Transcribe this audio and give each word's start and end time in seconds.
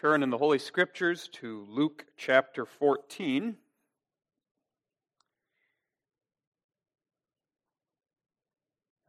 turn 0.00 0.22
in 0.22 0.30
the 0.30 0.38
Holy 0.38 0.60
Scriptures 0.60 1.28
to 1.32 1.66
Luke 1.68 2.06
chapter 2.16 2.64
14. 2.64 3.56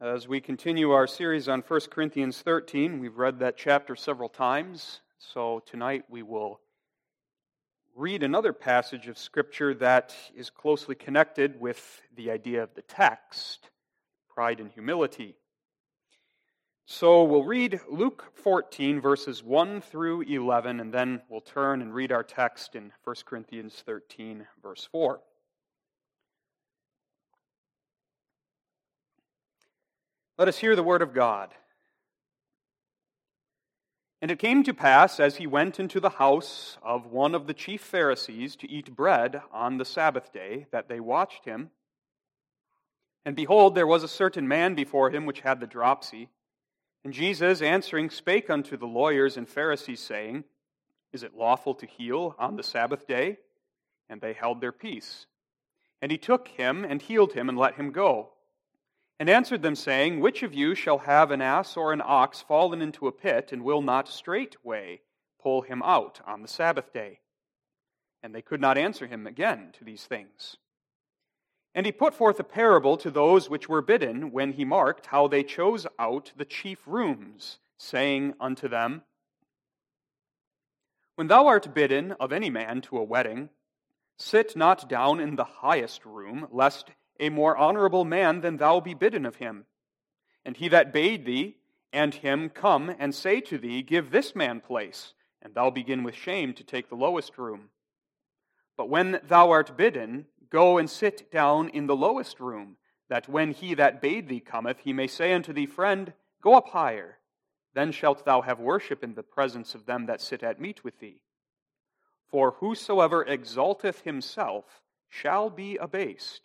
As 0.00 0.26
we 0.26 0.40
continue 0.40 0.90
our 0.90 1.06
series 1.06 1.48
on 1.48 1.60
1 1.60 1.80
Corinthians 1.92 2.42
13, 2.42 2.98
we've 2.98 3.18
read 3.18 3.38
that 3.38 3.56
chapter 3.56 3.94
several 3.94 4.28
times. 4.28 5.00
So 5.20 5.62
tonight 5.64 6.06
we 6.08 6.24
will 6.24 6.58
read 7.94 8.24
another 8.24 8.52
passage 8.52 9.06
of 9.06 9.16
Scripture 9.16 9.72
that 9.74 10.12
is 10.34 10.50
closely 10.50 10.96
connected 10.96 11.60
with 11.60 12.02
the 12.16 12.32
idea 12.32 12.64
of 12.64 12.74
the 12.74 12.82
text 12.82 13.70
pride 14.28 14.58
and 14.58 14.72
humility. 14.72 15.36
So 16.92 17.22
we'll 17.22 17.44
read 17.44 17.80
Luke 17.88 18.32
14, 18.34 19.00
verses 19.00 19.44
1 19.44 19.80
through 19.80 20.22
11, 20.22 20.80
and 20.80 20.92
then 20.92 21.22
we'll 21.28 21.40
turn 21.40 21.82
and 21.82 21.94
read 21.94 22.10
our 22.10 22.24
text 22.24 22.74
in 22.74 22.90
1 23.04 23.16
Corinthians 23.24 23.80
13, 23.86 24.44
verse 24.60 24.88
4. 24.90 25.20
Let 30.36 30.48
us 30.48 30.58
hear 30.58 30.74
the 30.74 30.82
word 30.82 31.00
of 31.00 31.14
God. 31.14 31.54
And 34.20 34.32
it 34.32 34.40
came 34.40 34.64
to 34.64 34.74
pass, 34.74 35.20
as 35.20 35.36
he 35.36 35.46
went 35.46 35.78
into 35.78 36.00
the 36.00 36.10
house 36.10 36.76
of 36.82 37.06
one 37.06 37.36
of 37.36 37.46
the 37.46 37.54
chief 37.54 37.82
Pharisees 37.82 38.56
to 38.56 38.68
eat 38.68 38.96
bread 38.96 39.42
on 39.52 39.78
the 39.78 39.84
Sabbath 39.84 40.32
day, 40.32 40.66
that 40.72 40.88
they 40.88 40.98
watched 40.98 41.44
him. 41.44 41.70
And 43.24 43.36
behold, 43.36 43.76
there 43.76 43.86
was 43.86 44.02
a 44.02 44.08
certain 44.08 44.48
man 44.48 44.74
before 44.74 45.10
him 45.10 45.24
which 45.24 45.42
had 45.42 45.60
the 45.60 45.68
dropsy. 45.68 46.30
And 47.04 47.14
Jesus, 47.14 47.62
answering, 47.62 48.10
spake 48.10 48.50
unto 48.50 48.76
the 48.76 48.86
lawyers 48.86 49.36
and 49.36 49.48
Pharisees, 49.48 50.00
saying, 50.00 50.44
Is 51.12 51.22
it 51.22 51.34
lawful 51.34 51.74
to 51.76 51.86
heal 51.86 52.34
on 52.38 52.56
the 52.56 52.62
Sabbath 52.62 53.06
day? 53.06 53.38
And 54.08 54.20
they 54.20 54.32
held 54.32 54.60
their 54.60 54.72
peace. 54.72 55.26
And 56.02 56.10
he 56.10 56.18
took 56.18 56.48
him 56.48 56.84
and 56.84 57.00
healed 57.00 57.32
him 57.32 57.48
and 57.48 57.56
let 57.56 57.76
him 57.76 57.90
go. 57.90 58.30
And 59.18 59.28
answered 59.28 59.62
them, 59.62 59.76
saying, 59.76 60.20
Which 60.20 60.42
of 60.42 60.54
you 60.54 60.74
shall 60.74 60.98
have 60.98 61.30
an 61.30 61.42
ass 61.42 61.76
or 61.76 61.92
an 61.92 62.02
ox 62.04 62.40
fallen 62.40 62.82
into 62.82 63.06
a 63.06 63.12
pit, 63.12 63.50
and 63.52 63.62
will 63.62 63.82
not 63.82 64.08
straightway 64.08 65.00
pull 65.40 65.62
him 65.62 65.82
out 65.82 66.20
on 66.26 66.42
the 66.42 66.48
Sabbath 66.48 66.92
day? 66.92 67.20
And 68.22 68.34
they 68.34 68.42
could 68.42 68.60
not 68.60 68.78
answer 68.78 69.06
him 69.06 69.26
again 69.26 69.72
to 69.78 69.84
these 69.84 70.04
things. 70.04 70.56
And 71.74 71.86
he 71.86 71.92
put 71.92 72.14
forth 72.14 72.40
a 72.40 72.44
parable 72.44 72.96
to 72.96 73.10
those 73.10 73.48
which 73.48 73.68
were 73.68 73.82
bidden, 73.82 74.32
when 74.32 74.52
he 74.52 74.64
marked 74.64 75.06
how 75.06 75.28
they 75.28 75.44
chose 75.44 75.86
out 75.98 76.32
the 76.36 76.44
chief 76.44 76.80
rooms, 76.86 77.58
saying 77.78 78.34
unto 78.40 78.68
them, 78.68 79.02
When 81.14 81.28
thou 81.28 81.46
art 81.46 81.72
bidden 81.72 82.12
of 82.12 82.32
any 82.32 82.50
man 82.50 82.80
to 82.82 82.98
a 82.98 83.04
wedding, 83.04 83.50
sit 84.16 84.56
not 84.56 84.88
down 84.88 85.20
in 85.20 85.36
the 85.36 85.44
highest 85.44 86.04
room, 86.04 86.48
lest 86.50 86.90
a 87.20 87.28
more 87.28 87.56
honorable 87.56 88.04
man 88.04 88.40
than 88.40 88.56
thou 88.56 88.80
be 88.80 88.94
bidden 88.94 89.24
of 89.24 89.36
him. 89.36 89.66
And 90.44 90.56
he 90.56 90.68
that 90.68 90.92
bade 90.92 91.24
thee 91.24 91.58
and 91.92 92.14
him 92.14 92.48
come 92.48 92.94
and 92.98 93.14
say 93.14 93.40
to 93.42 93.58
thee, 93.58 93.82
Give 93.82 94.10
this 94.10 94.34
man 94.34 94.60
place, 94.60 95.14
and 95.42 95.54
thou 95.54 95.70
begin 95.70 96.02
with 96.02 96.14
shame 96.14 96.54
to 96.54 96.64
take 96.64 96.88
the 96.88 96.96
lowest 96.96 97.38
room. 97.38 97.70
But 98.76 98.88
when 98.88 99.20
thou 99.28 99.50
art 99.50 99.76
bidden, 99.76 100.26
Go 100.50 100.78
and 100.78 100.90
sit 100.90 101.30
down 101.30 101.68
in 101.68 101.86
the 101.86 101.96
lowest 101.96 102.40
room, 102.40 102.76
that 103.08 103.28
when 103.28 103.52
he 103.52 103.74
that 103.74 104.00
bade 104.00 104.28
thee 104.28 104.40
cometh, 104.40 104.80
he 104.80 104.92
may 104.92 105.06
say 105.06 105.32
unto 105.32 105.52
thee, 105.52 105.66
Friend, 105.66 106.12
go 106.42 106.54
up 106.54 106.68
higher. 106.68 107.18
Then 107.74 107.92
shalt 107.92 108.24
thou 108.24 108.40
have 108.42 108.58
worship 108.58 109.04
in 109.04 109.14
the 109.14 109.22
presence 109.22 109.74
of 109.74 109.86
them 109.86 110.06
that 110.06 110.20
sit 110.20 110.42
at 110.42 110.60
meat 110.60 110.82
with 110.82 110.98
thee. 110.98 111.20
For 112.28 112.52
whosoever 112.52 113.24
exalteth 113.24 114.02
himself 114.02 114.82
shall 115.08 115.50
be 115.50 115.76
abased, 115.76 116.42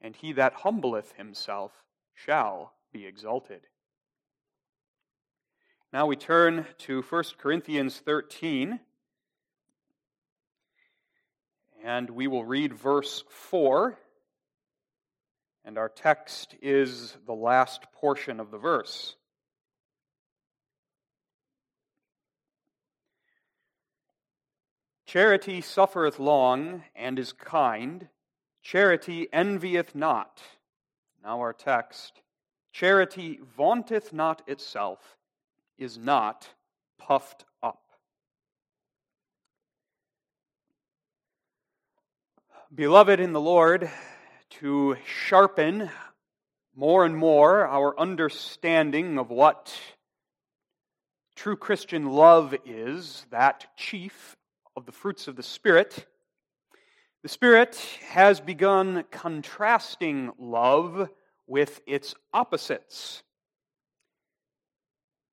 and 0.00 0.14
he 0.14 0.32
that 0.32 0.54
humbleth 0.54 1.12
himself 1.16 1.72
shall 2.14 2.74
be 2.92 3.06
exalted. 3.06 3.66
Now 5.92 6.06
we 6.06 6.16
turn 6.16 6.66
to 6.78 7.02
1 7.02 7.24
Corinthians 7.38 7.98
13. 7.98 8.80
And 11.84 12.08
we 12.10 12.28
will 12.28 12.44
read 12.44 12.72
verse 12.74 13.24
4. 13.28 13.98
And 15.64 15.78
our 15.78 15.88
text 15.88 16.54
is 16.62 17.16
the 17.26 17.34
last 17.34 17.90
portion 17.92 18.40
of 18.40 18.50
the 18.50 18.58
verse. 18.58 19.16
Charity 25.06 25.60
suffereth 25.60 26.18
long 26.18 26.84
and 26.96 27.18
is 27.18 27.32
kind. 27.32 28.08
Charity 28.62 29.28
envieth 29.32 29.94
not. 29.94 30.40
Now, 31.22 31.40
our 31.40 31.52
text 31.52 32.22
Charity 32.72 33.38
vaunteth 33.56 34.12
not 34.12 34.42
itself, 34.48 35.18
is 35.76 35.98
not 35.98 36.48
puffed 36.98 37.44
Beloved 42.74 43.20
in 43.20 43.34
the 43.34 43.40
Lord, 43.40 43.90
to 44.60 44.96
sharpen 45.04 45.90
more 46.74 47.04
and 47.04 47.14
more 47.14 47.66
our 47.66 47.98
understanding 48.00 49.18
of 49.18 49.28
what 49.28 49.78
true 51.36 51.56
Christian 51.56 52.06
love 52.06 52.54
is, 52.64 53.26
that 53.30 53.66
chief 53.76 54.36
of 54.74 54.86
the 54.86 54.92
fruits 54.92 55.28
of 55.28 55.36
the 55.36 55.42
Spirit, 55.42 56.06
the 57.22 57.28
Spirit 57.28 57.76
has 58.08 58.40
begun 58.40 59.04
contrasting 59.10 60.32
love 60.38 61.10
with 61.46 61.82
its 61.86 62.14
opposites. 62.32 63.22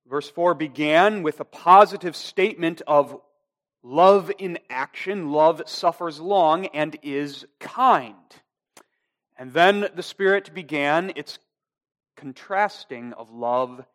Verse 0.09 0.29
4 0.29 0.55
began 0.55 1.23
with 1.23 1.39
a 1.39 1.45
positive 1.45 2.17
statement 2.17 2.81
of 2.85 3.21
Love 3.81 4.31
in 4.37 4.59
action, 4.69 5.31
love 5.31 5.61
suffers 5.65 6.19
long 6.19 6.65
and 6.67 6.97
is 7.01 7.45
kind. 7.59 8.15
And 9.37 9.53
then 9.53 9.87
the 9.95 10.03
Spirit 10.03 10.53
began 10.53 11.13
its 11.15 11.39
contrasting 12.17 13.13
of 13.13 13.31
love, 13.31 13.85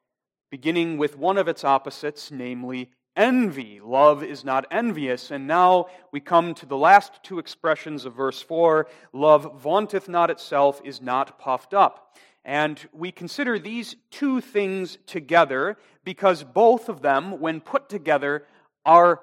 beginning 0.51 0.97
with 0.97 1.19
one 1.19 1.37
of 1.37 1.49
its 1.49 1.65
opposites, 1.65 2.31
namely 2.31 2.91
envy. 3.15 3.81
Love 3.81 4.23
is 4.23 4.43
not 4.43 4.67
envious. 4.71 5.31
And 5.31 5.47
now 5.47 5.89
we 6.11 6.21
come 6.21 6.55
to 6.55 6.67
the 6.67 6.79
last 6.79 7.23
two 7.23 7.39
expressions 7.39 8.07
of 8.07 8.15
verse 8.15 8.41
4 8.41 8.87
love 9.13 9.61
vaunteth 9.61 10.09
not 10.09 10.31
itself, 10.31 10.81
is 10.83 11.03
not 11.03 11.39
puffed 11.39 11.75
up. 11.75 12.17
And 12.45 12.79
we 12.93 13.13
consider 13.13 13.59
these 13.59 13.97
two 14.11 14.41
things 14.41 14.99
together 15.07 15.77
because 16.05 16.43
both 16.43 16.89
of 16.89 17.01
them, 17.03 17.41
when 17.41 17.61
put 17.61 17.89
together, 17.89 18.47
are 18.85 19.21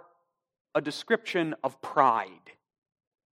a 0.76 0.82
description 0.82 1.56
of 1.64 1.82
pride. 1.82 2.52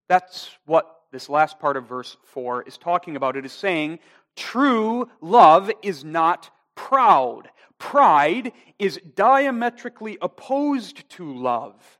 That's 0.08 0.50
what 0.66 1.04
this 1.12 1.30
last 1.30 1.60
part 1.60 1.78
of 1.78 1.88
verse 1.88 2.18
4 2.26 2.64
is 2.64 2.78
talking 2.78 3.16
about. 3.16 3.38
It 3.38 3.46
is 3.46 3.54
saying, 3.54 4.00
true 4.36 5.10
love 5.22 5.72
is 5.82 6.04
not 6.04 6.50
proud. 6.76 7.50
Pride 7.78 8.52
is 8.78 9.00
diametrically 9.16 10.18
opposed 10.22 11.10
to 11.12 11.34
love. 11.34 12.00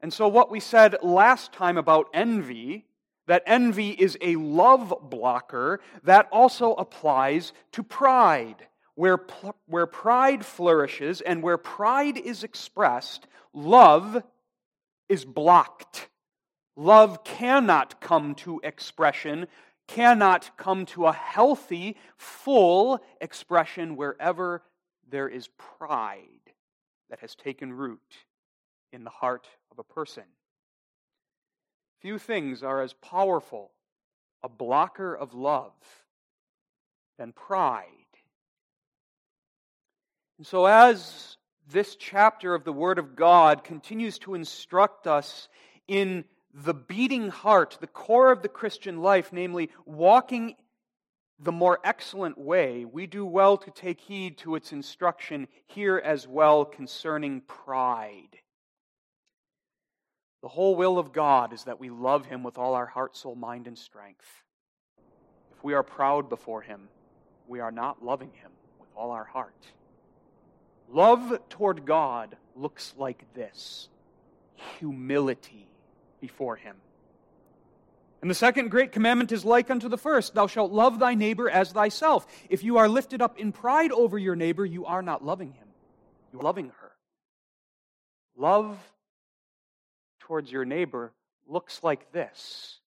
And 0.00 0.12
so, 0.12 0.28
what 0.28 0.50
we 0.50 0.60
said 0.60 0.96
last 1.02 1.52
time 1.52 1.76
about 1.76 2.08
envy, 2.12 2.86
that 3.26 3.42
envy 3.46 3.90
is 3.90 4.16
a 4.20 4.36
love 4.36 4.94
blocker, 5.02 5.80
that 6.04 6.28
also 6.30 6.74
applies 6.74 7.52
to 7.72 7.82
pride. 7.82 8.66
Where, 8.96 9.20
where 9.66 9.86
pride 9.86 10.44
flourishes 10.44 11.20
and 11.20 11.42
where 11.42 11.58
pride 11.58 12.18
is 12.18 12.42
expressed, 12.42 13.26
love 13.52 14.22
is 15.08 15.24
blocked. 15.24 16.08
Love 16.76 17.22
cannot 17.22 18.00
come 18.00 18.34
to 18.34 18.60
expression, 18.64 19.46
cannot 19.86 20.50
come 20.56 20.84
to 20.86 21.06
a 21.06 21.12
healthy, 21.12 21.96
full 22.16 23.00
expression 23.20 23.96
wherever 23.96 24.62
there 25.08 25.28
is 25.28 25.48
pride 25.56 26.52
that 27.08 27.20
has 27.20 27.34
taken 27.34 27.72
root 27.72 28.16
in 28.92 29.04
the 29.04 29.10
heart 29.10 29.46
of 29.70 29.78
a 29.78 29.84
person. 29.84 30.24
Few 32.00 32.18
things 32.18 32.62
are 32.62 32.82
as 32.82 32.92
powerful 32.94 33.72
a 34.42 34.48
blocker 34.48 35.14
of 35.14 35.34
love 35.34 35.72
than 37.18 37.32
pride. 37.32 38.05
And 40.38 40.46
so, 40.46 40.66
as 40.66 41.36
this 41.68 41.96
chapter 41.96 42.54
of 42.54 42.64
the 42.64 42.72
Word 42.72 42.98
of 42.98 43.16
God 43.16 43.64
continues 43.64 44.18
to 44.20 44.34
instruct 44.34 45.06
us 45.06 45.48
in 45.88 46.24
the 46.52 46.74
beating 46.74 47.28
heart, 47.28 47.78
the 47.80 47.86
core 47.86 48.30
of 48.30 48.42
the 48.42 48.48
Christian 48.48 49.02
life, 49.02 49.32
namely 49.32 49.70
walking 49.84 50.54
the 51.38 51.52
more 51.52 51.78
excellent 51.84 52.38
way, 52.38 52.84
we 52.84 53.06
do 53.06 53.24
well 53.26 53.58
to 53.58 53.70
take 53.70 54.00
heed 54.00 54.38
to 54.38 54.54
its 54.54 54.72
instruction 54.72 55.48
here 55.66 56.00
as 56.02 56.26
well 56.26 56.64
concerning 56.64 57.42
pride. 57.42 58.38
The 60.42 60.48
whole 60.48 60.76
will 60.76 60.98
of 60.98 61.12
God 61.12 61.52
is 61.52 61.64
that 61.64 61.80
we 61.80 61.90
love 61.90 62.26
Him 62.26 62.42
with 62.42 62.56
all 62.56 62.74
our 62.74 62.86
heart, 62.86 63.16
soul, 63.16 63.34
mind, 63.34 63.66
and 63.66 63.76
strength. 63.76 64.44
If 65.56 65.64
we 65.64 65.74
are 65.74 65.82
proud 65.82 66.28
before 66.28 66.62
Him, 66.62 66.88
we 67.48 67.60
are 67.60 67.72
not 67.72 68.02
loving 68.02 68.32
Him 68.32 68.52
with 68.78 68.88
all 68.96 69.10
our 69.10 69.24
heart. 69.24 69.66
Love 70.88 71.40
toward 71.48 71.84
God 71.84 72.36
looks 72.54 72.94
like 72.96 73.24
this 73.34 73.88
humility 74.78 75.68
before 76.20 76.56
Him. 76.56 76.76
And 78.22 78.30
the 78.30 78.34
second 78.34 78.70
great 78.70 78.92
commandment 78.92 79.30
is 79.30 79.44
like 79.44 79.70
unto 79.70 79.88
the 79.88 79.98
first 79.98 80.34
Thou 80.34 80.46
shalt 80.46 80.72
love 80.72 80.98
thy 80.98 81.14
neighbor 81.14 81.50
as 81.50 81.72
thyself. 81.72 82.26
If 82.48 82.64
you 82.64 82.78
are 82.78 82.88
lifted 82.88 83.22
up 83.22 83.38
in 83.38 83.52
pride 83.52 83.92
over 83.92 84.18
your 84.18 84.36
neighbor, 84.36 84.64
you 84.64 84.86
are 84.86 85.02
not 85.02 85.24
loving 85.24 85.52
him, 85.52 85.68
you 86.32 86.40
are 86.40 86.42
loving 86.42 86.72
her. 86.80 86.92
Love 88.36 88.78
towards 90.20 90.50
your 90.50 90.64
neighbor 90.64 91.12
looks 91.46 91.82
like 91.82 92.12
this 92.12 92.80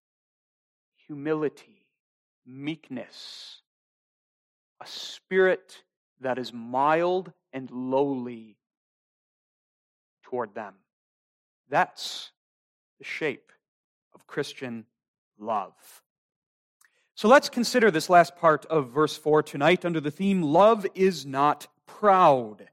humility, 1.07 1.85
meekness, 2.45 3.61
a 4.81 4.85
spirit 4.85 5.83
that 6.21 6.37
is 6.37 6.53
mild 6.53 7.31
and 7.53 7.69
lowly 7.71 8.57
toward 10.23 10.53
them. 10.53 10.75
That's 11.69 12.31
the 12.97 13.03
shape 13.05 13.51
of 14.13 14.27
Christian 14.27 14.85
love. 15.39 15.73
So 17.15 17.27
let's 17.27 17.49
consider 17.49 17.91
this 17.91 18.09
last 18.09 18.35
part 18.37 18.65
of 18.67 18.91
verse 18.91 19.17
4 19.17 19.43
tonight 19.43 19.83
under 19.83 19.99
the 19.99 20.11
theme 20.11 20.41
Love 20.41 20.85
is 20.95 21.25
not 21.25 21.67
proud. 21.85 22.69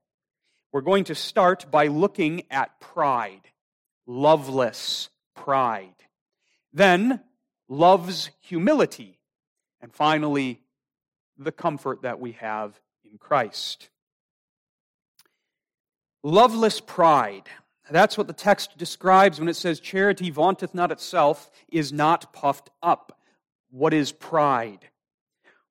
We're 0.73 0.83
going 0.83 1.05
to 1.05 1.15
start 1.15 1.71
by 1.71 1.87
looking 1.87 2.43
at 2.51 2.79
pride, 2.81 3.41
loveless 4.07 5.09
pride. 5.35 5.95
Then, 6.73 7.21
love's 7.69 8.31
humility. 8.41 9.19
And 9.81 9.93
finally, 9.93 10.61
the 11.39 11.53
comfort 11.53 12.03
that 12.03 12.21
we 12.21 12.33
have 12.33 12.79
in 13.11 13.19
Christ. 13.19 13.89
Loveless 16.27 16.81
pride. 16.81 17.45
That's 17.89 18.19
what 18.19 18.27
the 18.27 18.33
text 18.33 18.77
describes 18.77 19.39
when 19.39 19.49
it 19.49 19.55
says, 19.55 19.79
Charity 19.79 20.31
vaunteth 20.31 20.75
not 20.75 20.91
itself, 20.91 21.53
is 21.69 21.93
not 21.93 22.33
puffed 22.33 22.69
up. 22.83 23.21
What 23.71 23.95
is 23.95 24.11
pride? 24.11 24.89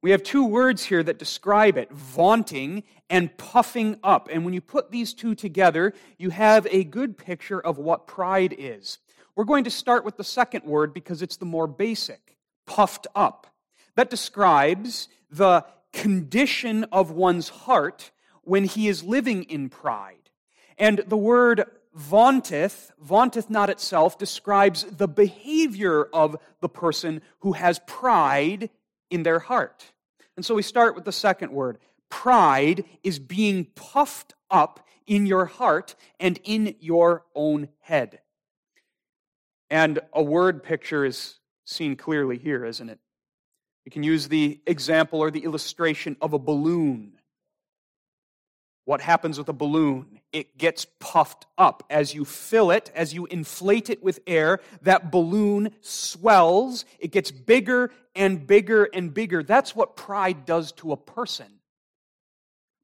We 0.02 0.12
have 0.12 0.24
two 0.24 0.46
words 0.46 0.86
here 0.86 1.04
that 1.04 1.19
describe 1.19 1.78
it 1.78 1.92
vaunting 1.92 2.84
and 3.10 3.38
puffing 3.38 4.00
up. 4.02 4.30
And 4.31 4.46
when 4.46 4.54
you 4.54 4.62
put 4.62 4.92
these 4.92 5.13
two 5.13 5.36
together, 5.36 5.94
you 6.18 6.30
have 6.30 6.66
a 6.72 6.86
good 6.86 7.18
picture 7.18 7.60
of 7.60 7.78
what 7.78 8.07
pride 8.07 8.56
is. 8.57 9.00
We're 9.36 9.44
going 9.44 9.66
to 9.66 9.69
start 9.69 10.06
with 10.06 10.16
the 10.16 10.24
second 10.24 10.63
word 10.63 10.94
because 10.94 11.22
it's 11.22 11.36
the 11.36 11.44
more 11.44 11.68
basic 11.68 12.38
puffed 12.66 13.07
up. 13.13 13.48
That 13.96 14.10
describes 14.10 15.10
the 15.30 15.66
condition 15.92 16.86
of 16.94 17.12
one's 17.12 17.50
heart 17.50 18.12
when 18.44 18.63
he 18.63 18.88
is 18.88 19.04
living 19.04 19.44
in 19.44 19.68
pride. 19.68 20.25
And 20.77 21.04
the 21.07 21.18
word 21.18 21.66
vaunteth, 21.94 22.92
vaunteth 23.00 23.50
not 23.50 23.69
itself, 23.69 24.18
describes 24.18 24.83
the 24.83 25.07
behavior 25.07 26.04
of 26.13 26.38
the 26.62 26.69
person 26.69 27.22
who 27.39 27.54
has 27.54 27.80
pride 27.88 28.69
in 29.10 29.24
their 29.24 29.39
heart. 29.39 29.86
And 30.36 30.45
so 30.45 30.56
we 30.56 30.62
start 30.62 30.95
with 30.95 31.06
the 31.06 31.12
second 31.12 31.51
word. 31.51 31.77
Pride 32.10 32.83
is 33.04 33.19
being 33.19 33.66
puffed 33.75 34.33
up 34.51 34.86
in 35.07 35.25
your 35.25 35.45
heart 35.45 35.95
and 36.19 36.39
in 36.44 36.75
your 36.80 37.24
own 37.33 37.69
head. 37.80 38.19
And 39.69 40.00
a 40.13 40.21
word 40.21 40.63
picture 40.63 41.06
is 41.06 41.36
seen 41.66 41.95
clearly 41.95 42.38
here, 42.38 42.66
isn't 42.66 42.89
it? 42.89 43.00
You 43.86 43.92
can 43.92 44.04
use 44.04 44.28
the 44.28 44.60
example 44.66 45.19
or 45.19 45.31
the 45.31 45.44
illustration 45.44 46.18
of 46.21 46.33
a 46.33 46.39
balloon. 46.39 47.15
What 48.86 49.02
happens 49.02 49.38
with 49.38 49.50
a 49.50 49.54
balloon? 49.54 50.20
It 50.32 50.58
gets 50.58 50.86
puffed 51.00 51.48
up. 51.58 51.84
As 51.90 52.14
you 52.14 52.24
fill 52.24 52.70
it, 52.70 52.92
as 52.94 53.14
you 53.14 53.26
inflate 53.26 53.90
it 53.90 54.04
with 54.04 54.20
air, 54.28 54.60
that 54.84 55.12
balloon 55.12 55.72
swells. 55.82 56.86
It 57.00 57.12
gets 57.12 57.32
bigger 57.32 57.92
and 58.16 58.46
bigger 58.46 58.88
and 58.94 59.14
bigger. 59.14 59.42
That's 59.42 59.76
what 59.76 59.96
pride 59.96 60.46
does 60.46 60.72
to 60.74 60.92
a 60.92 60.98
person. 60.98 61.48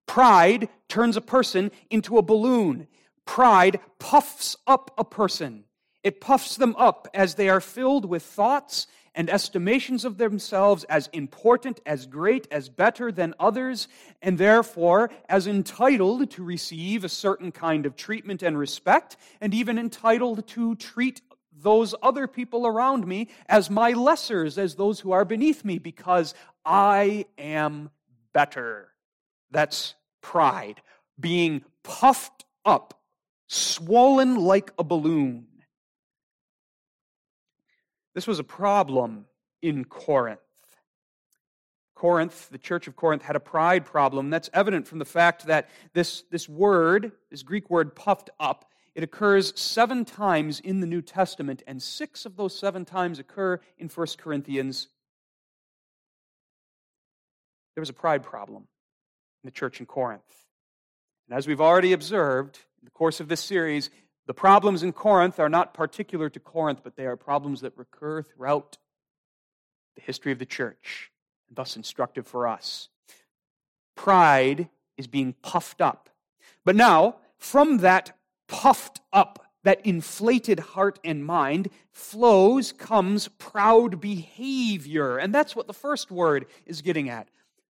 Pride 0.08 0.70
turns 0.90 1.18
a 1.18 1.22
person 1.22 1.72
into 1.90 2.18
a 2.18 2.24
balloon. 2.24 2.88
Pride 3.26 3.80
puffs 4.00 4.58
up 4.66 4.92
a 4.98 5.06
person. 5.06 5.66
It 6.04 6.20
puffs 6.20 6.56
them 6.56 6.76
up 6.78 7.08
as 7.14 7.36
they 7.36 7.48
are 7.48 7.62
filled 7.62 8.06
with 8.06 8.24
thoughts 8.24 8.88
and 9.14 9.30
estimations 9.30 10.06
of 10.06 10.18
themselves 10.18 10.84
as 10.86 11.08
important, 11.14 11.80
as 11.86 12.06
great, 12.06 12.48
as 12.52 12.70
better 12.70 13.12
than 13.12 13.34
others, 13.40 13.88
and 14.22 14.38
therefore 14.38 15.10
as 15.28 15.48
entitled 15.48 16.30
to 16.32 16.44
receive 16.44 17.04
a 17.04 17.10
certain 17.10 17.52
kind 17.52 17.86
of 17.86 17.96
treatment 17.96 18.42
and 18.42 18.58
respect, 18.58 19.18
and 19.42 19.54
even 19.54 19.78
entitled 19.78 20.48
to 20.48 20.76
treat 20.76 21.22
those 21.54 21.94
other 22.02 22.28
people 22.28 22.66
around 22.66 23.06
me 23.06 23.28
as 23.48 23.70
my 23.70 23.94
lessers, 23.94 24.58
as 24.58 24.76
those 24.76 25.00
who 25.02 25.12
are 25.12 25.26
beneath 25.26 25.64
me, 25.66 25.78
because 25.78 26.34
I 26.66 27.26
am 27.38 27.90
better. 28.34 28.94
That's 29.52 29.96
pride, 30.22 30.82
being 31.20 31.64
puffed 31.84 32.46
up, 32.66 33.00
swollen 33.48 34.38
like 34.38 34.72
a 34.80 34.84
balloon. 34.84 35.48
This 38.14 38.28
was 38.28 38.40
a 38.40 38.44
problem 38.44 39.26
in 39.62 39.86
Corinth. 39.86 40.40
Corinth, 41.96 42.50
the 42.50 42.58
church 42.58 42.88
of 42.88 42.96
Corinth, 42.96 43.22
had 43.22 43.36
a 43.36 43.40
pride 43.40 43.86
problem. 43.86 44.30
That's 44.30 44.50
evident 44.54 44.88
from 44.88 45.00
the 45.00 45.06
fact 45.06 45.46
that 45.46 45.70
this, 45.94 46.24
this 46.32 46.50
word, 46.50 47.12
this 47.30 47.44
Greek 47.44 47.70
word 47.70 47.96
puffed 47.96 48.32
up, 48.40 48.66
it 48.96 49.04
occurs 49.04 49.54
seven 49.60 50.04
times 50.04 50.60
in 50.60 50.80
the 50.80 50.88
New 50.88 51.02
Testament, 51.02 51.64
and 51.68 51.82
six 51.82 52.26
of 52.26 52.36
those 52.36 52.58
seven 52.58 52.86
times 52.86 53.20
occur 53.20 53.60
in 53.78 53.88
1 53.88 54.08
Corinthians. 54.18 54.88
There 57.76 57.82
was 57.82 57.90
a 57.90 57.94
pride 57.94 58.24
problem 58.24 58.64
in 59.44 59.48
the 59.48 59.52
church 59.52 59.80
in 59.80 59.86
Corinth. 59.86 60.24
And 61.30 61.38
as 61.38 61.48
we've 61.48 61.62
already 61.62 61.94
observed 61.94 62.58
in 62.82 62.86
the 62.86 62.92
course 62.92 63.20
of 63.20 63.30
this 63.30 63.42
series, 63.42 63.90
the 64.28 64.34
problems 64.34 64.84
in 64.84 64.94
Corinth 64.94 65.40
are 65.40 65.50
not 65.50 65.74
particular 65.74 66.30
to 66.30 66.40
Corinth, 66.40 66.82
but 66.84 66.96
they 66.96 67.06
are 67.06 67.16
problems 67.16 67.62
that 67.62 67.78
recur 67.78 68.22
throughout 68.22 68.78
the 69.96 70.02
history 70.02 70.32
of 70.32 70.40
the 70.40 70.46
church, 70.46 71.12
and 71.48 71.58
thus 71.58 71.76
instructive 71.76 72.28
for 72.28 72.48
us. 72.48 72.90
Pride 73.96 74.70
is 74.98 75.08
being 75.08 75.34
puffed 75.42 75.82
up. 75.82 76.10
But 76.64 76.76
now, 76.76 77.18
from 77.38 77.80
that 77.80 78.18
puffed 78.48 79.02
up, 79.12 79.48
that 79.64 79.86
inflated 79.86 80.60
heart 80.60 81.00
and 81.04 81.26
mind, 81.26 81.70
flows, 81.92 82.72
comes 82.72 83.28
proud 83.28 84.02
behavior. 84.02 85.18
And 85.18 85.34
that's 85.34 85.56
what 85.56 85.68
the 85.68 85.74
first 85.74 86.10
word 86.10 86.46
is 86.66 86.82
getting 86.82 87.10
at. 87.10 87.28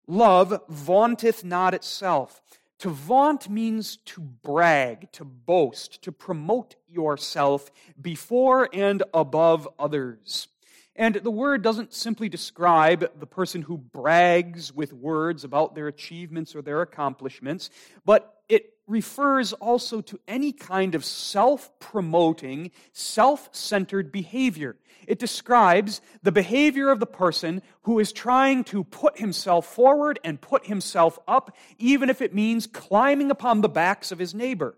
Love 0.07 0.61
vaunteth 0.69 1.43
not 1.43 1.73
itself. 1.73 2.41
To 2.79 2.89
vaunt 2.89 3.49
means 3.49 3.97
to 3.97 4.21
brag, 4.21 5.11
to 5.13 5.23
boast, 5.23 6.01
to 6.03 6.11
promote 6.11 6.75
yourself 6.89 7.71
before 8.01 8.69
and 8.73 9.01
above 9.13 9.67
others. 9.79 10.49
And 10.95 11.15
the 11.15 11.31
word 11.31 11.61
doesn't 11.61 11.93
simply 11.93 12.29
describe 12.29 13.11
the 13.19 13.27
person 13.27 13.61
who 13.61 13.77
brags 13.77 14.73
with 14.73 14.93
words 14.93 15.43
about 15.43 15.75
their 15.75 15.87
achievements 15.87 16.55
or 16.55 16.61
their 16.61 16.81
accomplishments, 16.81 17.69
but 18.05 18.41
it 18.47 18.74
refers 18.87 19.53
also 19.53 20.01
to 20.01 20.19
any 20.27 20.51
kind 20.51 20.95
of 20.95 21.03
self 21.03 21.77
promoting, 21.79 22.71
self 22.93 23.49
centered 23.51 24.11
behavior. 24.11 24.77
It 25.07 25.19
describes 25.19 26.01
the 26.23 26.31
behavior 26.31 26.89
of 26.89 26.99
the 26.99 27.05
person 27.05 27.61
who 27.83 27.99
is 27.99 28.11
trying 28.11 28.63
to 28.65 28.83
put 28.83 29.19
himself 29.19 29.65
forward 29.65 30.19
and 30.23 30.41
put 30.41 30.65
himself 30.65 31.19
up, 31.27 31.55
even 31.77 32.09
if 32.09 32.21
it 32.21 32.33
means 32.33 32.67
climbing 32.67 33.29
upon 33.29 33.61
the 33.61 33.69
backs 33.69 34.11
of 34.11 34.19
his 34.19 34.33
neighbor. 34.33 34.77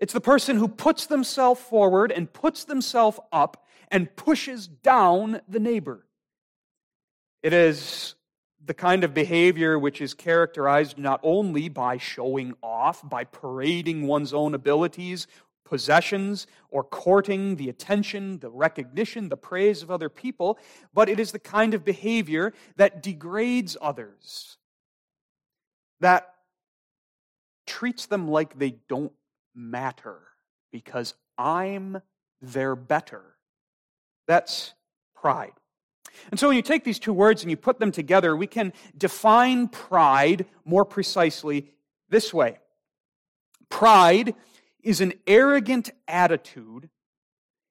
It's 0.00 0.12
the 0.12 0.20
person 0.20 0.56
who 0.56 0.68
puts 0.68 1.06
themselves 1.06 1.60
forward 1.60 2.10
and 2.10 2.32
puts 2.32 2.64
themselves 2.64 3.20
up 3.32 3.64
and 3.88 4.14
pushes 4.16 4.66
down 4.66 5.40
the 5.48 5.60
neighbor. 5.60 6.04
It 7.42 7.52
is 7.52 8.14
the 8.66 8.74
kind 8.74 9.04
of 9.04 9.12
behavior 9.12 9.78
which 9.78 10.00
is 10.00 10.14
characterized 10.14 10.98
not 10.98 11.20
only 11.22 11.68
by 11.68 11.98
showing 11.98 12.54
off, 12.62 13.06
by 13.08 13.24
parading 13.24 14.06
one's 14.06 14.32
own 14.32 14.54
abilities, 14.54 15.26
possessions, 15.64 16.46
or 16.70 16.84
courting 16.84 17.56
the 17.56 17.68
attention, 17.68 18.38
the 18.38 18.50
recognition, 18.50 19.28
the 19.28 19.36
praise 19.36 19.82
of 19.82 19.90
other 19.90 20.08
people, 20.08 20.58
but 20.92 21.08
it 21.08 21.18
is 21.18 21.32
the 21.32 21.38
kind 21.38 21.74
of 21.74 21.84
behavior 21.84 22.52
that 22.76 23.02
degrades 23.02 23.76
others, 23.80 24.56
that 26.00 26.34
treats 27.66 28.06
them 28.06 28.28
like 28.28 28.58
they 28.58 28.76
don't 28.88 29.12
matter 29.54 30.20
because 30.70 31.14
I'm 31.38 32.00
they're 32.40 32.76
better. 32.76 33.22
That's 34.26 34.74
pride. 35.14 35.52
And 36.30 36.38
so 36.38 36.48
when 36.48 36.56
you 36.56 36.62
take 36.62 36.84
these 36.84 36.98
two 36.98 37.12
words 37.12 37.42
and 37.42 37.50
you 37.50 37.56
put 37.56 37.78
them 37.78 37.92
together, 37.92 38.36
we 38.36 38.46
can 38.46 38.72
define 38.96 39.68
pride 39.68 40.46
more 40.64 40.84
precisely 40.84 41.70
this 42.08 42.32
way. 42.32 42.58
Pride 43.68 44.34
is 44.82 45.00
an 45.00 45.14
arrogant 45.26 45.90
attitude, 46.06 46.88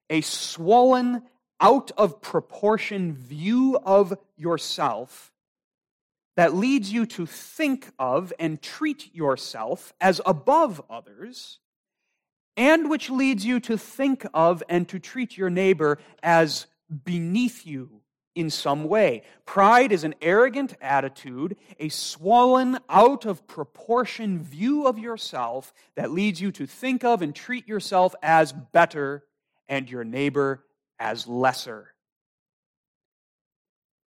a 0.10 0.22
swollen, 0.22 1.24
out 1.64 1.92
of 1.98 2.22
proportion 2.22 3.14
view 3.14 3.80
of 3.86 4.14
yourself 4.36 5.32
that 6.36 6.54
leads 6.54 6.92
you 6.92 7.06
to 7.06 7.26
think 7.26 7.90
of 7.98 8.34
and 8.38 8.62
treat 8.62 9.16
yourself 9.16 9.94
as 10.02 10.20
above 10.26 10.82
others, 10.90 11.60
and 12.58 12.90
which 12.90 13.10
leads 13.10 13.46
you 13.46 13.62
to 13.62 13.78
think 13.78 14.26
of 14.34 14.62
and 14.68 14.90
to 14.90 15.00
treat 15.00 15.38
your 15.38 15.50
neighbor 15.50 16.00
as 16.22 16.68
beneath 17.06 17.66
you 17.66 18.03
in 18.36 18.50
some 18.50 18.86
way. 18.86 19.24
Pride 19.46 19.92
is 19.92 20.04
an 20.04 20.16
arrogant 20.22 20.76
attitude, 20.82 21.56
a 21.80 21.90
swollen, 21.90 22.80
out 22.90 23.26
of 23.26 23.48
proportion 23.48 24.42
view 24.42 24.88
of 24.88 24.98
yourself 24.98 25.74
that 25.96 26.12
leads 26.12 26.42
you 26.42 26.52
to 26.54 26.66
think 26.66 27.04
of 27.04 27.22
and 27.22 27.36
treat 27.36 27.68
yourself 27.68 28.16
as 28.22 28.52
better 28.52 29.24
and 29.68 29.90
your 29.90 30.04
neighbor 30.04 30.64
as 31.00 31.28
lesser. 31.28 31.94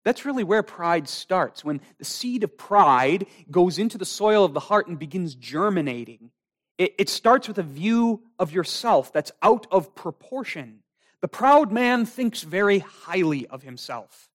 That's 0.04 0.24
really 0.24 0.44
where 0.44 0.62
pride 0.62 1.08
starts. 1.08 1.64
When 1.64 1.80
the 1.98 2.04
seed 2.04 2.44
of 2.44 2.56
pride 2.56 3.26
goes 3.50 3.78
into 3.78 3.98
the 3.98 4.04
soil 4.04 4.44
of 4.44 4.54
the 4.54 4.60
heart 4.60 4.86
and 4.86 4.98
begins 4.98 5.34
germinating, 5.34 6.30
it, 6.78 6.94
it, 6.98 7.08
starts 7.08 7.48
with 7.48 7.58
a 7.58 7.64
view 7.64 8.22
of 8.38 8.52
yourself 8.52 9.12
that's 9.12 9.32
out 9.42 9.66
of 9.72 9.94
proportion. 9.94 10.80
The 11.26 11.30
proud 11.30 11.72
man 11.72 12.06
thinks 12.06 12.42
very 12.42 12.78
highly 12.78 13.48
of 13.48 13.64
himself. 13.64 14.28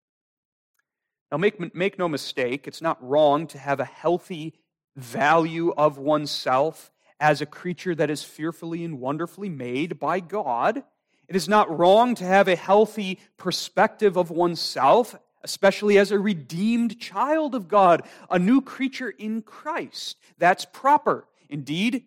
Now, 1.31 1.39
make, 1.39 1.73
make 1.73 2.01
no 2.01 2.09
mistake, 2.09 2.67
it's 2.67 2.83
not 2.83 2.99
wrong 3.01 3.47
to 3.47 3.59
have 3.59 3.79
a 3.79 3.85
healthy 3.85 4.55
value 4.97 5.73
of 5.77 5.99
oneself 5.99 6.91
as 7.21 7.41
a 7.41 7.47
creature 7.47 7.95
that 7.95 8.11
is 8.11 8.25
fearfully 8.25 8.85
and 8.85 8.99
wonderfully 8.99 9.49
made 9.49 10.01
by 10.01 10.19
God. 10.19 10.83
It 11.29 11.37
is 11.37 11.49
not 11.49 11.79
wrong 11.79 12.17
to 12.17 12.25
have 12.25 12.49
a 12.49 12.57
healthy 12.57 13.21
perspective 13.37 14.17
of 14.17 14.33
oneself 14.33 15.15
especially 15.45 15.97
as 15.97 16.11
a 16.11 16.19
redeemed 16.19 16.99
child 16.99 17.55
of 17.55 17.69
God, 17.69 18.03
a 18.29 18.39
new 18.39 18.61
creature 18.61 19.11
in 19.11 19.43
Christ. 19.43 20.19
That's 20.39 20.65
proper. 20.65 21.29
Indeed, 21.49 22.05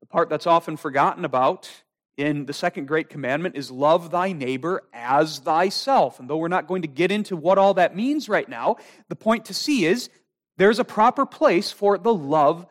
the 0.00 0.06
part 0.06 0.28
that's 0.28 0.48
often 0.48 0.76
forgotten 0.76 1.24
about 1.24 1.70
in 2.18 2.46
the 2.46 2.52
second 2.52 2.86
great 2.88 3.08
commandment 3.08 3.56
is 3.56 3.70
love 3.70 4.10
thy 4.10 4.32
neighbor 4.32 4.82
as 4.92 5.38
thyself. 5.38 6.18
And 6.18 6.28
though 6.28 6.36
we're 6.36 6.48
not 6.48 6.66
going 6.66 6.82
to 6.82 6.88
get 6.88 7.12
into 7.12 7.36
what 7.36 7.58
all 7.58 7.74
that 7.74 7.96
means 7.96 8.28
right 8.28 8.48
now, 8.48 8.76
the 9.08 9.16
point 9.16 9.46
to 9.46 9.54
see 9.54 9.86
is 9.86 10.10
there's 10.56 10.80
a 10.80 10.84
proper 10.84 11.24
place 11.24 11.70
for 11.70 11.96
the 11.96 12.12
love 12.12 12.66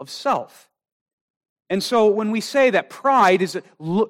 of 0.00 0.08
self. 0.08 0.70
And 1.68 1.82
so 1.82 2.06
when 2.06 2.30
we 2.30 2.40
say 2.40 2.70
that 2.70 2.88
pride 2.88 3.42
is 3.42 3.60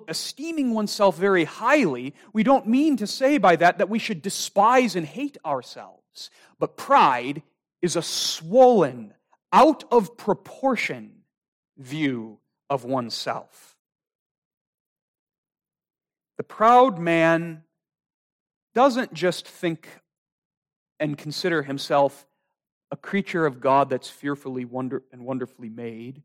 esteeming 0.08 0.74
oneself 0.74 1.16
very 1.16 1.44
highly, 1.44 2.14
we 2.32 2.44
don't 2.44 2.68
mean 2.68 2.96
to 2.98 3.06
say 3.06 3.38
by 3.38 3.56
that 3.56 3.78
that 3.78 3.88
we 3.88 3.98
should 3.98 4.22
despise 4.22 4.94
and 4.94 5.06
hate 5.06 5.38
ourselves. 5.44 6.30
But 6.60 6.76
pride 6.76 7.42
is 7.82 7.96
a 7.96 8.02
swollen, 8.02 9.12
out 9.52 9.84
of 9.90 10.16
proportion 10.16 11.22
view 11.78 12.38
of 12.70 12.84
oneself. 12.84 13.75
The 16.36 16.44
proud 16.44 16.98
man 16.98 17.62
doesn't 18.74 19.14
just 19.14 19.48
think 19.48 19.88
and 21.00 21.16
consider 21.16 21.62
himself 21.62 22.26
a 22.90 22.96
creature 22.96 23.46
of 23.46 23.60
God 23.60 23.90
that's 23.90 24.08
fearfully 24.08 24.64
wonder 24.64 25.02
and 25.12 25.24
wonderfully 25.24 25.68
made 25.68 26.22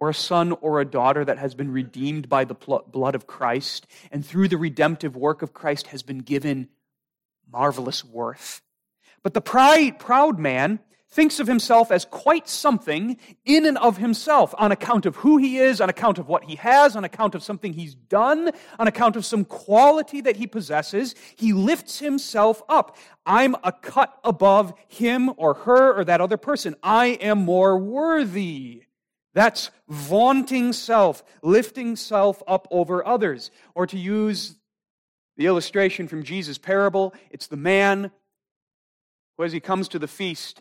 or 0.00 0.10
a 0.10 0.14
son 0.14 0.52
or 0.60 0.80
a 0.80 0.84
daughter 0.84 1.24
that 1.24 1.38
has 1.38 1.54
been 1.54 1.70
redeemed 1.70 2.28
by 2.28 2.44
the 2.44 2.54
blood 2.54 3.14
of 3.14 3.26
Christ 3.26 3.86
and 4.10 4.24
through 4.24 4.48
the 4.48 4.56
redemptive 4.56 5.16
work 5.16 5.42
of 5.42 5.52
Christ 5.52 5.88
has 5.88 6.02
been 6.02 6.18
given 6.18 6.68
marvelous 7.50 8.04
worth. 8.04 8.62
But 9.22 9.34
the 9.34 9.40
pride, 9.40 9.98
proud 9.98 10.38
man 10.38 10.80
thinks 11.14 11.38
of 11.38 11.46
himself 11.46 11.92
as 11.92 12.04
quite 12.04 12.48
something 12.48 13.16
in 13.44 13.64
and 13.66 13.78
of 13.78 13.98
himself 13.98 14.52
on 14.58 14.72
account 14.72 15.06
of 15.06 15.14
who 15.16 15.36
he 15.36 15.58
is, 15.58 15.80
on 15.80 15.88
account 15.88 16.18
of 16.18 16.26
what 16.26 16.42
he 16.44 16.56
has, 16.56 16.96
on 16.96 17.04
account 17.04 17.36
of 17.36 17.42
something 17.42 17.72
he's 17.72 17.94
done, 17.94 18.50
on 18.80 18.88
account 18.88 19.14
of 19.14 19.24
some 19.24 19.44
quality 19.44 20.20
that 20.20 20.36
he 20.36 20.48
possesses. 20.48 21.14
He 21.36 21.52
lifts 21.52 22.00
himself 22.00 22.62
up. 22.68 22.96
I'm 23.24 23.54
a 23.62 23.70
cut 23.70 24.18
above 24.24 24.74
him 24.88 25.30
or 25.36 25.54
her 25.54 25.96
or 25.96 26.04
that 26.04 26.20
other 26.20 26.36
person. 26.36 26.74
I 26.82 27.06
am 27.06 27.44
more 27.44 27.78
worthy. 27.78 28.82
That's 29.34 29.70
vaunting 29.88 30.72
self, 30.72 31.22
lifting 31.42 31.94
self 31.94 32.42
up 32.48 32.66
over 32.72 33.06
others. 33.06 33.52
Or 33.76 33.86
to 33.86 33.96
use 33.96 34.56
the 35.36 35.46
illustration 35.46 36.08
from 36.08 36.24
Jesus' 36.24 36.58
parable, 36.58 37.14
it's 37.30 37.46
the 37.46 37.56
man 37.56 38.10
who, 39.36 39.44
as 39.44 39.52
he 39.52 39.60
comes 39.60 39.86
to 39.88 40.00
the 40.00 40.08
feast, 40.08 40.60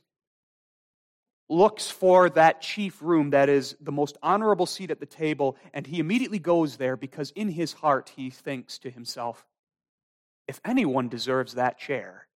looks 1.50 1.90
for 1.90 2.30
that 2.32 2.62
chief 2.62 3.02
room 3.02 3.32
that 3.32 3.50
is 3.50 3.76
the 3.82 3.92
most 3.92 4.18
honorable 4.24 4.66
seat 4.66 4.92
at 4.92 5.00
the 5.00 5.06
table, 5.06 5.58
and 5.74 5.86
he 5.86 6.00
immediately 6.00 6.40
goes 6.40 6.78
there 6.78 6.96
because 6.96 7.32
in 7.32 7.50
his 7.50 7.74
heart 7.74 8.12
he 8.16 8.30
thinks 8.30 8.78
to 8.80 8.90
himself, 8.90 9.46
if 10.48 10.60
anyone 10.66 11.10
deserves 11.10 11.54
that 11.54 11.78
chair, 11.78 12.28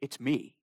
it's 0.00 0.20
me. 0.20 0.56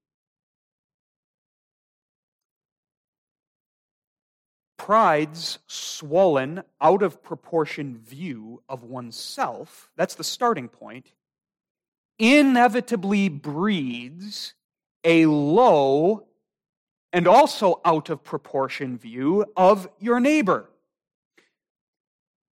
pride's 4.83 5.59
swollen, 5.65 6.61
out 6.81 7.01
of 7.01 7.23
proportion 7.23 7.97
view 7.97 8.61
of 8.67 8.83
oneself, 8.83 9.89
that's 9.95 10.15
the 10.15 10.25
starting 10.25 10.67
point, 10.67 11.13
inevitably 12.19 13.29
breeds 13.29 14.55
a 15.05 15.25
low 15.25 16.27
and 17.13 17.27
also 17.27 17.79
out 17.85 18.09
of 18.09 18.23
proportion 18.23 18.97
view 18.97 19.45
of 19.55 19.87
your 19.99 20.19
neighbor. 20.19 20.67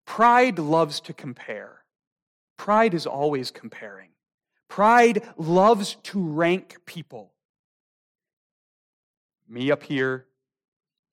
Pride 0.04 0.58
loves 0.58 1.00
to 1.00 1.14
compare. 1.14 1.78
Pride 2.58 2.92
is 2.92 3.06
always 3.06 3.50
comparing. 3.50 4.10
Pride 4.68 5.26
loves 5.38 5.96
to 6.04 6.22
rank 6.22 6.76
people. 6.84 7.32
Me 9.48 9.70
up 9.70 9.82
here, 9.82 10.26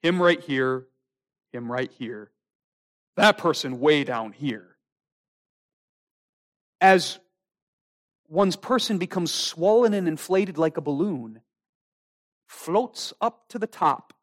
him 0.03 0.21
right 0.21 0.41
here, 0.41 0.85
him 1.53 1.71
right 1.71 1.91
here, 1.97 2.29
that 3.15 3.37
person 3.37 3.79
way 3.79 4.03
down 4.03 4.33
here. 4.33 4.75
As 6.81 7.17
one's 8.27 8.55
person 8.55 8.97
becomes 8.97 9.31
swollen 9.31 9.93
and 9.93 10.07
inflated 10.07 10.57
like 10.57 10.77
a 10.77 10.81
balloon, 10.81 11.41
floats 12.47 13.13
up 13.21 13.47
to 13.49 13.59
the 13.59 13.67
top, 13.67 14.13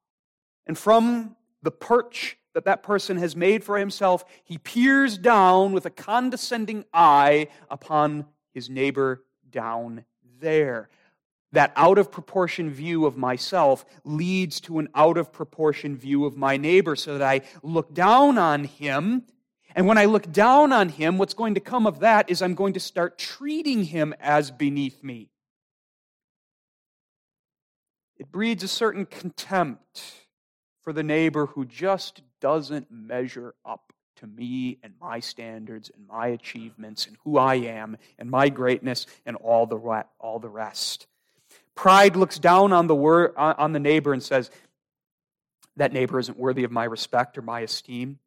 and 0.66 0.76
from 0.76 1.36
the 1.62 1.70
perch 1.70 2.36
that 2.54 2.64
that 2.64 2.82
person 2.82 3.16
has 3.16 3.34
made 3.34 3.64
for 3.64 3.78
himself, 3.78 4.24
he 4.44 4.58
peers 4.58 5.18
down 5.18 5.72
with 5.72 5.86
a 5.86 5.90
condescending 5.90 6.84
eye 6.92 7.48
upon 7.70 8.26
his 8.52 8.70
neighbor 8.70 9.24
down 9.50 10.04
there 10.40 10.88
that 11.54 11.72
out 11.76 11.98
of 11.98 12.10
proportion 12.10 12.70
view 12.70 13.06
of 13.06 13.16
myself 13.16 13.84
leads 14.04 14.60
to 14.60 14.78
an 14.78 14.88
out 14.94 15.16
of 15.16 15.32
proportion 15.32 15.96
view 15.96 16.24
of 16.26 16.36
my 16.36 16.56
neighbor 16.56 16.94
so 16.94 17.16
that 17.16 17.26
I 17.26 17.42
look 17.62 17.94
down 17.94 18.38
on 18.38 18.64
him. 18.64 19.22
And 19.74 19.86
when 19.86 19.98
I 19.98 20.04
look 20.04 20.30
down 20.30 20.72
on 20.72 20.88
him, 20.88 21.18
what's 21.18 21.34
going 21.34 21.54
to 21.54 21.60
come 21.60 21.86
of 21.86 22.00
that 22.00 22.30
is 22.30 22.42
I'm 22.42 22.54
going 22.54 22.74
to 22.74 22.80
start 22.80 23.18
treating 23.18 23.84
him 23.84 24.14
as 24.20 24.50
beneath 24.50 25.02
me. 25.02 25.30
It 28.24 28.32
breeds 28.32 28.62
a 28.62 28.68
certain 28.68 29.04
contempt 29.04 30.02
for 30.80 30.94
the 30.94 31.02
neighbor 31.02 31.44
who 31.44 31.66
just 31.66 32.22
doesn't 32.40 32.90
measure 32.90 33.54
up 33.66 33.92
to 34.16 34.26
me 34.26 34.78
and 34.82 34.94
my 34.98 35.20
standards 35.20 35.90
and 35.94 36.08
my 36.08 36.28
achievements 36.28 37.06
and 37.06 37.18
who 37.22 37.36
I 37.36 37.56
am 37.56 37.98
and 38.18 38.30
my 38.30 38.48
greatness 38.48 39.06
and 39.26 39.36
all 39.36 39.66
the, 39.66 40.06
all 40.18 40.38
the 40.38 40.48
rest. 40.48 41.06
Pride 41.74 42.16
looks 42.16 42.38
down 42.38 42.72
on 42.72 42.86
the, 42.86 42.94
wor- 42.94 43.38
on 43.38 43.72
the 43.72 43.78
neighbor 43.78 44.14
and 44.14 44.22
says, 44.22 44.50
That 45.76 45.92
neighbor 45.92 46.18
isn't 46.18 46.38
worthy 46.38 46.64
of 46.64 46.72
my 46.72 46.84
respect 46.84 47.36
or 47.36 47.42
my 47.42 47.60
esteem, 47.60 48.20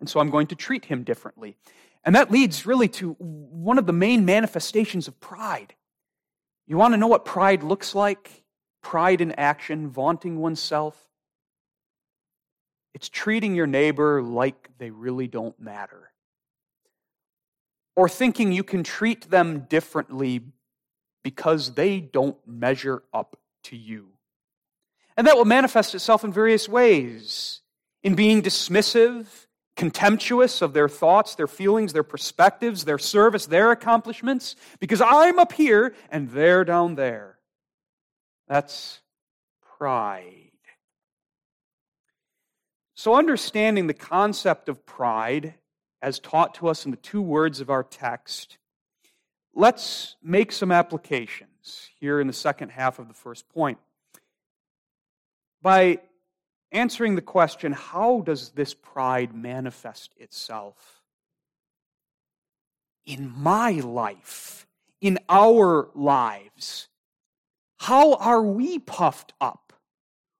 and 0.00 0.08
so 0.08 0.20
I'm 0.20 0.30
going 0.30 0.46
to 0.46 0.54
treat 0.54 0.86
him 0.86 1.04
differently. 1.04 1.54
And 2.02 2.14
that 2.14 2.30
leads 2.30 2.64
really 2.64 2.88
to 2.88 3.12
one 3.18 3.76
of 3.76 3.84
the 3.84 3.92
main 3.92 4.24
manifestations 4.24 5.06
of 5.06 5.20
pride. 5.20 5.74
You 6.66 6.78
want 6.78 6.94
to 6.94 6.98
know 6.98 7.08
what 7.08 7.26
pride 7.26 7.62
looks 7.62 7.94
like? 7.94 8.43
Pride 8.84 9.20
in 9.20 9.32
action, 9.32 9.88
vaunting 9.90 10.38
oneself. 10.38 10.96
It's 12.94 13.08
treating 13.08 13.56
your 13.56 13.66
neighbor 13.66 14.22
like 14.22 14.70
they 14.78 14.90
really 14.90 15.26
don't 15.26 15.58
matter. 15.58 16.12
or 17.96 18.08
thinking 18.08 18.52
you 18.52 18.64
can 18.64 18.82
treat 18.82 19.30
them 19.30 19.66
differently 19.68 20.40
because 21.22 21.74
they 21.74 22.00
don't 22.00 22.36
measure 22.46 23.02
up 23.12 23.38
to 23.64 23.76
you. 23.76 24.08
And 25.16 25.26
that 25.26 25.36
will 25.36 25.44
manifest 25.44 25.94
itself 25.94 26.24
in 26.24 26.32
various 26.32 26.68
ways 26.68 27.60
in 28.02 28.14
being 28.14 28.42
dismissive, 28.42 29.26
contemptuous 29.76 30.60
of 30.60 30.72
their 30.74 30.88
thoughts, 30.88 31.36
their 31.36 31.46
feelings, 31.46 31.92
their 31.92 32.02
perspectives, 32.02 32.84
their 32.84 32.98
service, 32.98 33.46
their 33.46 33.70
accomplishments, 33.70 34.56
because 34.80 35.00
I'm 35.00 35.38
up 35.38 35.52
here 35.52 35.94
and 36.10 36.30
they're 36.30 36.64
down 36.64 36.96
there. 36.96 37.33
That's 38.48 39.00
pride. 39.78 40.50
So, 42.94 43.14
understanding 43.14 43.86
the 43.86 43.94
concept 43.94 44.68
of 44.68 44.86
pride 44.86 45.54
as 46.00 46.18
taught 46.18 46.54
to 46.54 46.68
us 46.68 46.84
in 46.84 46.90
the 46.90 46.96
two 46.96 47.22
words 47.22 47.60
of 47.60 47.70
our 47.70 47.82
text, 47.82 48.58
let's 49.54 50.16
make 50.22 50.52
some 50.52 50.70
applications 50.70 51.88
here 51.98 52.20
in 52.20 52.26
the 52.26 52.32
second 52.32 52.70
half 52.70 52.98
of 52.98 53.08
the 53.08 53.14
first 53.14 53.48
point. 53.48 53.78
By 55.62 56.00
answering 56.72 57.14
the 57.14 57.22
question, 57.22 57.72
how 57.72 58.20
does 58.20 58.50
this 58.50 58.74
pride 58.74 59.34
manifest 59.34 60.12
itself? 60.18 61.02
In 63.06 63.32
my 63.36 63.72
life, 63.72 64.66
in 65.00 65.18
our 65.28 65.88
lives, 65.94 66.88
how 67.78 68.14
are 68.14 68.42
we 68.42 68.78
puffed 68.78 69.32
up? 69.40 69.72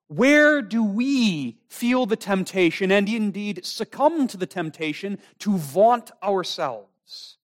Where 0.09 0.62
do 0.62 0.85
we 0.85 1.59
feel 1.69 2.07
the 2.07 2.17
temptation 2.17 2.93
and 2.93 3.09
indeed 3.09 3.64
succumb 3.64 4.29
to 4.29 4.37
the 4.37 4.47
temptation 4.47 5.19
to 5.41 5.57
vaunt 5.57 6.11
ourselves? 6.23 7.38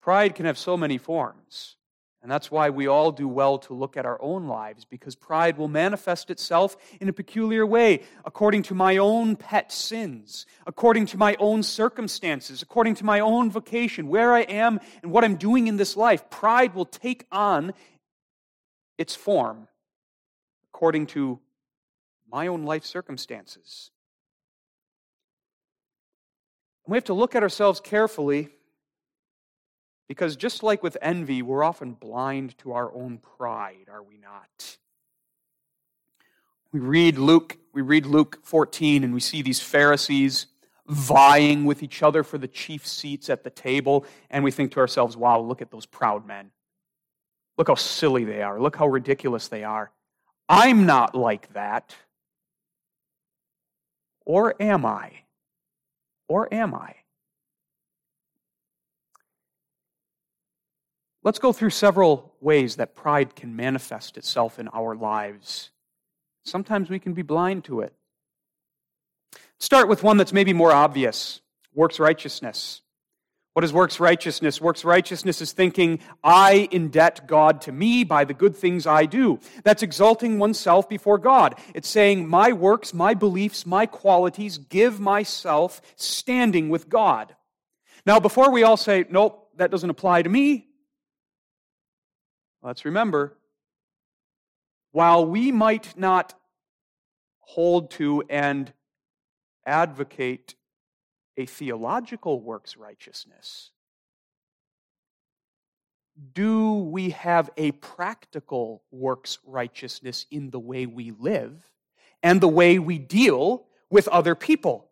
Pride 0.00 0.34
can 0.34 0.46
have 0.46 0.58
so 0.58 0.76
many 0.76 0.98
forms. 0.98 1.76
And 2.22 2.30
that's 2.30 2.52
why 2.52 2.70
we 2.70 2.86
all 2.86 3.10
do 3.10 3.26
well 3.26 3.58
to 3.58 3.74
look 3.74 3.96
at 3.96 4.06
our 4.06 4.20
own 4.22 4.46
lives, 4.46 4.84
because 4.84 5.16
pride 5.16 5.58
will 5.58 5.66
manifest 5.66 6.30
itself 6.30 6.76
in 7.00 7.08
a 7.08 7.12
peculiar 7.12 7.66
way, 7.66 8.04
according 8.24 8.62
to 8.64 8.76
my 8.76 8.96
own 8.96 9.34
pet 9.34 9.72
sins, 9.72 10.46
according 10.64 11.06
to 11.06 11.16
my 11.16 11.34
own 11.40 11.64
circumstances, 11.64 12.62
according 12.62 12.94
to 12.94 13.04
my 13.04 13.18
own 13.18 13.50
vocation, 13.50 14.06
where 14.06 14.32
I 14.32 14.42
am 14.42 14.78
and 15.02 15.10
what 15.10 15.24
I'm 15.24 15.34
doing 15.34 15.66
in 15.66 15.78
this 15.78 15.96
life. 15.96 16.30
Pride 16.30 16.76
will 16.76 16.86
take 16.86 17.26
on 17.32 17.72
its 18.98 19.14
form 19.14 19.68
according 20.72 21.06
to 21.06 21.38
my 22.30 22.46
own 22.46 22.64
life 22.64 22.84
circumstances. 22.84 23.90
We 26.86 26.96
have 26.96 27.04
to 27.04 27.14
look 27.14 27.34
at 27.34 27.42
ourselves 27.42 27.78
carefully 27.78 28.48
because 30.08 30.34
just 30.36 30.62
like 30.62 30.82
with 30.82 30.96
envy, 31.00 31.42
we're 31.42 31.62
often 31.62 31.92
blind 31.92 32.58
to 32.58 32.72
our 32.72 32.92
own 32.92 33.18
pride, 33.18 33.86
are 33.90 34.02
we 34.02 34.18
not? 34.18 34.78
We 36.72 36.80
read 36.80 37.18
Luke, 37.18 37.58
we 37.72 37.82
read 37.82 38.06
Luke 38.06 38.40
14 38.42 39.04
and 39.04 39.14
we 39.14 39.20
see 39.20 39.42
these 39.42 39.60
Pharisees 39.60 40.46
vying 40.86 41.64
with 41.64 41.82
each 41.82 42.02
other 42.02 42.24
for 42.24 42.38
the 42.38 42.48
chief 42.48 42.86
seats 42.86 43.30
at 43.30 43.44
the 43.44 43.50
table 43.50 44.04
and 44.30 44.42
we 44.42 44.50
think 44.50 44.72
to 44.72 44.80
ourselves, 44.80 45.16
"Wow, 45.16 45.40
look 45.40 45.62
at 45.62 45.70
those 45.70 45.86
proud 45.86 46.26
men. 46.26 46.50
Look 47.58 47.68
how 47.68 47.74
silly 47.74 48.24
they 48.24 48.42
are. 48.42 48.60
Look 48.60 48.76
how 48.76 48.86
ridiculous 48.88 49.48
they 49.48 49.64
are. 49.64 49.90
I'm 50.48 50.86
not 50.86 51.14
like 51.14 51.52
that." 51.52 51.96
Or 54.24 54.54
am 54.60 54.86
I? 54.86 55.24
Or 56.28 56.52
am 56.52 56.74
I? 56.74 56.96
Let's 61.24 61.38
go 61.38 61.52
through 61.52 61.70
several 61.70 62.34
ways 62.40 62.76
that 62.76 62.96
pride 62.96 63.36
can 63.36 63.54
manifest 63.54 64.16
itself 64.16 64.58
in 64.58 64.68
our 64.68 64.96
lives. 64.96 65.70
Sometimes 66.44 66.90
we 66.90 66.98
can 66.98 67.14
be 67.14 67.22
blind 67.22 67.64
to 67.64 67.80
it. 67.80 67.94
Start 69.58 69.88
with 69.88 70.02
one 70.02 70.16
that's 70.16 70.32
maybe 70.32 70.52
more 70.52 70.72
obvious 70.72 71.40
works 71.72 72.00
righteousness. 72.00 72.82
What 73.54 73.64
is 73.64 73.72
works 73.72 74.00
righteousness? 74.00 74.60
Works 74.60 74.84
righteousness 74.84 75.42
is 75.42 75.52
thinking, 75.52 76.00
I 76.24 76.68
indebt 76.72 77.26
God 77.26 77.60
to 77.62 77.72
me 77.72 78.02
by 78.02 78.24
the 78.24 78.32
good 78.32 78.56
things 78.56 78.86
I 78.86 79.04
do. 79.04 79.40
That's 79.62 79.82
exalting 79.82 80.38
oneself 80.38 80.88
before 80.88 81.18
God. 81.18 81.58
It's 81.74 81.88
saying, 81.88 82.26
my 82.26 82.52
works, 82.52 82.94
my 82.94 83.12
beliefs, 83.12 83.66
my 83.66 83.84
qualities 83.84 84.56
give 84.56 84.98
myself 85.00 85.82
standing 85.96 86.70
with 86.70 86.88
God. 86.88 87.34
Now, 88.06 88.20
before 88.20 88.50
we 88.50 88.62
all 88.62 88.78
say, 88.78 89.04
nope, 89.10 89.50
that 89.56 89.70
doesn't 89.70 89.90
apply 89.90 90.22
to 90.22 90.28
me, 90.30 90.68
Let's 92.64 92.84
remember, 92.84 93.36
while 94.92 95.26
we 95.26 95.50
might 95.50 95.98
not 95.98 96.34
hold 97.40 97.90
to 97.92 98.22
and 98.30 98.72
advocate 99.66 100.54
a 101.36 101.46
theological 101.46 102.40
works 102.40 102.76
righteousness, 102.76 103.70
do 106.34 106.74
we 106.74 107.10
have 107.10 107.50
a 107.56 107.72
practical 107.72 108.82
works 108.90 109.38
righteousness 109.46 110.26
in 110.30 110.50
the 110.50 110.60
way 110.60 110.86
we 110.86 111.10
live 111.10 111.54
and 112.22 112.40
the 112.40 112.48
way 112.48 112.78
we 112.78 112.98
deal 112.98 113.64
with 113.90 114.08
other 114.08 114.34
people? 114.34 114.88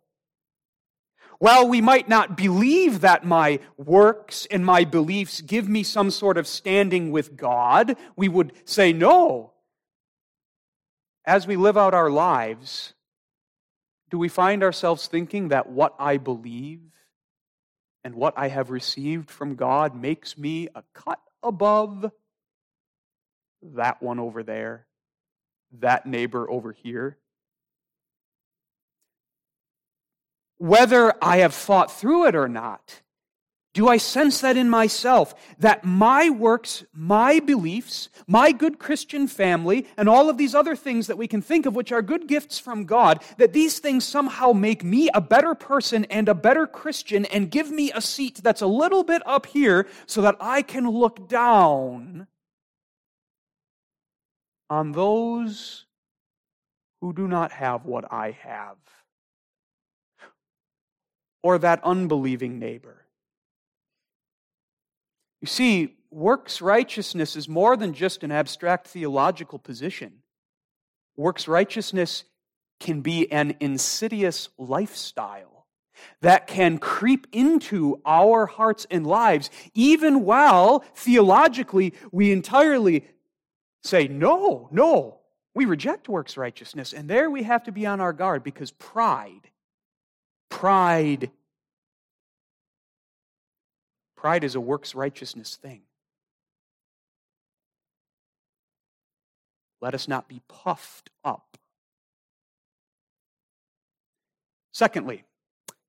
While 1.38 1.68
we 1.68 1.80
might 1.80 2.08
not 2.08 2.36
believe 2.36 3.00
that 3.00 3.24
my 3.24 3.60
works 3.78 4.46
and 4.50 4.64
my 4.64 4.84
beliefs 4.84 5.40
give 5.40 5.68
me 5.68 5.82
some 5.82 6.10
sort 6.10 6.36
of 6.36 6.46
standing 6.46 7.12
with 7.12 7.34
God, 7.34 7.96
we 8.14 8.28
would 8.28 8.52
say 8.66 8.92
no. 8.92 9.52
As 11.24 11.46
we 11.46 11.56
live 11.56 11.78
out 11.78 11.94
our 11.94 12.10
lives, 12.10 12.92
do 14.10 14.18
we 14.18 14.28
find 14.28 14.62
ourselves 14.62 15.06
thinking 15.06 15.48
that 15.48 15.68
what 15.68 15.94
I 15.98 16.16
believe 16.16 16.80
and 18.04 18.14
what 18.14 18.34
I 18.36 18.48
have 18.48 18.70
received 18.70 19.30
from 19.30 19.54
God 19.54 19.94
makes 19.94 20.36
me 20.36 20.68
a 20.74 20.82
cut 20.94 21.20
above 21.42 22.10
that 23.62 24.02
one 24.02 24.18
over 24.18 24.42
there, 24.42 24.86
that 25.78 26.06
neighbor 26.06 26.50
over 26.50 26.72
here? 26.72 27.18
whether 30.60 31.14
I 31.24 31.38
have 31.38 31.54
thought 31.54 31.90
through 31.90 32.26
it 32.26 32.34
or 32.34 32.46
not, 32.46 33.00
do 33.72 33.86
I 33.86 33.98
sense 33.98 34.40
that 34.40 34.56
in 34.56 34.68
myself? 34.68 35.32
That 35.58 35.84
my 35.84 36.28
works, 36.28 36.84
my 36.92 37.38
beliefs, 37.38 38.08
my 38.26 38.50
good 38.50 38.80
Christian 38.80 39.28
family, 39.28 39.86
and 39.96 40.08
all 40.08 40.28
of 40.28 40.38
these 40.38 40.56
other 40.56 40.74
things 40.74 41.06
that 41.06 41.16
we 41.16 41.28
can 41.28 41.40
think 41.40 41.66
of, 41.66 41.76
which 41.76 41.92
are 41.92 42.02
good 42.02 42.26
gifts 42.26 42.58
from 42.58 42.84
God, 42.84 43.22
that 43.38 43.52
these 43.52 43.78
things 43.78 44.04
somehow 44.04 44.52
make 44.52 44.82
me 44.82 45.08
a 45.14 45.20
better 45.20 45.54
person 45.54 46.04
and 46.06 46.28
a 46.28 46.34
better 46.34 46.66
Christian 46.66 47.24
and 47.26 47.50
give 47.50 47.70
me 47.70 47.92
a 47.92 48.00
seat 48.00 48.40
that's 48.42 48.60
a 48.60 48.66
little 48.66 49.04
bit 49.04 49.22
up 49.24 49.46
here 49.46 49.86
so 50.06 50.20
that 50.22 50.36
I 50.40 50.62
can 50.62 50.90
look 50.90 51.28
down 51.28 52.26
on 54.68 54.92
those 54.92 55.86
who 57.00 57.12
do 57.12 57.28
not 57.28 57.52
have 57.52 57.84
what 57.84 58.12
I 58.12 58.32
have 58.42 58.76
or 61.42 61.58
that 61.58 61.80
unbelieving 61.84 62.58
neighbor. 62.58 62.99
You 65.40 65.46
see, 65.46 65.96
works 66.10 66.60
righteousness 66.60 67.36
is 67.36 67.48
more 67.48 67.76
than 67.76 67.94
just 67.94 68.22
an 68.22 68.32
abstract 68.32 68.88
theological 68.88 69.58
position. 69.58 70.22
Works 71.16 71.48
righteousness 71.48 72.24
can 72.78 73.00
be 73.00 73.30
an 73.30 73.56
insidious 73.60 74.48
lifestyle 74.58 75.66
that 76.22 76.46
can 76.46 76.78
creep 76.78 77.26
into 77.32 78.00
our 78.06 78.46
hearts 78.46 78.86
and 78.90 79.06
lives, 79.06 79.50
even 79.74 80.24
while 80.24 80.84
theologically 80.94 81.92
we 82.10 82.32
entirely 82.32 83.06
say, 83.82 84.08
no, 84.08 84.68
no, 84.72 85.18
we 85.54 85.66
reject 85.66 86.08
works 86.08 86.36
righteousness. 86.36 86.94
And 86.94 87.08
there 87.08 87.30
we 87.30 87.42
have 87.42 87.64
to 87.64 87.72
be 87.72 87.86
on 87.86 88.00
our 88.00 88.14
guard 88.14 88.42
because 88.42 88.70
pride 88.70 89.50
Pride. 90.50 91.30
Pride 94.20 94.44
is 94.44 94.54
a 94.54 94.60
works 94.60 94.94
righteousness 94.94 95.56
thing. 95.56 95.80
Let 99.80 99.94
us 99.94 100.08
not 100.08 100.28
be 100.28 100.42
puffed 100.46 101.08
up. 101.24 101.56
Secondly, 104.72 105.24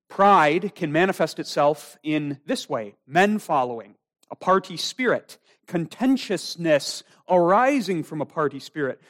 pride 0.08 0.74
can 0.76 0.94
manifest 0.94 1.40
itself 1.40 1.98
in 2.04 2.40
this 2.46 2.70
way 2.70 2.96
men 3.06 3.38
following, 3.38 3.96
a 4.30 4.36
party 4.38 4.78
spirit, 4.78 5.38
contentiousness 5.68 7.04
arising 7.30 8.02
from 8.02 8.22
a 8.22 8.26
party 8.26 8.62
spirit. 8.62 9.02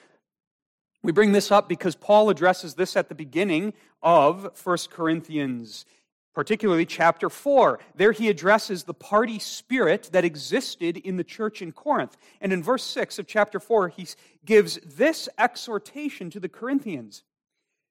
We 1.04 1.12
bring 1.12 1.32
this 1.32 1.52
up 1.52 1.70
because 1.70 1.96
Paul 1.96 2.32
addresses 2.32 2.74
this 2.74 2.96
at 2.96 3.08
the 3.08 3.14
beginning 3.14 3.74
of 4.02 4.50
1 4.64 4.78
Corinthians. 4.90 5.86
Particularly 6.34 6.86
chapter 6.86 7.30
4. 7.30 7.80
There 7.96 8.12
he 8.12 8.30
addresses 8.30 8.84
the 8.84 8.94
party 8.94 9.40
spirit 9.40 10.10
that 10.14 10.26
existed 10.26 10.98
in 10.98 11.18
the 11.18 11.24
church 11.24 11.62
in 11.62 11.72
Corinth. 11.72 12.18
And 12.40 12.54
in 12.54 12.64
verse 12.64 12.84
6 12.84 13.20
of 13.20 13.28
chapter 13.28 13.60
4, 13.60 13.90
he 13.90 14.08
gives 14.46 14.78
this 14.86 15.28
exhortation 15.38 16.30
to 16.30 16.40
the 16.40 16.50
Corinthians 16.50 17.24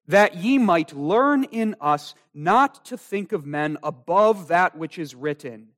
that 0.06 0.36
ye 0.36 0.58
might 0.58 0.96
learn 0.96 1.44
in 1.44 1.76
us 1.80 2.14
not 2.34 2.84
to 2.86 2.96
think 2.96 3.32
of 3.32 3.46
men 3.46 3.76
above 3.82 4.48
that 4.48 4.76
which 4.76 4.98
is 4.98 5.14
written, 5.14 5.68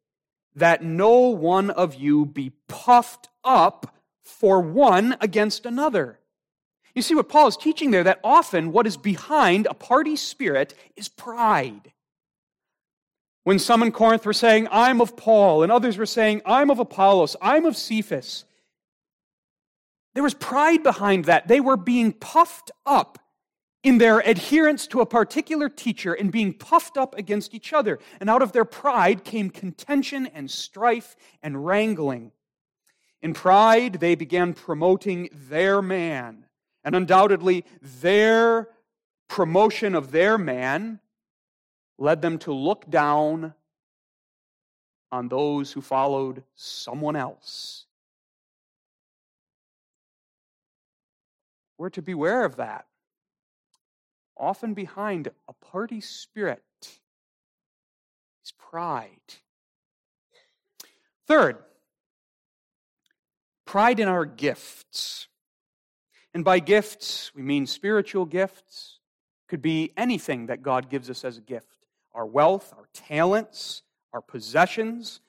that 0.55 0.83
no 0.83 1.29
one 1.29 1.70
of 1.70 1.94
you 1.94 2.25
be 2.25 2.53
puffed 2.68 3.29
up 3.44 3.94
for 4.22 4.61
one 4.61 5.16
against 5.20 5.66
another. 5.66 6.18
You 6.94 7.03
see 7.03 7.14
what 7.14 7.29
Paul 7.29 7.48
is 7.48 7.57
teaching 7.57 7.90
there 7.90 8.05
that 8.05 8.20
often 8.22 8.72
what 8.72 8.87
is 8.87 8.96
behind 8.96 9.66
a 9.66 9.75
party 9.75 10.16
spirit 10.16 10.75
is 10.96 11.09
pride. 11.09 11.92
When 13.44 13.59
some 13.59 13.83
in 13.83 13.92
Corinth 13.92 14.24
were 14.24 14.33
saying, 14.33 14.68
I'm 14.70 15.00
of 15.00 15.16
Paul, 15.16 15.62
and 15.62 15.72
others 15.72 15.98
were 15.98 16.07
saying, 16.07 16.42
I'm 16.46 16.70
of 16.70 16.78
Apollos, 16.78 17.37
I'm 17.42 17.64
of 17.66 17.76
Cephas, 17.76 18.44
there 20.14 20.22
was 20.22 20.35
pride 20.35 20.83
behind 20.83 21.24
that. 21.24 21.48
They 21.48 21.61
were 21.61 21.76
being 21.76 22.12
puffed 22.12 22.70
up 22.85 23.18
in 23.83 23.98
their 23.98 24.20
adherence 24.20 24.87
to 24.88 25.00
a 25.00 25.07
particular 25.07 25.68
teacher 25.68 26.12
and 26.12 26.31
being 26.31 26.52
puffed 26.52 26.96
up 26.96 27.16
against 27.18 27.55
each 27.55 27.72
other. 27.72 27.98
And 28.20 28.31
out 28.31 28.42
of 28.42 28.52
their 28.52 28.64
pride 28.64 29.24
came 29.24 29.50
contention 29.50 30.26
and 30.26 30.50
strife 30.50 31.16
and 31.42 31.66
wrangling. 31.66 32.33
In 33.22 33.35
pride, 33.35 33.94
they 33.94 34.14
began 34.14 34.52
promoting 34.52 35.28
their 35.33 35.81
man. 35.81 36.46
And 36.85 36.94
undoubtedly, 36.94 37.64
their 37.81 38.68
promotion 39.28 39.94
of 39.94 40.12
their 40.12 40.37
man 40.37 41.00
led 41.98 42.22
them 42.22 42.38
to 42.38 42.52
look 42.52 42.88
down 42.90 43.55
on 45.11 45.28
those 45.28 45.72
who 45.72 45.81
followed 45.81 46.42
someone 46.55 47.16
else. 47.16 47.85
We're 51.76 51.90
to 51.90 52.02
beware 52.02 52.44
of 52.44 52.57
that. 52.57 52.87
Often 54.37 54.74
behind 54.74 55.28
a 55.48 55.52
party 55.52 56.00
spirit 56.00 56.62
is 56.83 58.52
pride. 58.59 59.11
Third, 61.26 61.59
pride 63.66 64.00
in 64.00 64.09
our 64.09 64.24
gifts. 64.24 65.28
And 66.35 66.44
by 66.44 66.61
gifts, 66.61 67.33
we 67.35 67.42
mean 67.42 67.66
spiritual 67.66 68.24
gifts. 68.24 68.98
Could 69.48 69.61
be 69.61 69.92
anything 69.98 70.46
that 70.46 70.62
God 70.62 70.88
gives 70.88 71.11
us 71.11 71.24
as 71.24 71.37
a 71.37 71.42
gift 71.42 71.82
our 72.14 72.27
wealth, 72.27 72.72
our 72.77 72.88
talents, 72.92 73.83
our 74.12 74.20
possessions, 74.20 75.20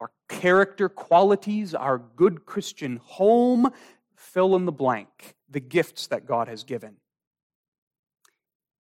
our 0.00 0.10
character 0.28 0.88
qualities, 0.88 1.74
our 1.74 1.98
good 1.98 2.46
Christian 2.46 2.96
home, 2.96 3.70
fill 4.16 4.56
in 4.56 4.64
the 4.64 4.72
blank, 4.72 5.34
the 5.48 5.60
gifts 5.60 6.06
that 6.08 6.26
God 6.26 6.48
has 6.48 6.64
given. 6.64 6.96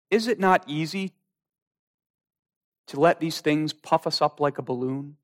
Is 0.09 0.27
it 0.27 0.39
not 0.39 0.63
easy 0.67 1.11
to 2.87 2.99
let 2.99 3.19
these 3.19 3.41
things 3.41 3.73
puff 3.73 4.05
us 4.05 4.21
up 4.21 4.39
like 4.39 4.57
a 4.57 4.61
balloon? 4.61 5.17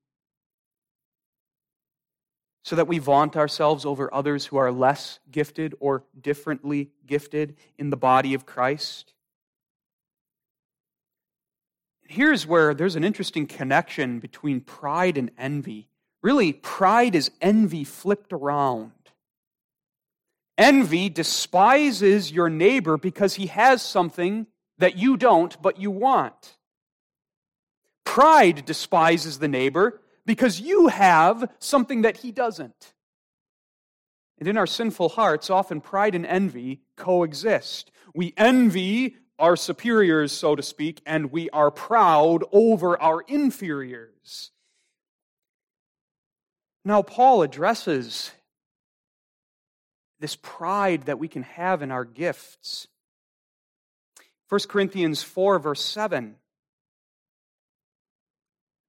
So 2.63 2.75
that 2.75 2.87
we 2.87 2.99
vaunt 2.99 3.35
ourselves 3.35 3.85
over 3.85 4.13
others 4.13 4.47
who 4.47 4.57
are 4.57 4.71
less 4.71 5.19
gifted 5.31 5.73
or 5.79 6.03
differently 6.19 6.91
gifted 7.05 7.55
in 7.77 7.89
the 7.89 7.97
body 7.97 8.33
of 8.33 8.45
Christ? 8.45 9.13
Here's 12.09 12.45
where 12.45 12.73
there's 12.73 12.95
an 12.95 13.03
interesting 13.03 13.45
connection 13.45 14.19
between 14.19 14.61
pride 14.61 15.17
and 15.17 15.31
envy. 15.37 15.87
Really, 16.21 16.51
pride 16.51 17.15
is 17.15 17.31
envy 17.41 17.83
flipped 17.83 18.33
around. 18.33 18.91
Envy 20.57 21.07
despises 21.07 22.31
your 22.31 22.49
neighbor 22.49 22.97
because 22.97 23.35
he 23.35 23.47
has 23.47 23.81
something 23.81 24.47
that 24.79 24.97
you 24.97 25.15
don't, 25.15 25.61
but 25.61 25.79
you 25.79 25.91
want. 25.91 26.57
Pride 28.03 28.65
despises 28.65 29.39
the 29.39 29.47
neighbor 29.47 30.01
because 30.25 30.59
you 30.59 30.87
have 30.87 31.49
something 31.59 32.01
that 32.01 32.17
he 32.17 32.31
doesn't. 32.31 32.93
And 34.39 34.47
in 34.47 34.57
our 34.57 34.67
sinful 34.67 35.09
hearts, 35.09 35.49
often 35.49 35.79
pride 35.79 36.15
and 36.15 36.25
envy 36.25 36.81
coexist. 36.95 37.91
We 38.15 38.33
envy 38.35 39.17
our 39.39 39.55
superiors, 39.55 40.31
so 40.31 40.55
to 40.55 40.61
speak, 40.61 41.01
and 41.05 41.31
we 41.31 41.49
are 41.49 41.71
proud 41.71 42.43
over 42.51 43.01
our 43.01 43.21
inferiors. 43.21 44.51
Now, 46.85 47.01
Paul 47.01 47.41
addresses 47.41 48.31
this 50.19 50.35
pride 50.35 51.03
that 51.03 51.19
we 51.19 51.27
can 51.27 51.43
have 51.43 51.81
in 51.81 51.91
our 51.91 52.05
gifts. 52.05 52.87
1 54.49 54.61
Corinthians 54.67 55.23
4, 55.23 55.59
verse 55.59 55.81
7. 55.81 56.35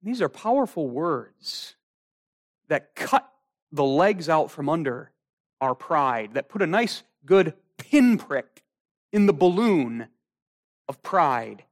These 0.03 0.23
are 0.23 0.29
powerful 0.29 0.89
words 0.89 1.77
that 2.69 2.95
cut 2.95 3.31
the 3.71 3.85
legs 3.85 4.29
out 4.29 4.51
from 4.51 4.69
under 4.69 5.13
our 5.61 5.75
pride, 5.75 6.35
that 6.35 6.49
put 6.49 6.63
a 6.63 6.67
nice, 6.67 7.03
good 7.25 7.55
pinprick 7.77 8.63
in 9.13 9.27
the 9.27 9.33
balloon 9.33 10.09
of 10.91 11.03
pride. 11.05 11.63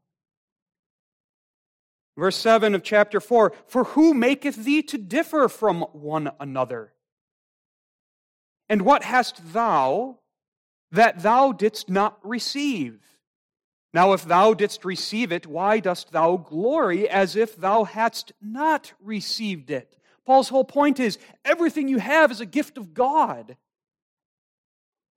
Verse 2.16 2.36
7 2.36 2.74
of 2.76 2.84
chapter 2.84 3.20
4 3.20 3.52
For 3.66 3.84
who 3.84 4.14
maketh 4.14 4.64
thee 4.64 4.80
to 4.84 4.96
differ 4.96 5.48
from 5.48 5.82
one 5.92 6.30
another? 6.38 6.92
And 8.68 8.82
what 8.82 9.02
hast 9.02 9.52
thou 9.52 10.20
that 10.92 11.22
thou 11.22 11.50
didst 11.50 11.90
not 11.90 12.18
receive? 12.22 13.00
Now, 13.92 14.12
if 14.12 14.24
thou 14.24 14.54
didst 14.54 14.84
receive 14.84 15.32
it, 15.32 15.46
why 15.46 15.80
dost 15.80 16.12
thou 16.12 16.36
glory 16.36 17.08
as 17.08 17.34
if 17.34 17.56
thou 17.56 17.84
hadst 17.84 18.32
not 18.40 18.92
received 19.02 19.70
it? 19.70 19.96
Paul's 20.24 20.50
whole 20.50 20.64
point 20.64 21.00
is 21.00 21.18
everything 21.44 21.88
you 21.88 21.98
have 21.98 22.30
is 22.30 22.40
a 22.40 22.46
gift 22.46 22.78
of 22.78 22.94
God. 22.94 23.56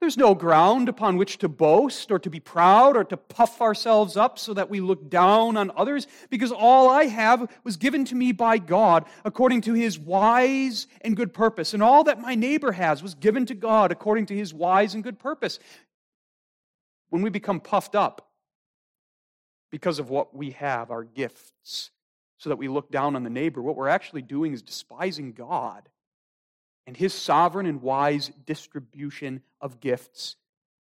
There's 0.02 0.18
no 0.18 0.34
ground 0.34 0.90
upon 0.90 1.18
which 1.18 1.38
to 1.38 1.48
boast 1.48 2.10
or 2.10 2.18
to 2.18 2.30
be 2.32 2.40
proud 2.40 2.98
or 2.98 3.04
to 3.04 3.16
puff 3.16 3.62
ourselves 3.62 4.18
up 4.18 4.40
so 4.40 4.52
that 4.56 4.68
we 4.68 4.82
look 4.82 5.12
down 5.12 5.58
on 5.58 5.72
others 5.78 6.08
because 6.32 6.52
all 6.52 6.90
I 6.90 7.06
have 7.06 7.48
was 7.64 7.78
given 7.78 8.04
to 8.06 8.16
me 8.16 8.32
by 8.32 8.58
God 8.58 9.06
according 9.24 9.62
to 9.62 9.76
his 9.76 10.00
wise 10.00 10.88
and 11.02 11.16
good 11.16 11.36
purpose. 11.36 11.76
And 11.76 11.84
all 11.84 12.04
that 12.06 12.20
my 12.20 12.34
neighbor 12.34 12.72
has 12.72 13.04
was 13.04 13.14
given 13.14 13.46
to 13.46 13.54
God 13.54 13.92
according 13.92 14.26
to 14.26 14.36
his 14.36 14.56
wise 14.56 14.96
and 14.96 15.04
good 15.04 15.20
purpose. 15.20 15.60
When 17.10 17.22
we 17.22 17.30
become 17.30 17.60
puffed 17.60 17.94
up 17.96 18.28
because 19.70 20.00
of 20.00 20.10
what 20.10 20.36
we 20.36 20.50
have, 20.52 20.90
our 20.90 21.04
gifts, 21.04 21.92
so 22.40 22.50
that 22.50 22.58
we 22.58 22.68
look 22.68 22.90
down 22.90 23.16
on 23.16 23.24
the 23.24 23.30
neighbor, 23.30 23.62
what 23.62 23.76
we're 23.76 23.88
actually 23.88 24.24
doing 24.24 24.52
is 24.52 24.64
despising 24.64 25.34
God 25.34 25.88
and 26.88 26.98
his 26.98 27.14
sovereign 27.14 27.66
and 27.66 27.82
wise 27.82 28.32
distribution 28.46 29.42
of 29.60 29.80
gifts. 29.80 30.36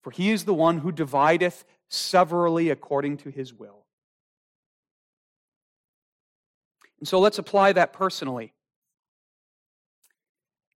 For 0.02 0.10
he 0.10 0.30
is 0.30 0.44
the 0.44 0.54
one 0.54 0.78
who 0.78 0.92
divideth 0.92 1.64
severally 1.88 2.70
according 2.70 3.18
to 3.18 3.30
his 3.30 3.52
will. 3.52 3.84
And 6.98 7.08
so 7.08 7.20
let's 7.20 7.38
apply 7.38 7.72
that 7.72 7.92
personally. 7.92 8.52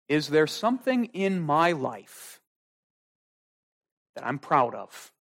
Is 0.09 0.29
there 0.29 0.47
something 0.47 1.07
in 1.07 1.41
my 1.41 1.73
life 1.73 2.41
that 4.15 4.27
I'm 4.27 4.39
proud 4.39 4.75
of? 4.75 5.13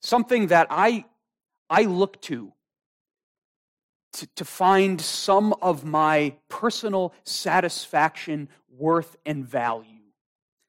Something 0.00 0.48
that 0.48 0.68
I, 0.70 1.04
I 1.68 1.82
look 1.82 2.20
to 2.22 2.52
to, 4.14 4.26
to 4.36 4.44
find 4.44 5.00
some 5.00 5.54
of 5.60 5.84
my 5.84 6.34
personal 6.48 7.12
satisfaction, 7.24 8.48
worth, 8.70 9.16
and 9.26 9.44
value. 9.44 9.90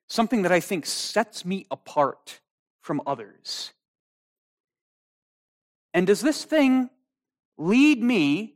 Something 0.08 0.44
that 0.44 0.52
I 0.52 0.60
think 0.60 0.86
sets 0.86 1.46
me 1.46 1.66
apart 1.72 2.40
from 2.82 3.02
others. 3.08 3.74
And 5.94 6.06
does 6.06 6.22
this 6.22 6.44
thing 6.44 6.90
lead 7.58 8.02
me 8.02 8.56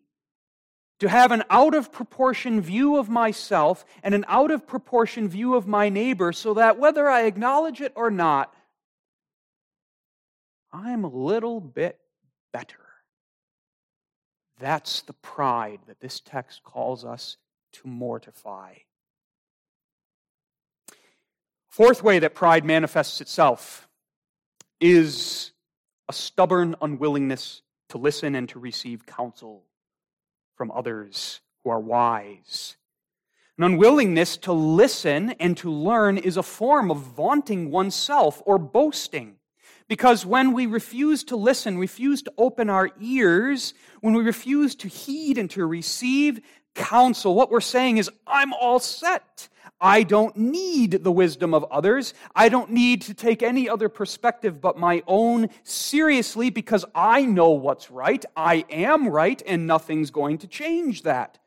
to 0.99 1.08
have 1.08 1.32
an 1.32 1.43
out 1.49 1.73
of 1.73 1.91
proportion 1.91 2.60
view 2.60 2.97
of 2.97 3.10
myself 3.10 3.86
and 4.04 4.13
an 4.13 4.25
out 4.28 4.52
of 4.52 4.67
proportion 4.67 5.30
view 5.30 5.56
of 5.56 5.65
my 5.65 5.89
neighbor 5.89 6.34
so 6.34 6.54
that 6.56 6.78
whether 6.78 7.10
I 7.10 7.21
acknowledge 7.21 7.80
it 7.80 7.93
or 7.95 8.12
not, 8.12 8.54
I'm 10.71 11.04
a 11.04 11.10
little 11.10 11.62
bit 11.62 11.97
better? 12.52 12.88
That's 14.60 15.02
the 15.02 15.13
pride 15.13 15.80
that 15.88 16.02
this 16.02 16.19
text 16.19 16.63
calls 16.63 17.06
us 17.06 17.38
to 17.74 17.88
mortify. 17.88 18.74
Fourth 21.69 22.04
way 22.04 22.19
that 22.19 22.36
pride 22.36 22.65
manifests 22.65 23.22
itself 23.22 23.88
is 24.82 25.52
a 26.10 26.13
stubborn 26.13 26.76
unwillingness 26.82 27.62
to 27.89 27.98
listen 27.98 28.36
and 28.36 28.50
to 28.50 28.60
receive 28.60 29.06
counsel 29.06 29.63
from 30.56 30.72
others 30.72 31.39
who 31.63 31.69
are 31.69 31.80
wise. 31.80 32.76
An 33.58 33.63
unwillingness 33.63 34.38
to 34.38 34.54
listen 34.54 35.32
and 35.39 35.56
to 35.58 35.72
learn 35.72 36.17
is 36.17 36.38
a 36.38 36.43
form 36.43 36.91
of 36.91 36.98
vaunting 36.98 37.72
oneself 37.72 38.41
or 38.45 38.58
boasting. 38.58 39.38
Because 39.89 40.23
when 40.23 40.54
we 40.54 40.67
refuse 40.67 41.23
to 41.25 41.36
listen, 41.36 41.80
refuse 41.80 42.21
to 42.21 42.34
open 42.38 42.69
our 42.69 42.91
ears, 43.02 43.73
when 44.02 44.13
we 44.13 44.23
refuse 44.23 44.75
to 44.75 44.88
heed 44.88 45.39
and 45.39 45.49
to 45.49 45.65
receive 45.65 46.39
counsel, 46.75 47.34
what 47.34 47.49
we're 47.49 47.60
saying 47.60 47.97
is, 47.97 48.10
I'm 48.28 48.54
all 48.54 48.80
set. 48.80 49.49
I 49.82 50.04
don't 50.04 50.38
need 50.38 51.04
the 51.04 51.12
wisdom 51.12 51.56
of 51.56 51.65
others. 51.71 52.13
I 52.36 52.49
don't 52.49 52.69
need 52.69 53.02
to 53.04 53.15
take 53.15 53.41
any 53.41 53.67
other 53.67 53.89
perspective 53.89 54.62
but 54.62 54.78
my 54.78 55.02
own 55.08 55.49
seriously 55.63 56.52
because 56.52 56.86
I 56.93 57.23
know 57.23 57.49
what's 57.49 57.89
right. 57.89 58.23
I 58.38 58.65
am 58.69 59.10
right, 59.10 59.41
and 59.47 59.65
nothing's 59.65 60.12
going 60.12 60.38
to 60.39 60.47
change 60.47 61.02
that. 61.02 61.39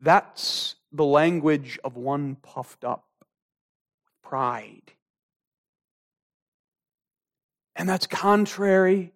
That's 0.00 0.76
the 0.92 1.04
language 1.04 1.78
of 1.82 1.96
one 1.96 2.36
puffed 2.36 2.84
up 2.84 3.04
pride. 4.22 4.92
And 7.80 7.88
that's 7.88 8.06
contrary 8.06 9.10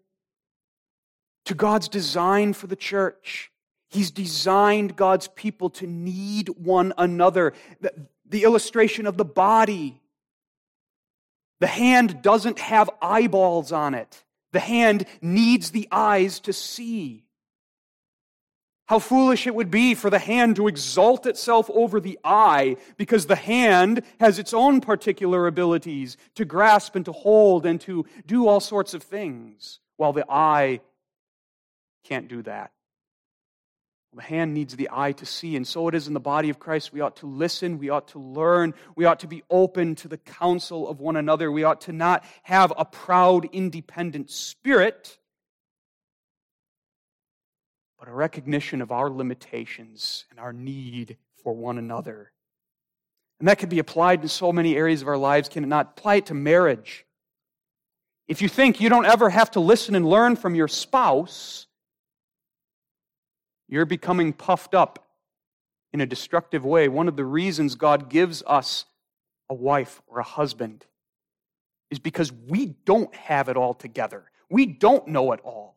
to 1.44 1.54
God's 1.54 1.86
design 1.86 2.54
for 2.54 2.66
the 2.66 2.74
church. 2.74 3.52
He's 3.90 4.10
designed 4.10 4.96
God's 4.96 5.28
people 5.28 5.68
to 5.68 5.86
need 5.86 6.48
one 6.48 6.94
another. 6.96 7.52
The, 7.82 7.92
the, 8.26 8.42
illustration 8.44 9.06
of 9.06 9.18
the 9.18 9.24
body. 9.26 10.00
The 11.60 11.66
hand 11.66 12.22
doesn't 12.22 12.58
have 12.58 12.88
eyeballs 13.02 13.70
on 13.70 13.92
it. 13.92 14.24
The 14.52 14.60
hand 14.60 15.04
needs 15.20 15.70
the 15.70 15.86
eyes 15.92 16.40
to 16.40 16.54
see. 16.54 17.23
How 18.86 18.98
foolish 18.98 19.46
it 19.46 19.54
would 19.54 19.70
be 19.70 19.94
for 19.94 20.10
the 20.10 20.18
hand 20.18 20.56
to 20.56 20.68
exalt 20.68 21.24
itself 21.26 21.70
over 21.72 22.00
the 22.00 22.18
eye 22.22 22.76
because 22.98 23.26
the 23.26 23.36
hand 23.36 24.02
has 24.20 24.38
its 24.38 24.52
own 24.52 24.82
particular 24.82 25.46
abilities 25.46 26.18
to 26.34 26.44
grasp 26.44 26.94
and 26.94 27.04
to 27.06 27.12
hold 27.12 27.64
and 27.64 27.80
to 27.82 28.04
do 28.26 28.46
all 28.46 28.60
sorts 28.60 28.92
of 28.92 29.02
things, 29.02 29.80
while 29.96 30.12
the 30.12 30.26
eye 30.28 30.80
can't 32.04 32.28
do 32.28 32.42
that. 32.42 32.72
The 34.14 34.22
hand 34.22 34.54
needs 34.54 34.76
the 34.76 34.90
eye 34.92 35.12
to 35.12 35.26
see, 35.26 35.56
and 35.56 35.66
so 35.66 35.88
it 35.88 35.94
is 35.94 36.06
in 36.06 36.14
the 36.14 36.20
body 36.20 36.50
of 36.50 36.60
Christ. 36.60 36.92
We 36.92 37.00
ought 37.00 37.16
to 37.16 37.26
listen, 37.26 37.78
we 37.78 37.88
ought 37.88 38.08
to 38.08 38.20
learn, 38.20 38.74
we 38.94 39.06
ought 39.06 39.20
to 39.20 39.26
be 39.26 39.42
open 39.50 39.96
to 39.96 40.08
the 40.08 40.18
counsel 40.18 40.88
of 40.88 41.00
one 41.00 41.16
another. 41.16 41.50
We 41.50 41.64
ought 41.64 41.80
to 41.82 41.92
not 41.92 42.22
have 42.44 42.72
a 42.76 42.84
proud, 42.84 43.48
independent 43.50 44.30
spirit 44.30 45.18
but 48.04 48.10
a 48.10 48.14
recognition 48.14 48.82
of 48.82 48.92
our 48.92 49.08
limitations 49.08 50.26
and 50.30 50.38
our 50.38 50.52
need 50.52 51.16
for 51.42 51.54
one 51.54 51.78
another. 51.78 52.32
And 53.38 53.48
that 53.48 53.56
can 53.56 53.70
be 53.70 53.78
applied 53.78 54.20
in 54.20 54.28
so 54.28 54.52
many 54.52 54.76
areas 54.76 55.00
of 55.00 55.08
our 55.08 55.16
lives, 55.16 55.48
can 55.48 55.64
it 55.64 55.68
not? 55.68 55.94
Apply 55.96 56.16
it 56.16 56.26
to 56.26 56.34
marriage. 56.34 57.06
If 58.28 58.42
you 58.42 58.48
think 58.50 58.78
you 58.78 58.90
don't 58.90 59.06
ever 59.06 59.30
have 59.30 59.52
to 59.52 59.60
listen 59.60 59.94
and 59.94 60.06
learn 60.06 60.36
from 60.36 60.54
your 60.54 60.68
spouse, 60.68 61.66
you're 63.68 63.86
becoming 63.86 64.34
puffed 64.34 64.74
up 64.74 65.06
in 65.94 66.02
a 66.02 66.06
destructive 66.06 66.62
way. 66.62 66.88
One 66.88 67.08
of 67.08 67.16
the 67.16 67.24
reasons 67.24 67.74
God 67.74 68.10
gives 68.10 68.42
us 68.46 68.84
a 69.48 69.54
wife 69.54 70.02
or 70.06 70.18
a 70.18 70.24
husband 70.24 70.84
is 71.90 71.98
because 71.98 72.30
we 72.30 72.66
don't 72.84 73.14
have 73.14 73.48
it 73.48 73.56
all 73.56 73.72
together. 73.72 74.30
We 74.50 74.66
don't 74.66 75.08
know 75.08 75.32
it 75.32 75.40
all. 75.42 75.73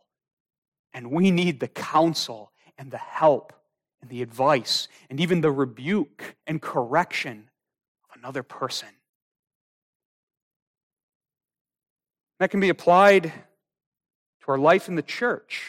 And 0.93 1.11
we 1.11 1.31
need 1.31 1.59
the 1.59 1.67
counsel 1.67 2.51
and 2.77 2.91
the 2.91 2.97
help 2.97 3.53
and 4.01 4.09
the 4.09 4.21
advice 4.21 4.87
and 5.09 5.19
even 5.19 5.41
the 5.41 5.51
rebuke 5.51 6.35
and 6.45 6.61
correction 6.61 7.49
of 8.09 8.19
another 8.19 8.43
person. 8.43 8.89
That 12.39 12.51
can 12.51 12.59
be 12.59 12.69
applied 12.69 13.23
to 13.23 14.51
our 14.51 14.57
life 14.57 14.87
in 14.87 14.95
the 14.95 15.01
church. 15.01 15.63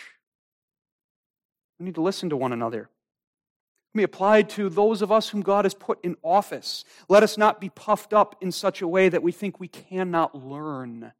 We 1.78 1.86
need 1.86 1.94
to 1.94 2.02
listen 2.02 2.30
to 2.30 2.36
one 2.36 2.52
another. 2.52 2.82
It 2.82 3.92
can 3.92 4.00
be 4.00 4.04
applied 4.04 4.50
to 4.50 4.68
those 4.68 5.00
of 5.00 5.10
us 5.10 5.30
whom 5.30 5.40
God 5.40 5.64
has 5.64 5.74
put 5.74 6.04
in 6.04 6.16
office. 6.22 6.84
Let 7.08 7.22
us 7.22 7.38
not 7.38 7.60
be 7.60 7.70
puffed 7.70 8.12
up 8.12 8.36
in 8.42 8.52
such 8.52 8.82
a 8.82 8.88
way 8.88 9.08
that 9.08 9.22
we 9.22 9.32
think 9.32 9.58
we 9.58 9.68
cannot 9.68 10.34
learn 10.34 11.12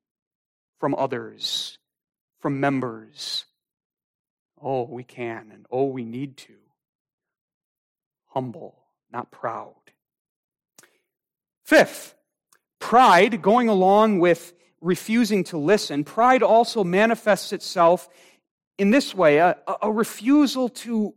from 0.78 0.94
others, 0.94 1.78
from 2.40 2.60
members, 2.60 3.46
Oh, 4.62 4.84
we 4.84 5.04
can, 5.04 5.50
and 5.52 5.66
oh, 5.70 5.84
we 5.84 6.04
need 6.04 6.36
to. 6.38 6.54
Humble, 8.28 8.76
not 9.12 9.30
proud. 9.30 9.74
Fifth, 11.64 12.14
pride, 12.78 13.42
going 13.42 13.68
along 13.68 14.20
with 14.20 14.54
refusing 14.80 15.44
to 15.44 15.58
listen, 15.58 16.04
pride 16.04 16.42
also 16.42 16.84
manifests 16.84 17.52
itself 17.52 18.08
in 18.78 18.90
this 18.90 19.14
way 19.14 19.38
a, 19.38 19.56
a 19.82 19.90
refusal 19.90 20.68
to 20.68 21.14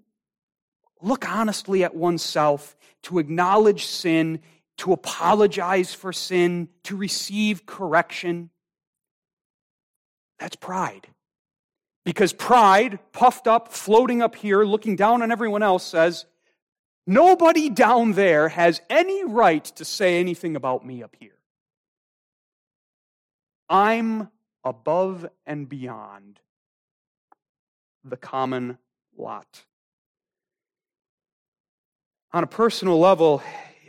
look 1.01 1.29
honestly 1.29 1.83
at 1.83 1.95
oneself, 1.95 2.75
to 3.03 3.19
acknowledge 3.19 3.85
sin, 3.85 4.41
to 4.77 4.93
apologize 4.93 5.93
for 5.93 6.11
sin, 6.11 6.69
to 6.83 6.95
receive 6.95 7.65
correction. 7.65 8.49
That's 10.39 10.55
pride. 10.55 11.07
Because 12.03 12.33
pride, 12.33 12.99
puffed 13.11 13.47
up, 13.47 13.71
floating 13.71 14.21
up 14.21 14.35
here, 14.35 14.63
looking 14.63 14.95
down 14.95 15.21
on 15.21 15.31
everyone 15.31 15.61
else, 15.61 15.83
says, 15.83 16.25
Nobody 17.07 17.69
down 17.69 18.13
there 18.13 18.49
has 18.49 18.81
any 18.89 19.25
right 19.25 19.63
to 19.63 19.85
say 19.85 20.19
anything 20.19 20.55
about 20.55 20.85
me 20.85 21.03
up 21.03 21.15
here. 21.19 21.35
I'm 23.69 24.29
above 24.63 25.27
and 25.45 25.67
beyond 25.67 26.39
the 28.03 28.17
common 28.17 28.77
lot. 29.17 29.63
On 32.33 32.43
a 32.43 32.47
personal 32.47 32.99
level, 32.99 33.41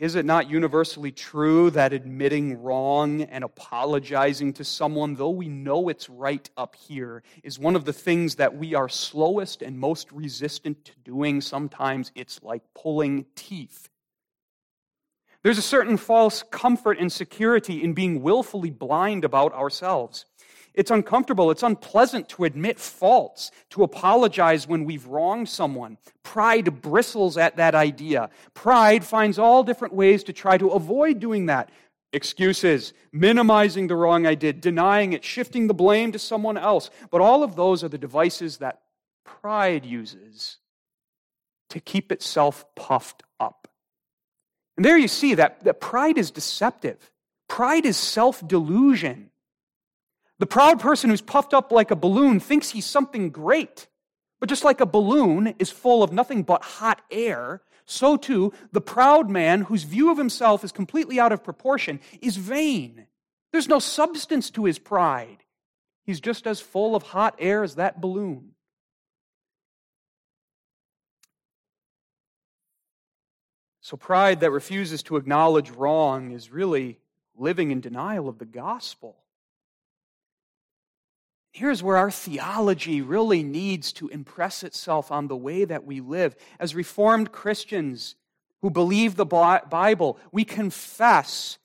is 0.03 0.15
it 0.15 0.25
not 0.25 0.49
universally 0.49 1.13
true 1.13 1.69
that 1.69 1.93
admitting 1.93 2.61
wrong 2.61 3.21
and 3.21 3.41
apologizing 3.41 4.51
to 4.51 4.65
someone, 4.65 5.15
though 5.15 5.29
we 5.29 5.47
know 5.47 5.87
it's 5.87 6.09
right 6.09 6.49
up 6.57 6.75
here, 6.75 7.23
is 7.41 7.57
one 7.57 7.73
of 7.73 7.85
the 7.85 7.93
things 7.93 8.35
that 8.35 8.57
we 8.57 8.75
are 8.75 8.89
slowest 8.89 9.61
and 9.61 9.79
most 9.79 10.11
resistant 10.11 10.83
to 10.83 10.91
doing? 11.05 11.39
Sometimes 11.39 12.11
it's 12.15 12.43
like 12.43 12.63
pulling 12.75 13.25
teeth. 13.35 13.87
There's 15.41 15.57
a 15.57 15.61
certain 15.61 15.95
false 15.95 16.43
comfort 16.51 16.99
and 16.99 17.09
security 17.09 17.81
in 17.81 17.93
being 17.93 18.21
willfully 18.21 18.71
blind 18.71 19.23
about 19.23 19.53
ourselves. 19.53 20.25
It's 20.73 20.91
uncomfortable. 20.91 21.51
It's 21.51 21.63
unpleasant 21.63 22.29
to 22.29 22.45
admit 22.45 22.79
faults, 22.79 23.51
to 23.71 23.83
apologize 23.83 24.67
when 24.67 24.85
we've 24.85 25.05
wronged 25.05 25.49
someone. 25.49 25.97
Pride 26.23 26.81
bristles 26.81 27.37
at 27.37 27.57
that 27.57 27.75
idea. 27.75 28.29
Pride 28.53 29.03
finds 29.03 29.37
all 29.37 29.63
different 29.63 29.93
ways 29.93 30.23
to 30.23 30.33
try 30.33 30.57
to 30.57 30.69
avoid 30.69 31.19
doing 31.19 31.45
that. 31.45 31.69
Excuses, 32.11 32.93
minimizing 33.11 33.87
the 33.87 33.95
wrong 33.95 34.25
I 34.25 34.35
did, 34.35 34.61
denying 34.61 35.13
it, 35.13 35.23
shifting 35.23 35.67
the 35.67 35.73
blame 35.73 36.11
to 36.11 36.19
someone 36.19 36.57
else. 36.57 36.89
But 37.09 37.21
all 37.21 37.43
of 37.43 37.55
those 37.55 37.83
are 37.83 37.89
the 37.89 37.97
devices 37.97 38.57
that 38.57 38.81
pride 39.25 39.85
uses 39.85 40.57
to 41.69 41.79
keep 41.79 42.11
itself 42.11 42.65
puffed 42.75 43.23
up. 43.39 43.67
And 44.77 44.85
there 44.85 44.97
you 44.97 45.07
see 45.07 45.35
that, 45.35 45.63
that 45.63 45.79
pride 45.81 46.17
is 46.17 46.31
deceptive. 46.31 47.11
Pride 47.47 47.85
is 47.85 47.97
self 47.97 48.45
delusion. 48.47 49.29
The 50.43 50.47
proud 50.47 50.81
person 50.81 51.09
who's 51.09 51.21
puffed 51.21 51.53
up 51.53 51.71
like 51.71 51.89
a 51.89 51.95
balloon 51.95 52.41
thinks 52.41 52.71
he's 52.71 52.85
something 52.85 53.29
great. 53.29 53.87
But 54.41 54.49
just 54.49 54.65
like 54.65 54.81
a 54.81 54.85
balloon 54.85 55.55
is 55.57 55.71
full 55.71 56.03
of 56.03 56.11
nothing 56.11 56.43
but 56.43 56.65
hot 56.65 57.01
air, 57.09 57.61
so 57.85 58.17
too 58.17 58.51
the 58.73 58.81
proud 58.81 59.29
man 59.29 59.61
whose 59.61 59.83
view 59.83 60.11
of 60.11 60.17
himself 60.17 60.65
is 60.65 60.73
completely 60.73 61.17
out 61.17 61.31
of 61.31 61.45
proportion 61.45 62.01
is 62.21 62.35
vain. 62.35 63.07
There's 63.53 63.69
no 63.69 63.79
substance 63.79 64.49
to 64.49 64.65
his 64.65 64.79
pride. 64.79 65.45
He's 66.03 66.19
just 66.19 66.45
as 66.45 66.59
full 66.59 66.93
of 66.93 67.03
hot 67.03 67.35
air 67.39 67.63
as 67.63 67.75
that 67.75 68.01
balloon. 68.01 68.49
So, 73.79 73.95
pride 73.95 74.41
that 74.41 74.51
refuses 74.51 75.03
to 75.03 75.15
acknowledge 75.15 75.71
wrong 75.71 76.31
is 76.31 76.51
really 76.51 76.99
living 77.33 77.71
in 77.71 77.79
denial 77.79 78.27
of 78.27 78.39
the 78.39 78.45
gospel. 78.45 79.22
Here's 81.53 81.83
where 81.83 81.97
our 81.97 82.09
theology 82.09 83.01
really 83.01 83.43
needs 83.43 83.93
to 83.93 84.07
impress 84.07 84.63
itself 84.63 85.11
on 85.11 85.27
the 85.27 85.35
way 85.35 85.65
that 85.65 85.85
we 85.85 86.01
live. 86.01 86.35
As 86.59 86.73
Reformed 86.73 87.31
Christians 87.31 88.15
who 88.63 88.71
believe 88.71 89.15
the 89.15 89.25
Bible, 89.25 90.17
we 90.31 90.45
confess 90.45 91.59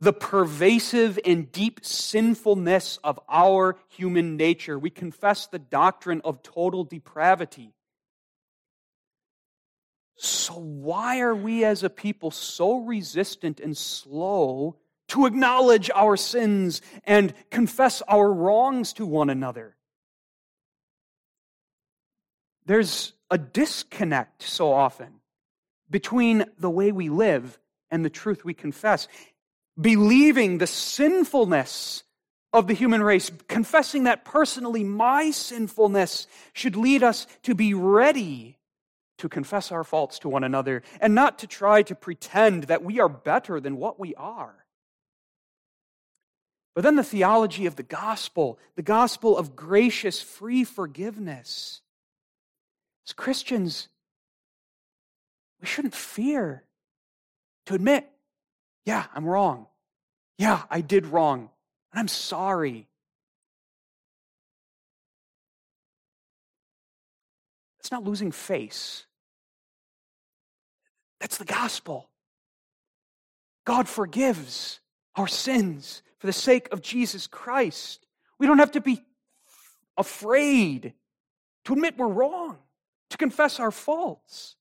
the 0.00 0.14
pervasive 0.14 1.18
and 1.22 1.52
deep 1.52 1.84
sinfulness 1.84 2.98
of 3.04 3.20
our 3.28 3.76
human 3.88 4.38
nature. 4.38 4.78
We 4.78 4.88
confess 4.88 5.46
the 5.46 5.58
doctrine 5.58 6.22
of 6.24 6.42
total 6.42 6.84
depravity. 6.84 7.74
So, 10.16 10.54
why 10.54 11.20
are 11.20 11.34
we 11.34 11.62
as 11.62 11.82
a 11.82 11.90
people 11.90 12.30
so 12.30 12.78
resistant 12.78 13.60
and 13.60 13.76
slow 13.76 14.76
to 15.08 15.26
acknowledge 15.26 15.90
our 15.94 16.16
sins 16.16 16.82
and 17.04 17.32
confess 17.50 18.02
our 18.02 18.32
wrongs 18.32 18.92
to 18.94 19.06
one 19.06 19.30
another? 19.30 19.76
There's 22.66 23.12
a 23.30 23.38
disconnect 23.38 24.42
so 24.42 24.72
often 24.72 25.20
between 25.88 26.44
the 26.58 26.70
way 26.70 26.92
we 26.92 27.08
live 27.08 27.58
and 27.90 28.04
the 28.04 28.10
truth 28.10 28.44
we 28.44 28.54
confess. 28.54 29.08
Believing 29.80 30.58
the 30.58 30.66
sinfulness 30.66 32.02
of 32.52 32.66
the 32.66 32.74
human 32.74 33.02
race, 33.02 33.30
confessing 33.48 34.04
that 34.04 34.24
personally 34.24 34.82
my 34.82 35.30
sinfulness 35.30 36.26
should 36.52 36.74
lead 36.74 37.02
us 37.02 37.26
to 37.42 37.54
be 37.54 37.74
ready 37.74 38.58
to 39.18 39.28
confess 39.28 39.70
our 39.70 39.84
faults 39.84 40.18
to 40.20 40.28
one 40.28 40.44
another 40.44 40.82
and 41.00 41.14
not 41.14 41.38
to 41.38 41.46
try 41.46 41.82
to 41.82 41.94
pretend 41.94 42.64
that 42.64 42.82
we 42.82 43.00
are 43.00 43.08
better 43.08 43.60
than 43.60 43.76
what 43.76 44.00
we 44.00 44.14
are. 44.14 44.65
But 46.76 46.82
then 46.82 46.96
the 46.96 47.02
theology 47.02 47.64
of 47.64 47.76
the 47.76 47.82
gospel, 47.82 48.58
the 48.74 48.82
gospel 48.82 49.38
of 49.38 49.56
gracious, 49.56 50.20
free 50.20 50.62
forgiveness. 50.62 51.80
As 53.08 53.14
Christians, 53.14 53.88
we 55.58 55.66
shouldn't 55.66 55.94
fear 55.94 56.64
to 57.64 57.74
admit, 57.74 58.06
yeah, 58.84 59.06
I'm 59.14 59.24
wrong. 59.24 59.68
Yeah, 60.36 60.64
I 60.70 60.82
did 60.82 61.06
wrong. 61.06 61.48
And 61.92 62.00
I'm 62.00 62.08
sorry. 62.08 62.86
It's 67.80 67.90
not 67.90 68.04
losing 68.04 68.32
face. 68.32 69.06
That's 71.20 71.38
the 71.38 71.46
gospel. 71.46 72.10
God 73.64 73.88
forgives 73.88 74.80
our 75.14 75.26
sins 75.26 76.02
for 76.18 76.26
the 76.26 76.32
sake 76.32 76.68
of 76.72 76.82
Jesus 76.82 77.26
Christ. 77.26 78.06
We 78.38 78.46
don't 78.46 78.58
have 78.58 78.72
to 78.72 78.80
be 78.80 79.02
afraid 79.96 80.92
to 81.64 81.72
admit 81.72 81.98
we're 81.98 82.06
wrong, 82.08 82.58
to 83.10 83.16
confess 83.16 83.60
our 83.60 83.70
faults. 83.70 84.56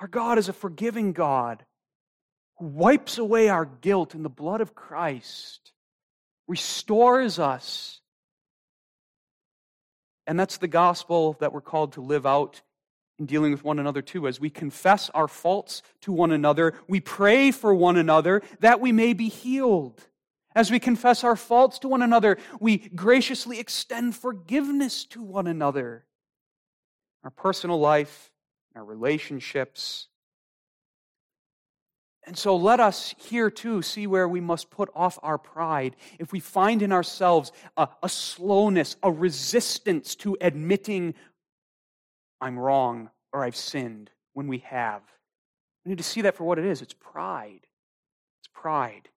Our 0.00 0.08
God 0.08 0.38
is 0.38 0.48
a 0.48 0.52
forgiving 0.52 1.12
God 1.12 1.64
who 2.58 2.66
wipes 2.66 3.18
away 3.18 3.48
our 3.48 3.64
guilt 3.64 4.14
in 4.14 4.22
the 4.22 4.28
blood 4.28 4.60
of 4.60 4.74
Christ, 4.74 5.72
restores 6.46 7.38
us. 7.38 8.00
And 10.26 10.38
that's 10.38 10.58
the 10.58 10.68
gospel 10.68 11.36
that 11.40 11.52
we're 11.52 11.60
called 11.60 11.94
to 11.94 12.00
live 12.00 12.26
out 12.26 12.60
in 13.18 13.26
dealing 13.26 13.50
with 13.50 13.64
one 13.64 13.78
another 13.78 14.02
too. 14.02 14.28
As 14.28 14.40
we 14.40 14.50
confess 14.50 15.10
our 15.10 15.28
faults 15.28 15.82
to 16.02 16.12
one 16.12 16.30
another, 16.30 16.74
we 16.86 17.00
pray 17.00 17.50
for 17.50 17.74
one 17.74 17.96
another 17.96 18.42
that 18.60 18.80
we 18.80 18.92
may 18.92 19.12
be 19.12 19.28
healed. 19.28 20.00
As 20.54 20.70
we 20.70 20.78
confess 20.80 21.24
our 21.24 21.36
faults 21.36 21.78
to 21.80 21.88
one 21.88 22.02
another, 22.02 22.38
we 22.60 22.78
graciously 22.78 23.60
extend 23.60 24.16
forgiveness 24.16 25.04
to 25.06 25.22
one 25.22 25.46
another. 25.46 26.04
Our 27.22 27.30
personal 27.30 27.78
life, 27.78 28.30
our 28.74 28.84
relationships. 28.84 30.08
And 32.26 32.36
so 32.36 32.56
let 32.56 32.78
us 32.78 33.14
here 33.16 33.50
too 33.50 33.82
see 33.82 34.06
where 34.06 34.28
we 34.28 34.40
must 34.40 34.70
put 34.70 34.90
off 34.94 35.18
our 35.22 35.38
pride. 35.38 35.96
If 36.18 36.32
we 36.32 36.40
find 36.40 36.82
in 36.82 36.92
ourselves 36.92 37.52
a, 37.76 37.88
a 38.02 38.08
slowness, 38.08 38.96
a 39.02 39.10
resistance 39.10 40.14
to 40.16 40.36
admitting 40.40 41.14
I'm 42.40 42.58
wrong 42.58 43.10
or 43.32 43.44
I've 43.44 43.56
sinned 43.56 44.10
when 44.32 44.46
we 44.48 44.58
have. 44.58 45.02
We 45.84 45.90
need 45.90 45.98
to 45.98 46.04
see 46.04 46.22
that 46.22 46.36
for 46.36 46.44
what 46.44 46.58
it 46.58 46.64
is 46.64 46.82
it's 46.82 46.94
pride. 46.94 47.66
It's 48.40 48.48
pride. 48.52 49.08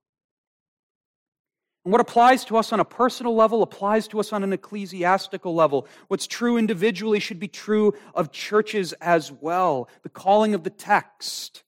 And 1.83 1.91
what 1.91 2.01
applies 2.01 2.45
to 2.45 2.57
us 2.57 2.71
on 2.71 2.79
a 2.79 2.85
personal 2.85 3.33
level 3.33 3.63
applies 3.63 4.07
to 4.09 4.19
us 4.19 4.31
on 4.31 4.43
an 4.43 4.53
ecclesiastical 4.53 5.55
level. 5.55 5.87
What's 6.09 6.27
true 6.27 6.57
individually 6.57 7.19
should 7.19 7.39
be 7.39 7.47
true 7.47 7.95
of 8.13 8.31
churches 8.31 8.93
as 8.93 9.31
well. 9.31 9.89
The 10.03 10.09
calling 10.09 10.53
of 10.53 10.63
the 10.63 10.69
text 10.69 11.63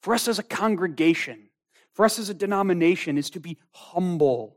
for 0.00 0.14
us 0.14 0.28
as 0.28 0.38
a 0.38 0.44
congregation, 0.44 1.48
for 1.92 2.04
us 2.04 2.20
as 2.20 2.28
a 2.28 2.34
denomination, 2.34 3.18
is 3.18 3.28
to 3.30 3.40
be 3.40 3.58
humble, 3.72 4.56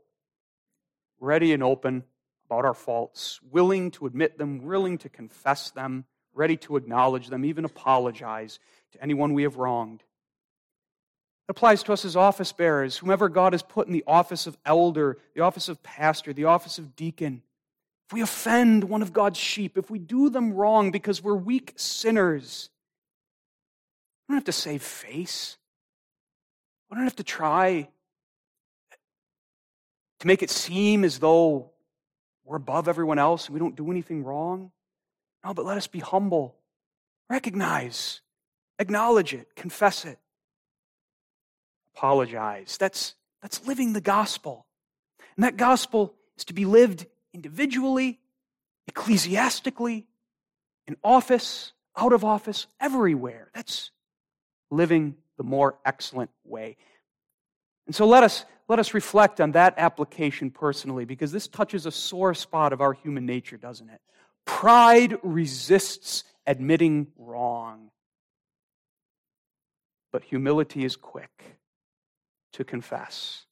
ready 1.18 1.52
and 1.52 1.62
open 1.62 2.04
about 2.46 2.64
our 2.64 2.74
faults, 2.74 3.40
willing 3.42 3.90
to 3.92 4.06
admit 4.06 4.38
them, 4.38 4.62
willing 4.64 4.96
to 4.98 5.08
confess 5.08 5.70
them, 5.70 6.04
ready 6.40 6.56
to 6.56 6.76
acknowledge 6.76 7.28
them, 7.28 7.44
even 7.44 7.66
apologize 7.66 8.58
to 8.92 9.02
anyone 9.02 9.34
we 9.34 9.42
have 9.42 9.58
wronged. 9.58 10.00
It 11.46 11.50
applies 11.50 11.82
to 11.82 11.92
us 11.92 12.06
as 12.06 12.16
office 12.16 12.50
bearers, 12.50 12.96
whomever 12.96 13.28
God 13.28 13.52
has 13.52 13.62
put 13.62 13.86
in 13.86 13.92
the 13.92 14.04
office 14.06 14.46
of 14.46 14.56
elder, 14.64 15.18
the 15.34 15.42
office 15.42 15.68
of 15.68 15.82
pastor, 15.82 16.32
the 16.32 16.44
office 16.44 16.78
of 16.78 16.96
deacon. 16.96 17.42
If 18.08 18.14
we 18.14 18.22
offend 18.22 18.84
one 18.84 19.02
of 19.02 19.12
God's 19.12 19.38
sheep, 19.38 19.76
if 19.76 19.90
we 19.90 19.98
do 19.98 20.30
them 20.30 20.54
wrong 20.54 20.90
because 20.90 21.22
we're 21.22 21.34
weak 21.34 21.74
sinners, 21.76 22.70
we 24.26 24.32
don't 24.32 24.38
have 24.38 24.44
to 24.44 24.52
save 24.52 24.82
face. 24.82 25.58
We 26.90 26.94
don't 26.94 27.04
have 27.04 27.16
to 27.16 27.22
try 27.22 27.86
to 30.20 30.26
make 30.26 30.42
it 30.42 30.48
seem 30.48 31.04
as 31.04 31.18
though 31.18 31.70
we're 32.46 32.56
above 32.56 32.88
everyone 32.88 33.18
else 33.18 33.46
and 33.46 33.52
we 33.52 33.60
don't 33.60 33.76
do 33.76 33.90
anything 33.90 34.24
wrong. 34.24 34.72
No, 35.44 35.54
but 35.54 35.64
let 35.64 35.76
us 35.76 35.86
be 35.86 36.00
humble. 36.00 36.56
Recognize, 37.28 38.20
acknowledge 38.78 39.32
it, 39.32 39.54
confess 39.54 40.04
it, 40.04 40.18
apologize. 41.94 42.76
That's, 42.78 43.14
that's 43.40 43.66
living 43.66 43.92
the 43.92 44.00
gospel. 44.00 44.66
And 45.36 45.44
that 45.44 45.56
gospel 45.56 46.14
is 46.36 46.44
to 46.46 46.54
be 46.54 46.64
lived 46.64 47.06
individually, 47.32 48.18
ecclesiastically, 48.88 50.06
in 50.86 50.96
office, 51.04 51.72
out 51.96 52.12
of 52.12 52.24
office, 52.24 52.66
everywhere. 52.80 53.50
That's 53.54 53.92
living 54.70 55.14
the 55.38 55.44
more 55.44 55.78
excellent 55.84 56.30
way. 56.44 56.76
And 57.86 57.94
so 57.94 58.06
let 58.06 58.24
us, 58.24 58.44
let 58.68 58.78
us 58.78 58.92
reflect 58.92 59.40
on 59.40 59.52
that 59.52 59.74
application 59.76 60.50
personally, 60.50 61.04
because 61.04 61.32
this 61.32 61.48
touches 61.48 61.86
a 61.86 61.92
sore 61.92 62.34
spot 62.34 62.72
of 62.72 62.80
our 62.80 62.92
human 62.92 63.24
nature, 63.24 63.56
doesn't 63.56 63.88
it? 63.88 64.00
Pride 64.44 65.18
resists 65.22 66.24
admitting 66.46 67.08
wrong, 67.16 67.90
but 70.12 70.24
humility 70.24 70.84
is 70.84 70.96
quick 70.96 71.58
to 72.52 72.64
confess. 72.64 73.46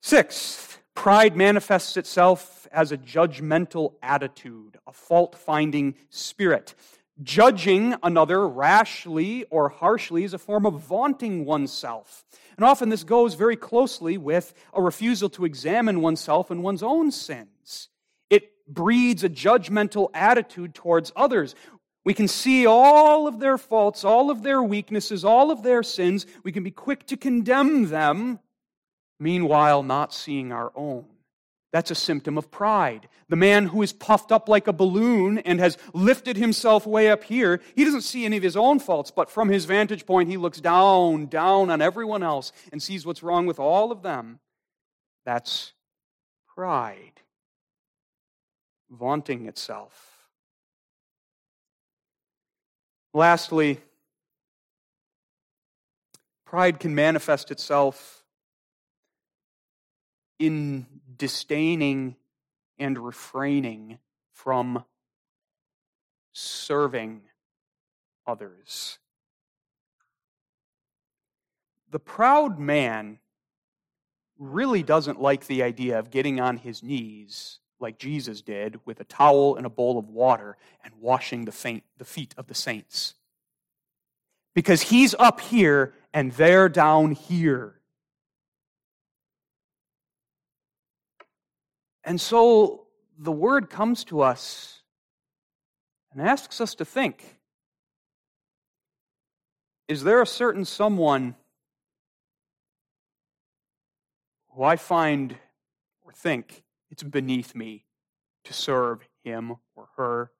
Sixth, 0.00 0.80
pride 0.94 1.36
manifests 1.36 1.96
itself 1.96 2.66
as 2.72 2.90
a 2.90 2.98
judgmental 2.98 3.94
attitude, 4.02 4.78
a 4.86 4.92
fault 4.92 5.36
finding 5.36 5.94
spirit. 6.08 6.74
Judging 7.22 7.96
another 8.02 8.48
rashly 8.48 9.44
or 9.50 9.68
harshly 9.68 10.22
is 10.24 10.34
a 10.34 10.38
form 10.38 10.64
of 10.64 10.80
vaunting 10.80 11.44
oneself. 11.44 12.24
And 12.56 12.64
often 12.64 12.88
this 12.88 13.04
goes 13.04 13.34
very 13.34 13.56
closely 13.56 14.16
with 14.16 14.54
a 14.72 14.80
refusal 14.80 15.28
to 15.30 15.44
examine 15.44 16.00
oneself 16.00 16.50
and 16.50 16.62
one's 16.62 16.82
own 16.82 17.10
sins 17.10 17.88
breeds 18.68 19.24
a 19.24 19.28
judgmental 19.28 20.10
attitude 20.14 20.74
towards 20.74 21.12
others. 21.16 21.54
We 22.04 22.14
can 22.14 22.28
see 22.28 22.66
all 22.66 23.26
of 23.26 23.40
their 23.40 23.58
faults, 23.58 24.04
all 24.04 24.30
of 24.30 24.42
their 24.42 24.62
weaknesses, 24.62 25.24
all 25.24 25.50
of 25.50 25.62
their 25.62 25.82
sins. 25.82 26.26
We 26.44 26.52
can 26.52 26.62
be 26.62 26.70
quick 26.70 27.06
to 27.06 27.16
condemn 27.16 27.88
them, 27.88 28.38
meanwhile, 29.18 29.82
not 29.82 30.14
seeing 30.14 30.52
our 30.52 30.72
own. 30.74 31.04
That's 31.70 31.90
a 31.90 31.94
symptom 31.94 32.38
of 32.38 32.50
pride. 32.50 33.08
The 33.28 33.36
man 33.36 33.66
who 33.66 33.82
is 33.82 33.92
puffed 33.92 34.32
up 34.32 34.48
like 34.48 34.68
a 34.68 34.72
balloon 34.72 35.38
and 35.38 35.60
has 35.60 35.76
lifted 35.92 36.38
himself 36.38 36.86
way 36.86 37.10
up 37.10 37.24
here, 37.24 37.60
he 37.74 37.84
doesn't 37.84 38.02
see 38.02 38.24
any 38.24 38.38
of 38.38 38.42
his 38.42 38.56
own 38.56 38.78
faults, 38.78 39.10
but 39.10 39.30
from 39.30 39.50
his 39.50 39.66
vantage 39.66 40.06
point, 40.06 40.30
he 40.30 40.38
looks 40.38 40.62
down, 40.62 41.26
down 41.26 41.68
on 41.68 41.82
everyone 41.82 42.22
else 42.22 42.52
and 42.72 42.82
sees 42.82 43.04
what's 43.04 43.22
wrong 43.22 43.44
with 43.44 43.58
all 43.58 43.92
of 43.92 44.02
them. 44.02 44.40
That's 45.26 45.74
pride 46.54 47.17
vaunting 48.90 49.46
itself. 49.46 50.28
Lastly, 53.14 53.80
pride 56.44 56.78
can 56.78 56.94
manifest 56.94 57.50
itself 57.50 58.22
in 60.38 60.86
disdaining 61.16 62.16
and 62.78 62.98
refraining 62.98 63.98
from 64.32 64.84
serving 66.32 67.22
others. 68.26 68.98
the 71.90 71.98
proud 71.98 72.58
man 72.58 73.18
really 74.38 74.82
doesn't 74.82 75.20
like 75.20 75.46
the 75.46 75.62
idea 75.62 75.98
of 75.98 76.10
getting 76.10 76.40
on 76.40 76.56
his 76.58 76.82
knees 76.82 77.58
like 77.80 77.98
Jesus 77.98 78.42
did 78.42 78.80
with 78.84 79.00
a 79.00 79.04
towel 79.04 79.56
and 79.56 79.66
a 79.66 79.70
bowl 79.70 79.98
of 79.98 80.08
water 80.08 80.56
and 80.84 80.92
washing 81.00 81.44
the, 81.44 81.52
faint, 81.52 81.84
the 81.98 82.04
feet 82.04 82.34
of 82.36 82.46
the 82.46 82.54
saints. 82.54 83.14
Because 84.54 84.82
he's 84.82 85.14
up 85.18 85.40
here 85.40 85.94
and 86.12 86.32
they're 86.32 86.68
down 86.68 87.12
here. 87.12 87.74
And 92.04 92.20
so 92.20 92.86
the 93.18 93.32
word 93.32 93.68
comes 93.68 94.04
to 94.04 94.22
us 94.22 94.80
and 96.12 96.22
asks 96.22 96.60
us 96.60 96.74
to 96.76 96.84
think 96.84 97.38
Is 99.86 100.02
there 100.02 100.22
a 100.22 100.26
certain 100.26 100.64
someone 100.64 101.34
who 104.54 104.62
I 104.62 104.76
find 104.76 105.36
or 106.04 106.12
think 106.12 106.64
it's 106.90 107.02
beneath 107.02 107.54
me 107.54 107.84
to 108.44 108.52
serve 108.52 109.00
him 109.24 109.56
or 109.76 109.88
her, 109.96 110.30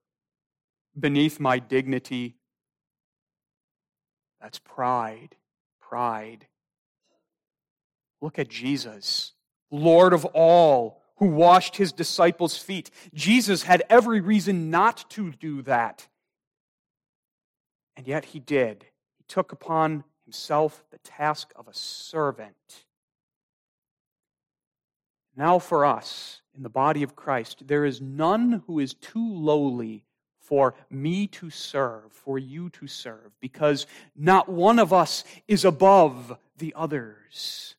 beneath 0.99 1.40
my 1.40 1.59
dignity? 1.59 2.36
That's 4.40 4.59
pride. 4.59 5.36
Pride. 5.80 6.46
Look 8.20 8.38
at 8.38 8.49
Jesus, 8.49 9.32
Lord 9.70 10.12
of 10.12 10.24
all 10.26 11.03
who 11.18 11.26
washed 11.26 11.76
his 11.76 11.92
disciples' 11.92 12.57
feet. 12.57 12.90
Jesus 13.12 13.64
had 13.64 13.82
every 13.90 14.20
reason 14.20 14.70
not 14.70 15.09
to 15.11 15.32
do 15.32 15.62
that. 15.62 16.07
And 17.96 18.07
yet 18.07 18.26
he 18.26 18.38
did. 18.38 18.86
He 19.16 19.24
took 19.26 19.51
upon 19.51 20.05
himself 20.24 20.84
the 20.90 20.99
task 20.99 21.53
of 21.57 21.66
a 21.66 21.74
servant. 21.74 22.84
Now, 25.39 25.61
for 25.61 25.86
us 25.86 26.43
in 26.57 26.64
the 26.64 26.68
body 26.68 27.05
of 27.05 27.14
Christ, 27.14 27.68
there 27.68 27.84
is 27.84 28.01
none 28.01 28.64
who 28.66 28.80
is 28.80 28.95
too 28.95 29.32
lowly 29.32 30.03
for 30.41 30.74
me 30.91 31.28
to 31.28 31.49
serve, 31.49 32.11
for 32.11 32.41
you 32.41 32.70
to 32.70 32.89
serve, 32.89 33.30
because 33.39 33.86
not 34.16 34.49
one 34.49 34.80
of 34.80 34.93
us 34.93 35.22
is 35.47 35.64
above 35.64 36.36
the 36.57 36.74
others. 36.76 37.76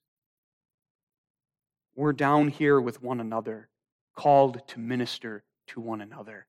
We're 1.97 2.13
down 2.13 2.47
here 2.47 2.79
with 2.79 3.03
one 3.03 3.19
another, 3.19 3.67
called 4.15 4.65
to 4.69 4.79
minister 4.79 5.43
to 5.67 5.81
one 5.81 5.99
another. 5.99 6.45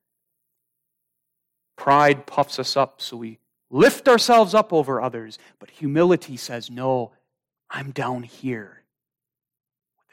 Pride 1.74 2.24
puffs 2.24 2.61
us 2.61 2.76
up, 2.76 3.00
so 3.00 3.16
we 3.16 3.40
lift 3.68 4.06
ourselves 4.06 4.54
up 4.54 4.72
over 4.72 5.00
others. 5.00 5.40
But 5.58 5.70
humility 5.70 6.36
says, 6.36 6.70
No, 6.70 7.11
I'm 7.68 7.90
down 7.90 8.22
here 8.22 8.79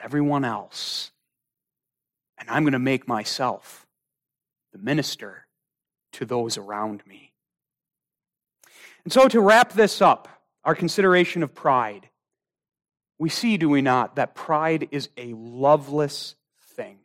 everyone 0.01 0.45
else. 0.45 1.11
And 2.37 2.49
I'm 2.49 2.63
going 2.63 2.73
to 2.73 2.79
make 2.79 3.07
myself 3.07 3.87
the 4.71 4.77
minister 4.77 5.45
to 6.13 6.25
those 6.25 6.57
around 6.57 7.05
me. 7.05 7.33
And 9.03 9.13
so, 9.13 9.27
to 9.27 9.39
wrap 9.39 9.73
this 9.73 10.01
up, 10.01 10.27
our 10.63 10.75
consideration 10.75 11.41
of 11.41 11.55
pride, 11.55 12.09
we 13.17 13.29
see, 13.29 13.57
do 13.57 13.69
we 13.69 13.81
not, 13.81 14.17
that 14.17 14.35
pride 14.35 14.89
is 14.91 15.09
a 15.17 15.33
loveless 15.33 16.35
thing. 16.61 16.99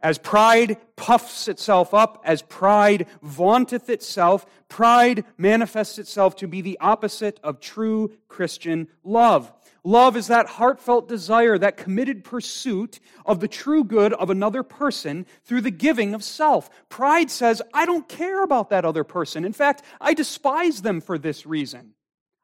As 0.00 0.16
pride 0.16 0.76
puffs 0.94 1.48
itself 1.48 1.92
up, 1.92 2.22
as 2.24 2.42
pride 2.42 3.06
vaunteth 3.22 3.90
itself, 3.90 4.46
pride 4.68 5.24
manifests 5.36 5.98
itself 5.98 6.36
to 6.36 6.46
be 6.46 6.60
the 6.60 6.78
opposite 6.80 7.40
of 7.42 7.58
true 7.58 8.12
Christian 8.28 8.86
love. 9.02 9.52
Love 9.84 10.16
is 10.16 10.26
that 10.26 10.46
heartfelt 10.46 11.08
desire, 11.08 11.56
that 11.56 11.76
committed 11.76 12.24
pursuit 12.24 13.00
of 13.24 13.40
the 13.40 13.48
true 13.48 13.84
good 13.84 14.12
of 14.14 14.28
another 14.28 14.62
person 14.62 15.24
through 15.44 15.60
the 15.60 15.70
giving 15.70 16.14
of 16.14 16.24
self. 16.24 16.68
Pride 16.88 17.30
says, 17.30 17.62
I 17.72 17.86
don't 17.86 18.08
care 18.08 18.42
about 18.42 18.70
that 18.70 18.84
other 18.84 19.04
person. 19.04 19.44
In 19.44 19.52
fact, 19.52 19.82
I 20.00 20.14
despise 20.14 20.82
them 20.82 21.00
for 21.00 21.16
this 21.18 21.46
reason. 21.46 21.94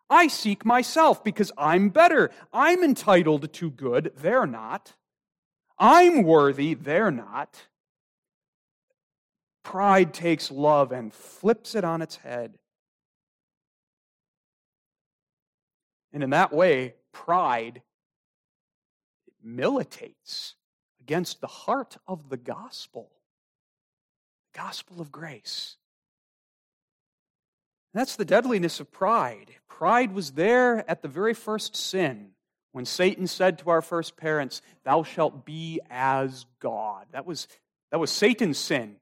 I 0.08 0.28
seek 0.28 0.64
myself 0.64 1.24
because 1.24 1.50
I'm 1.58 1.88
better. 1.88 2.30
I'm 2.52 2.84
entitled 2.84 3.52
to 3.52 3.70
good. 3.70 4.12
They're 4.16 4.46
not. 4.46 4.94
I'm 5.78 6.22
worthy. 6.22 6.74
They're 6.74 7.10
not. 7.10 7.66
Pride 9.64 10.12
takes 10.12 10.50
love 10.50 10.92
and 10.92 11.12
flips 11.12 11.74
it 11.74 11.84
on 11.84 12.02
its 12.02 12.16
head. 12.16 12.54
And 16.12 16.22
in 16.22 16.30
that 16.30 16.52
way, 16.52 16.94
pride 17.14 17.80
militates 19.42 20.56
against 21.00 21.40
the 21.40 21.46
heart 21.46 21.96
of 22.06 22.28
the 22.28 22.36
gospel, 22.36 23.10
the 24.52 24.58
gospel 24.58 25.00
of 25.00 25.10
grace. 25.10 25.76
That's 27.94 28.16
the 28.16 28.24
deadliness 28.24 28.80
of 28.80 28.90
pride. 28.90 29.52
Pride 29.68 30.12
was 30.12 30.32
there 30.32 30.88
at 30.90 31.00
the 31.00 31.08
very 31.08 31.32
first 31.32 31.76
sin 31.76 32.30
when 32.72 32.84
Satan 32.84 33.28
said 33.28 33.58
to 33.60 33.70
our 33.70 33.82
first 33.82 34.16
parents, 34.16 34.60
Thou 34.84 35.04
shalt 35.04 35.46
be 35.46 35.80
as 35.88 36.44
God. 36.58 37.06
That 37.12 37.24
was, 37.24 37.46
that 37.92 38.00
was 38.00 38.10
Satan's 38.10 38.58
sin. 38.58 38.96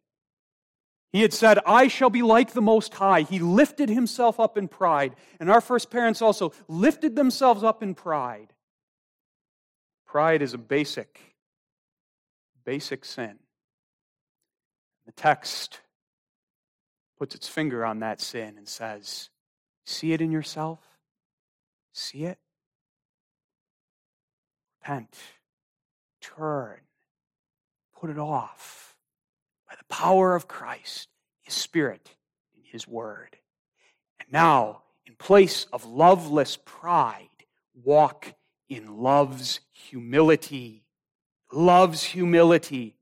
He 1.13 1.21
had 1.21 1.35
said, 1.35 1.59
I 1.67 1.89
shall 1.89 2.09
be 2.09 2.23
like 2.23 2.53
the 2.53 2.63
Most 2.63 2.95
High. 2.95 3.23
He 3.23 3.39
lifted 3.39 3.91
himself 3.91 4.41
up 4.41 4.57
in 4.57 4.67
pride. 4.67 5.15
And 5.39 5.51
our 5.51 5.61
first 5.61 5.91
parents 5.91 6.23
also 6.23 6.53
lifted 6.69 7.17
themselves 7.17 7.63
up 7.63 7.83
in 7.83 7.95
pride. 7.95 8.55
Pride 10.07 10.41
is 10.41 10.55
a 10.55 10.59
basic, 10.59 11.21
basic 12.65 13.05
sin. 13.05 13.39
The 15.05 15.13
text 15.13 15.81
puts 17.19 17.35
its 17.35 17.47
finger 17.47 17.85
on 17.85 17.99
that 17.99 18.21
sin 18.21 18.57
and 18.57 18.67
says, 18.67 19.29
See 19.85 20.13
it 20.13 20.23
in 20.23 20.33
yourself? 20.33 20.81
See 21.93 22.25
it? 22.25 22.39
Repent. 24.81 25.15
Turn. 26.23 26.79
Put 28.01 28.09
it 28.09 28.19
off 28.19 28.92
by 29.73 29.77
the 29.79 29.95
power 29.95 30.35
of 30.35 30.47
Christ, 30.47 31.09
His 31.41 31.55
Spirit, 31.55 32.15
and 32.55 32.63
His 32.63 32.87
Word. 32.87 33.39
And 34.21 34.31
now, 34.31 34.83
in 35.07 35.15
place 35.15 35.67
of 35.73 35.87
loveless 35.87 36.59
pride, 36.63 37.31
walk 37.83 38.35
in 38.69 38.99
love's 38.99 39.61
humility. 39.73 40.85
Love's 41.51 42.03
humility. 42.03 42.97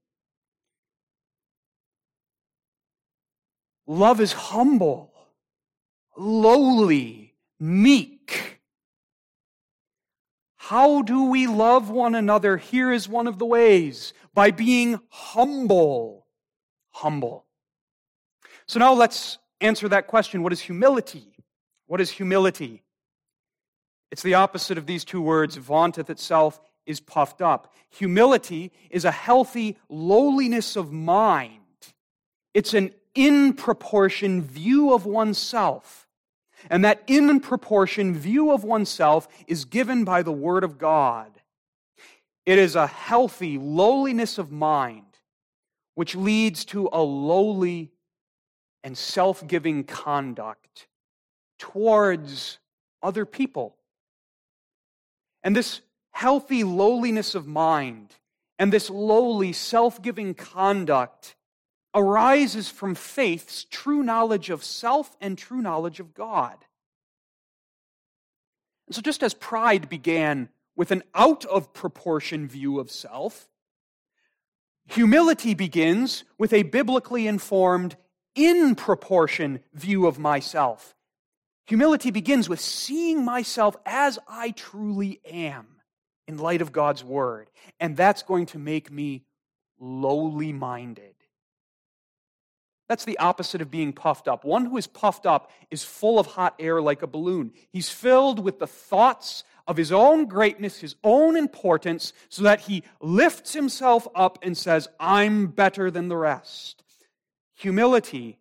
Love 3.88 4.20
is 4.20 4.32
humble, 4.32 5.12
lowly, 6.16 7.34
meek. 7.58 8.60
How 10.54 11.02
do 11.02 11.24
we 11.24 11.48
love 11.48 11.90
one 11.90 12.14
another? 12.14 12.58
Here 12.58 12.92
is 12.92 13.08
one 13.08 13.26
of 13.26 13.40
the 13.40 13.46
ways 13.46 14.12
by 14.32 14.52
being 14.52 15.00
humble. 15.08 16.28
Humble. 17.00 17.46
So 18.66 18.78
now 18.78 18.92
let's 18.92 19.38
answer 19.62 19.88
that 19.88 20.06
question. 20.06 20.42
What 20.42 20.52
is 20.52 20.60
humility? 20.60 21.34
What 21.86 21.98
is 21.98 22.10
humility? 22.10 22.82
It's 24.10 24.22
the 24.22 24.34
opposite 24.34 24.76
of 24.76 24.84
these 24.84 25.02
two 25.02 25.22
words. 25.22 25.56
Vaunteth 25.56 26.10
itself 26.10 26.60
is 26.84 27.00
puffed 27.00 27.40
up. 27.40 27.72
Humility 27.88 28.70
is 28.90 29.06
a 29.06 29.10
healthy 29.10 29.78
lowliness 29.88 30.76
of 30.76 30.92
mind. 30.92 31.56
It's 32.52 32.74
an 32.74 32.92
in 33.14 33.54
proportion 33.54 34.42
view 34.42 34.92
of 34.92 35.06
oneself. 35.06 36.06
And 36.68 36.84
that 36.84 37.02
in 37.06 37.40
proportion 37.40 38.14
view 38.14 38.52
of 38.52 38.62
oneself 38.62 39.26
is 39.46 39.64
given 39.64 40.04
by 40.04 40.22
the 40.22 40.32
Word 40.32 40.64
of 40.64 40.76
God. 40.76 41.30
It 42.44 42.58
is 42.58 42.76
a 42.76 42.86
healthy 42.86 43.56
lowliness 43.56 44.36
of 44.36 44.52
mind, 44.52 45.09
which 45.94 46.14
leads 46.14 46.64
to 46.66 46.88
a 46.92 47.02
lowly 47.02 47.90
and 48.82 48.96
self 48.96 49.46
giving 49.46 49.84
conduct 49.84 50.86
towards 51.58 52.58
other 53.02 53.24
people. 53.24 53.76
And 55.42 55.54
this 55.54 55.80
healthy 56.12 56.64
lowliness 56.64 57.34
of 57.34 57.46
mind 57.46 58.14
and 58.58 58.72
this 58.72 58.90
lowly 58.90 59.52
self 59.52 60.02
giving 60.02 60.34
conduct 60.34 61.34
arises 61.94 62.68
from 62.68 62.94
faith's 62.94 63.64
true 63.64 64.02
knowledge 64.02 64.50
of 64.50 64.62
self 64.62 65.16
and 65.20 65.36
true 65.36 65.60
knowledge 65.62 66.00
of 66.00 66.14
God. 66.14 66.56
And 68.86 68.94
so, 68.94 69.02
just 69.02 69.22
as 69.22 69.34
pride 69.34 69.88
began 69.88 70.48
with 70.76 70.90
an 70.90 71.02
out 71.14 71.44
of 71.44 71.72
proportion 71.72 72.46
view 72.48 72.80
of 72.80 72.90
self, 72.90 73.48
humility 74.86 75.54
begins 75.54 76.24
with 76.38 76.52
a 76.52 76.62
biblically 76.64 77.26
informed, 77.26 77.96
in 78.34 78.74
proportion 78.74 79.60
view 79.74 80.06
of 80.06 80.18
myself. 80.18 80.94
Humility 81.66 82.10
begins 82.10 82.48
with 82.48 82.60
seeing 82.60 83.24
myself 83.24 83.76
as 83.86 84.18
I 84.28 84.50
truly 84.52 85.20
am 85.24 85.66
in 86.26 86.38
light 86.38 86.62
of 86.62 86.72
God's 86.72 87.04
word. 87.04 87.50
And 87.78 87.96
that's 87.96 88.22
going 88.22 88.46
to 88.46 88.58
make 88.58 88.90
me 88.90 89.24
lowly 89.78 90.52
minded. 90.52 91.14
That's 92.88 93.04
the 93.04 93.18
opposite 93.18 93.60
of 93.60 93.70
being 93.70 93.92
puffed 93.92 94.26
up. 94.26 94.44
One 94.44 94.66
who 94.66 94.76
is 94.76 94.88
puffed 94.88 95.24
up 95.24 95.52
is 95.70 95.84
full 95.84 96.18
of 96.18 96.26
hot 96.26 96.56
air 96.58 96.82
like 96.82 97.02
a 97.02 97.06
balloon. 97.06 97.52
He's 97.70 97.88
filled 97.88 98.40
with 98.40 98.58
the 98.58 98.66
thoughts 98.66 99.44
of 99.66 99.76
his 99.76 99.92
own 99.92 100.26
greatness, 100.26 100.78
his 100.78 100.96
own 101.04 101.36
importance, 101.36 102.12
so 102.28 102.42
that 102.42 102.60
he 102.60 102.82
lifts 103.00 103.52
himself 103.52 104.06
up 104.14 104.38
and 104.42 104.56
says, 104.56 104.88
I'm 104.98 105.46
better 105.48 105.90
than 105.90 106.08
the 106.08 106.16
rest. 106.16 106.82
Humility, 107.56 108.38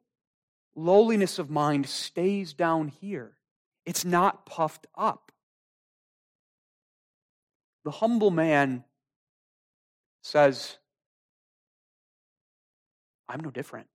lowliness 0.76 1.40
of 1.40 1.50
mind, 1.50 1.88
stays 1.88 2.54
down 2.54 2.88
here. 2.88 3.34
It's 3.86 4.06
not 4.06 4.46
puffed 4.46 4.88
up. 4.96 5.32
The 7.84 7.92
humble 7.92 8.32
man 8.32 8.84
says, 10.22 10.78
I'm 13.28 13.40
no 13.40 13.52
different 13.52 13.88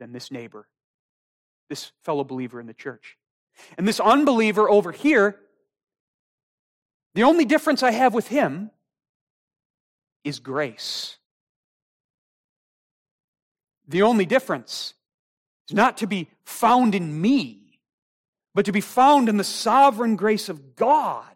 than 0.00 0.12
this 0.12 0.30
neighbor, 0.30 0.66
this 1.68 1.92
fellow 2.02 2.24
believer 2.24 2.60
in 2.60 2.66
the 2.66 2.74
church. 2.74 3.16
And 3.78 3.86
this 3.86 4.00
unbeliever 4.00 4.68
over 4.68 4.92
here, 4.92 5.38
the 7.14 7.22
only 7.22 7.44
difference 7.44 7.82
I 7.82 7.92
have 7.92 8.12
with 8.12 8.28
him 8.28 8.70
is 10.24 10.40
grace. 10.40 11.16
The 13.86 14.02
only 14.02 14.26
difference 14.26 14.94
is 15.68 15.74
not 15.74 15.98
to 15.98 16.06
be 16.06 16.28
found 16.44 16.94
in 16.94 17.20
me, 17.20 17.78
but 18.54 18.64
to 18.64 18.72
be 18.72 18.80
found 18.80 19.28
in 19.28 19.36
the 19.36 19.44
sovereign 19.44 20.16
grace 20.16 20.48
of 20.48 20.76
God. 20.76 21.26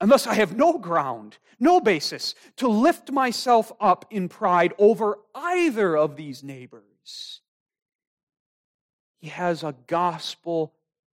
Unless 0.00 0.26
I 0.26 0.34
have 0.34 0.56
no 0.56 0.78
ground, 0.78 1.38
no 1.58 1.80
basis 1.80 2.34
to 2.56 2.68
lift 2.68 3.10
myself 3.10 3.70
up 3.80 4.06
in 4.10 4.28
pride 4.28 4.72
over 4.78 5.18
either 5.34 5.96
of 5.96 6.16
these 6.16 6.42
neighbors. 6.42 7.42
He 9.18 9.28
has 9.28 9.62
a 9.62 9.74
gospel 9.86 10.72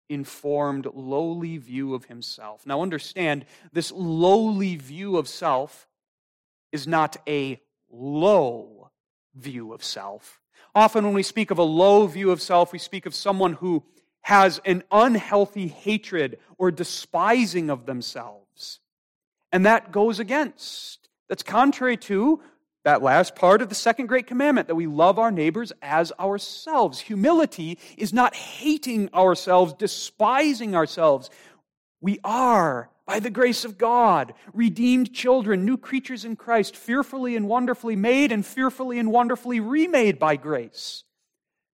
informed, 0.10 0.88
lowly 0.94 1.58
view 1.58 1.94
of 1.94 2.06
himself. 2.06 2.66
Now, 2.66 2.82
understand, 2.82 3.46
this 3.74 3.92
lowly 3.92 4.76
view 4.76 5.18
of 5.18 5.28
self 5.28 5.88
is 6.72 6.88
not 6.88 7.18
a 7.28 7.62
low 7.90 8.92
view 9.36 9.74
of 9.74 9.84
self. 9.84 10.40
Often, 10.76 11.06
when 11.06 11.14
we 11.14 11.24
speak 11.24 11.52
of 11.52 11.58
a 11.58 11.64
low 11.64 12.08
view 12.08 12.32
of 12.32 12.42
self, 12.42 12.72
we 12.72 12.80
speak 12.80 13.06
of 13.06 13.16
someone 13.16 13.54
who 13.54 13.84
has 14.22 14.60
an 14.66 14.84
unhealthy 14.92 15.68
hatred 15.68 16.38
or 16.58 16.72
despising 16.72 17.70
of 17.70 17.86
themselves. 17.86 18.80
And 19.52 19.66
that 19.66 19.92
goes 19.92 20.20
against, 20.20 21.08
that's 21.30 21.44
contrary 21.44 21.98
to 21.98 22.42
that 22.88 23.04
last 23.04 23.36
part 23.36 23.62
of 23.62 23.68
the 23.68 23.76
second 23.76 24.06
great 24.06 24.28
commandment 24.28 24.68
that 24.70 24.76
we 24.76 24.88
love 24.88 25.20
our 25.20 25.30
neighbors 25.30 25.74
as 25.82 26.14
ourselves. 26.22 27.02
Humility 27.02 27.78
is 27.98 28.14
not 28.14 28.34
hating 28.34 29.14
ourselves, 29.14 29.74
despising 29.74 30.74
ourselves. 30.74 31.30
We 32.00 32.22
are, 32.24 32.90
by 33.06 33.20
the 33.20 33.30
grace 33.30 33.66
of 33.66 33.78
God, 33.78 34.34
redeemed 34.54 35.14
children, 35.14 35.66
new 35.66 35.76
creatures 35.76 36.24
in 36.24 36.38
Christ, 36.38 36.78
fearfully 36.78 37.36
and 37.36 37.50
wonderfully 37.50 37.98
made 37.98 38.32
and 38.32 38.46
fearfully 38.46 39.00
and 39.00 39.12
wonderfully 39.12 39.60
remade 39.60 40.18
by 40.18 40.38
grace. 40.38 41.04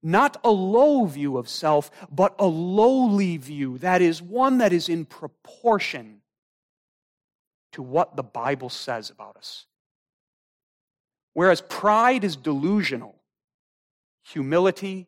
Not 0.02 0.38
a 0.44 0.50
low 0.50 1.06
view 1.06 1.38
of 1.38 1.48
self, 1.48 1.92
but 2.12 2.34
a 2.40 2.48
lowly 2.48 3.38
view. 3.38 3.78
That 3.78 4.02
is 4.02 4.20
one 4.20 4.58
that 4.58 4.74
is 4.74 4.90
in 4.90 5.06
proportion 5.06 6.22
to 7.74 7.84
what 7.84 8.16
the 8.16 8.24
Bible 8.24 8.72
says 8.72 9.12
about 9.12 9.38
us. 9.38 9.68
Whereas 11.34 11.62
pride 11.62 12.24
is 12.24 12.36
delusional, 12.36 13.16
humility 14.24 15.08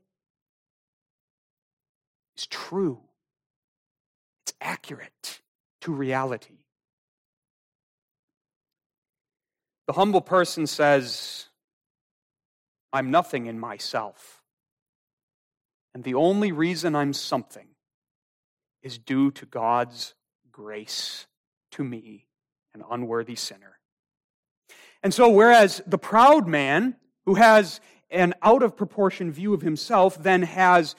is 2.38 2.48
true, 2.48 3.00
it's 4.44 4.54
accurate 4.60 5.42
to 5.82 5.94
reality. 5.94 6.58
The 9.88 9.94
humble 9.94 10.22
person 10.22 10.66
says, 10.66 11.46
I'm 12.92 13.12
nothing 13.12 13.46
in 13.46 13.60
myself. 13.60 14.42
And 15.94 16.04
the 16.04 16.16
only 16.16 16.52
reason 16.52 16.96
I'm 16.96 17.14
something 17.14 17.68
is 18.82 18.98
due 18.98 19.32
to 19.32 19.46
God's 19.46 20.16
grace 20.52 21.28
to 21.72 21.84
me, 21.84 22.26
an 22.74 22.84
unworthy 22.90 23.36
sinner. 23.36 23.75
And 25.06 25.14
so, 25.14 25.30
whereas 25.30 25.84
the 25.86 26.00
proud 26.00 26.48
man, 26.48 26.96
who 27.28 27.36
has 27.36 27.80
an 28.10 28.34
out 28.42 28.64
of 28.64 28.76
proportion 28.76 29.32
view 29.32 29.54
of 29.54 29.62
himself, 29.62 30.24
then 30.24 30.42
has 30.42 30.96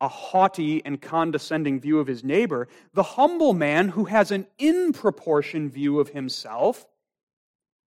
a 0.00 0.08
haughty 0.08 0.84
and 0.84 1.00
condescending 1.00 1.78
view 1.78 2.00
of 2.00 2.08
his 2.08 2.24
neighbor, 2.24 2.66
the 2.94 3.04
humble 3.04 3.54
man, 3.54 3.90
who 3.90 4.06
has 4.06 4.32
an 4.32 4.48
in 4.58 4.92
proportion 4.92 5.70
view 5.70 6.00
of 6.00 6.08
himself, 6.08 6.88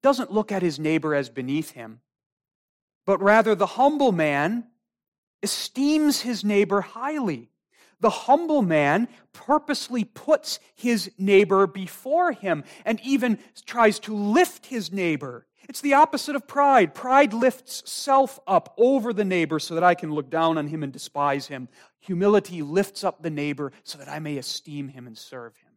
doesn't 0.03 0.31
look 0.31 0.51
at 0.51 0.61
his 0.61 0.77
neighbor 0.77 1.15
as 1.15 1.31
beneath 1.31 1.71
him, 1.71 2.01
but 3.07 3.19
rather 3.19 3.55
the 3.55 3.65
humble 3.65 4.11
man 4.11 4.67
esteems 5.41 6.21
his 6.21 6.43
neighbor 6.43 6.81
highly. 6.81 7.48
The 8.01 8.09
humble 8.09 8.61
man 8.61 9.07
purposely 9.33 10.03
puts 10.05 10.59
his 10.75 11.11
neighbor 11.17 11.67
before 11.67 12.31
him 12.31 12.63
and 12.85 12.99
even 13.01 13.39
tries 13.65 13.99
to 13.99 14.15
lift 14.15 14.67
his 14.67 14.91
neighbor. 14.91 15.45
It's 15.67 15.81
the 15.81 15.93
opposite 15.93 16.35
of 16.35 16.47
pride. 16.47 16.95
Pride 16.95 17.33
lifts 17.33 17.83
self 17.85 18.39
up 18.47 18.73
over 18.77 19.13
the 19.13 19.25
neighbor 19.25 19.59
so 19.59 19.75
that 19.75 19.83
I 19.83 19.95
can 19.95 20.13
look 20.13 20.29
down 20.29 20.57
on 20.57 20.67
him 20.67 20.81
and 20.81 20.91
despise 20.93 21.47
him. 21.47 21.67
Humility 21.99 22.61
lifts 22.61 23.03
up 23.03 23.21
the 23.21 23.29
neighbor 23.29 23.71
so 23.83 23.97
that 23.97 24.07
I 24.07 24.19
may 24.19 24.37
esteem 24.37 24.87
him 24.87 25.05
and 25.05 25.17
serve 25.17 25.55
him. 25.57 25.69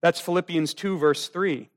That's 0.00 0.20
Philippians 0.20 0.72
2, 0.74 0.98
verse 0.98 1.28
3, 1.28 1.68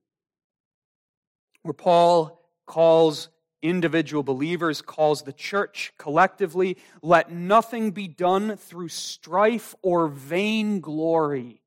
where 1.63 1.73
Paul 1.73 2.47
calls 2.67 3.29
individual 3.61 4.23
believers, 4.23 4.81
calls 4.81 5.21
the 5.21 5.33
church 5.33 5.93
collectively. 5.97 6.77
Let 7.01 7.31
nothing 7.31 7.91
be 7.91 8.07
done 8.07 8.57
through 8.57 8.89
strife 8.89 9.75
or 9.81 10.07
vainglory. 10.07 11.61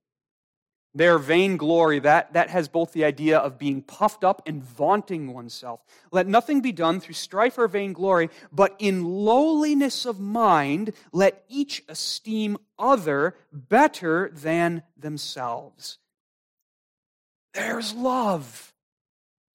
Their 0.94 1.16
vainglory, 1.16 2.00
that, 2.00 2.34
that 2.34 2.50
has 2.50 2.68
both 2.68 2.92
the 2.92 3.04
idea 3.04 3.38
of 3.38 3.58
being 3.58 3.80
puffed 3.80 4.24
up 4.24 4.46
and 4.46 4.62
vaunting 4.62 5.32
oneself. 5.32 5.80
Let 6.10 6.26
nothing 6.26 6.60
be 6.60 6.72
done 6.72 7.00
through 7.00 7.14
strife 7.14 7.56
or 7.56 7.66
vainglory, 7.66 8.28
but 8.52 8.76
in 8.78 9.04
lowliness 9.04 10.04
of 10.04 10.20
mind, 10.20 10.92
let 11.10 11.44
each 11.48 11.82
esteem 11.88 12.58
other 12.78 13.36
better 13.50 14.30
than 14.34 14.82
themselves. 14.94 15.98
There's 17.54 17.94
love. 17.94 18.71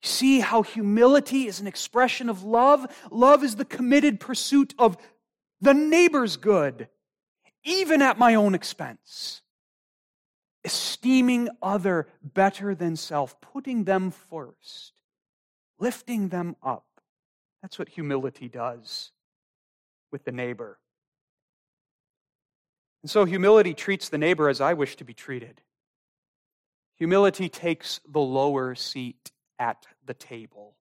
See 0.08 0.40
how 0.40 0.62
humility 0.62 1.48
is 1.48 1.60
an 1.60 1.68
expression 1.68 2.30
of 2.30 2.42
love? 2.42 2.88
Love 3.12 3.44
is 3.44 3.58
the 3.58 3.66
committed 3.66 4.22
pursuit 4.22 4.74
of 4.80 4.98
the 5.60 5.74
neighbor's 5.74 6.38
good, 6.38 6.88
even 7.66 8.02
at 8.02 8.18
my 8.18 8.36
own 8.36 8.56
expense. 8.56 9.42
Esteeming 10.64 11.50
other 11.62 12.08
better 12.24 12.74
than 12.74 12.96
self, 12.96 13.42
putting 13.42 13.84
them 13.84 14.12
first, 14.12 14.94
lifting 15.78 16.30
them 16.30 16.56
up. 16.64 16.86
That's 17.62 17.78
what 17.78 17.90
humility 17.90 18.48
does 18.48 19.12
with 20.10 20.24
the 20.24 20.32
neighbor. 20.32 20.80
And 23.04 23.12
so 23.12 23.26
humility 23.26 23.74
treats 23.74 24.08
the 24.08 24.18
neighbor 24.18 24.48
as 24.48 24.62
I 24.62 24.74
wish 24.74 24.96
to 24.96 25.04
be 25.04 25.14
treated. 25.14 25.62
Humility 26.96 27.50
takes 27.50 28.00
the 28.08 28.22
lower 28.22 28.74
seat 28.74 29.32
at 29.60 29.86
the 30.06 30.14
table, 30.14 30.76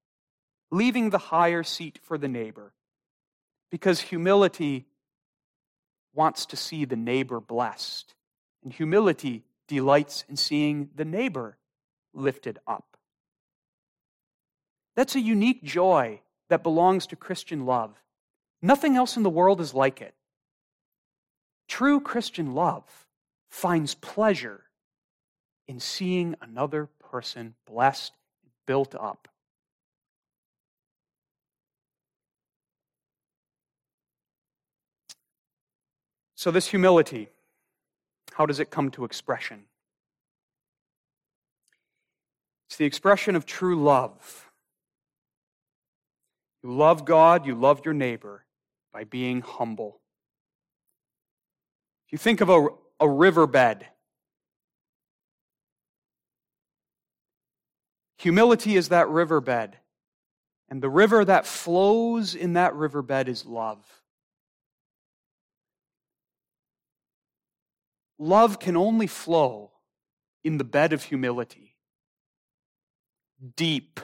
leaving 0.71 1.11
the 1.11 1.19
higher 1.19 1.63
seat 1.63 1.99
for 2.03 2.19
the 2.19 2.29
neighbor. 2.29 2.73
Because 3.71 4.01
humility 4.01 4.87
wants 6.15 6.47
to 6.47 6.57
see 6.57 6.85
the 6.85 6.97
neighbor 6.97 7.41
blessed, 7.41 8.15
and 8.63 8.73
humility 8.73 9.45
delights 9.69 10.25
in 10.29 10.37
seeing 10.37 10.89
the 10.95 11.05
neighbor 11.05 11.57
lifted 12.15 12.59
up. 12.67 12.97
That's 14.95 15.15
a 15.15 15.21
unique 15.21 15.63
joy 15.63 16.21
that 16.49 16.63
belongs 16.63 17.07
to 17.09 17.17
Christian 17.17 17.67
love. 17.67 17.95
Nothing 18.63 18.97
else 18.97 19.17
in 19.17 19.23
the 19.23 19.31
world 19.31 19.61
is 19.61 19.75
like 19.75 20.01
it. 20.01 20.15
True 21.69 22.01
Christian 22.01 22.55
love 22.55 22.85
finds 23.51 23.95
pleasure 23.95 24.63
in 25.69 25.81
seeing 25.81 26.37
another 26.41 26.89
person 27.11 27.55
blessed 27.67 28.13
built 28.67 28.95
up. 28.95 29.29
So, 36.35 36.51
this 36.51 36.69
humility, 36.69 37.29
how 38.35 38.45
does 38.45 38.61
it 38.61 38.71
come 38.71 38.91
to 38.93 39.05
expression? 39.05 39.65
It's 42.69 42.77
the 42.77 42.85
expression 42.85 43.37
of 43.37 43.47
true 43.47 43.83
love. 43.83 44.51
You 46.63 46.73
love 46.73 47.05
God, 47.05 47.47
you 47.47 47.55
love 47.55 47.85
your 47.85 47.95
neighbor 47.95 48.45
by 48.93 49.05
being 49.05 49.41
humble. 49.41 50.01
If 52.07 52.13
you 52.13 52.19
think 52.19 52.41
of 52.41 52.49
a, 52.51 52.69
a 53.01 53.09
riverbed, 53.09 53.87
humility 58.27 58.75
is 58.75 58.89
that 58.89 59.09
riverbed. 59.09 59.77
And 60.69 60.83
the 60.83 60.91
river 60.91 61.25
that 61.25 61.47
flows 61.47 62.35
in 62.35 62.55
that 62.55 62.75
riverbed 62.75 63.29
is 63.29 63.47
love. 63.47 63.87
Love 68.19 68.59
can 68.59 68.77
only 68.77 69.07
flow 69.07 69.71
in 70.43 70.59
the 70.59 70.65
bed 70.65 70.93
of 70.93 71.05
humility. 71.05 71.77
Deep, 73.55 74.01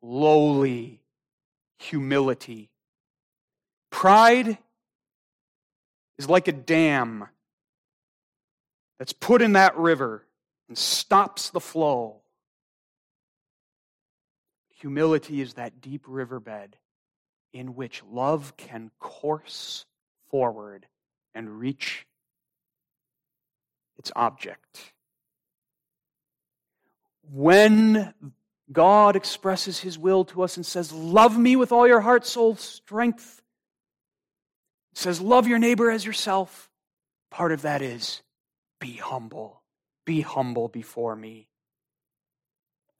lowly 0.00 1.02
humility. 1.76 2.70
Pride 3.90 4.56
is 6.16 6.30
like 6.30 6.48
a 6.48 6.52
dam 6.52 7.28
that's 8.98 9.12
put 9.12 9.42
in 9.42 9.52
that 9.52 9.76
river 9.76 10.24
and 10.66 10.78
stops 10.78 11.50
the 11.50 11.60
flow. 11.60 12.22
Humility 14.80 15.40
is 15.40 15.54
that 15.54 15.80
deep 15.80 16.04
riverbed 16.06 16.76
in 17.52 17.74
which 17.74 18.02
love 18.08 18.56
can 18.56 18.90
course 19.00 19.86
forward 20.30 20.86
and 21.34 21.58
reach 21.58 22.06
its 23.98 24.12
object. 24.14 24.92
When 27.32 28.14
God 28.70 29.16
expresses 29.16 29.80
his 29.80 29.98
will 29.98 30.24
to 30.26 30.42
us 30.42 30.56
and 30.56 30.64
says, 30.64 30.92
Love 30.92 31.36
me 31.36 31.56
with 31.56 31.72
all 31.72 31.86
your 31.86 32.00
heart, 32.00 32.24
soul, 32.24 32.54
strength, 32.54 33.42
says, 34.94 35.20
Love 35.20 35.48
your 35.48 35.58
neighbor 35.58 35.90
as 35.90 36.04
yourself, 36.04 36.70
part 37.30 37.50
of 37.50 37.62
that 37.62 37.82
is 37.82 38.22
be 38.80 38.92
humble. 38.92 39.62
Be 40.04 40.20
humble 40.20 40.68
before 40.68 41.16
me. 41.16 41.47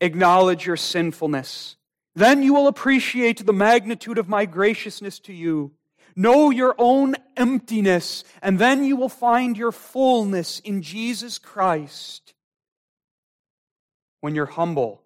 Acknowledge 0.00 0.66
your 0.66 0.76
sinfulness. 0.76 1.76
Then 2.14 2.42
you 2.42 2.54
will 2.54 2.66
appreciate 2.66 3.44
the 3.44 3.52
magnitude 3.52 4.18
of 4.18 4.28
my 4.28 4.44
graciousness 4.44 5.18
to 5.20 5.32
you. 5.32 5.72
Know 6.16 6.50
your 6.50 6.74
own 6.78 7.14
emptiness, 7.36 8.24
and 8.42 8.58
then 8.58 8.84
you 8.84 8.96
will 8.96 9.08
find 9.08 9.56
your 9.56 9.70
fullness 9.70 10.58
in 10.60 10.82
Jesus 10.82 11.38
Christ. 11.38 12.34
When 14.20 14.34
you're 14.34 14.46
humble, 14.46 15.02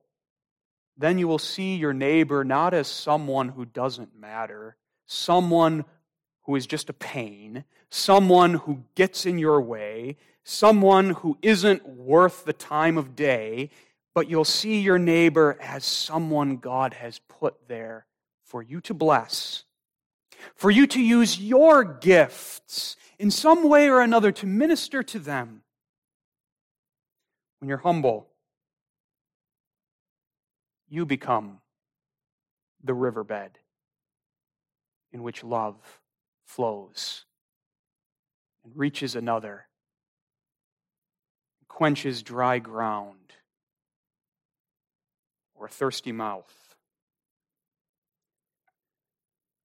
then 0.97 1.18
you 1.18 1.28
will 1.28 1.38
see 1.38 1.76
your 1.76 1.93
neighbor 1.93 2.45
not 2.45 2.72
as 2.72 2.88
someone 2.88 3.51
who 3.51 3.66
doesn't 3.66 4.18
matter, 4.18 4.76
someone 5.07 5.84
who 6.45 6.57
is 6.57 6.66
just 6.66 6.88
a 6.88 6.95
pain, 6.95 7.64
someone 7.90 8.55
who 8.55 8.84
gets 8.95 9.26
in 9.26 9.38
your 9.38 9.61
way, 9.61 10.16
someone 10.45 11.11
who 11.11 11.36
isn't 11.43 11.86
worth 11.86 12.45
the 12.45 12.53
time 12.53 12.97
of 12.97 13.14
day, 13.14 13.70
but 14.14 14.28
you'll 14.28 14.44
see 14.44 14.80
your 14.80 14.98
neighbor 14.98 15.56
as 15.60 15.84
someone 15.84 16.56
God 16.56 16.94
has 16.94 17.20
put 17.28 17.68
there 17.68 18.06
for 18.44 18.62
you 18.62 18.80
to 18.82 18.94
bless, 18.94 19.64
for 20.54 20.70
you 20.70 20.86
to 20.88 21.00
use 21.00 21.38
your 21.40 21.84
gifts 21.84 22.96
in 23.18 23.30
some 23.30 23.68
way 23.68 23.88
or 23.88 24.00
another 24.00 24.32
to 24.32 24.46
minister 24.46 25.02
to 25.02 25.18
them. 25.18 25.62
When 27.60 27.68
you're 27.68 27.78
humble, 27.78 28.28
you 30.88 31.06
become 31.06 31.60
the 32.84 32.92
riverbed 32.92 33.52
in 35.12 35.22
which 35.22 35.44
love 35.44 35.76
flows 36.44 37.24
and 38.64 38.76
reaches 38.76 39.14
another, 39.14 39.66
quenches 41.68 42.22
dry 42.22 42.58
ground 42.58 43.21
or 45.62 45.66
a 45.66 45.70
thirsty 45.70 46.10
mouth. 46.10 46.74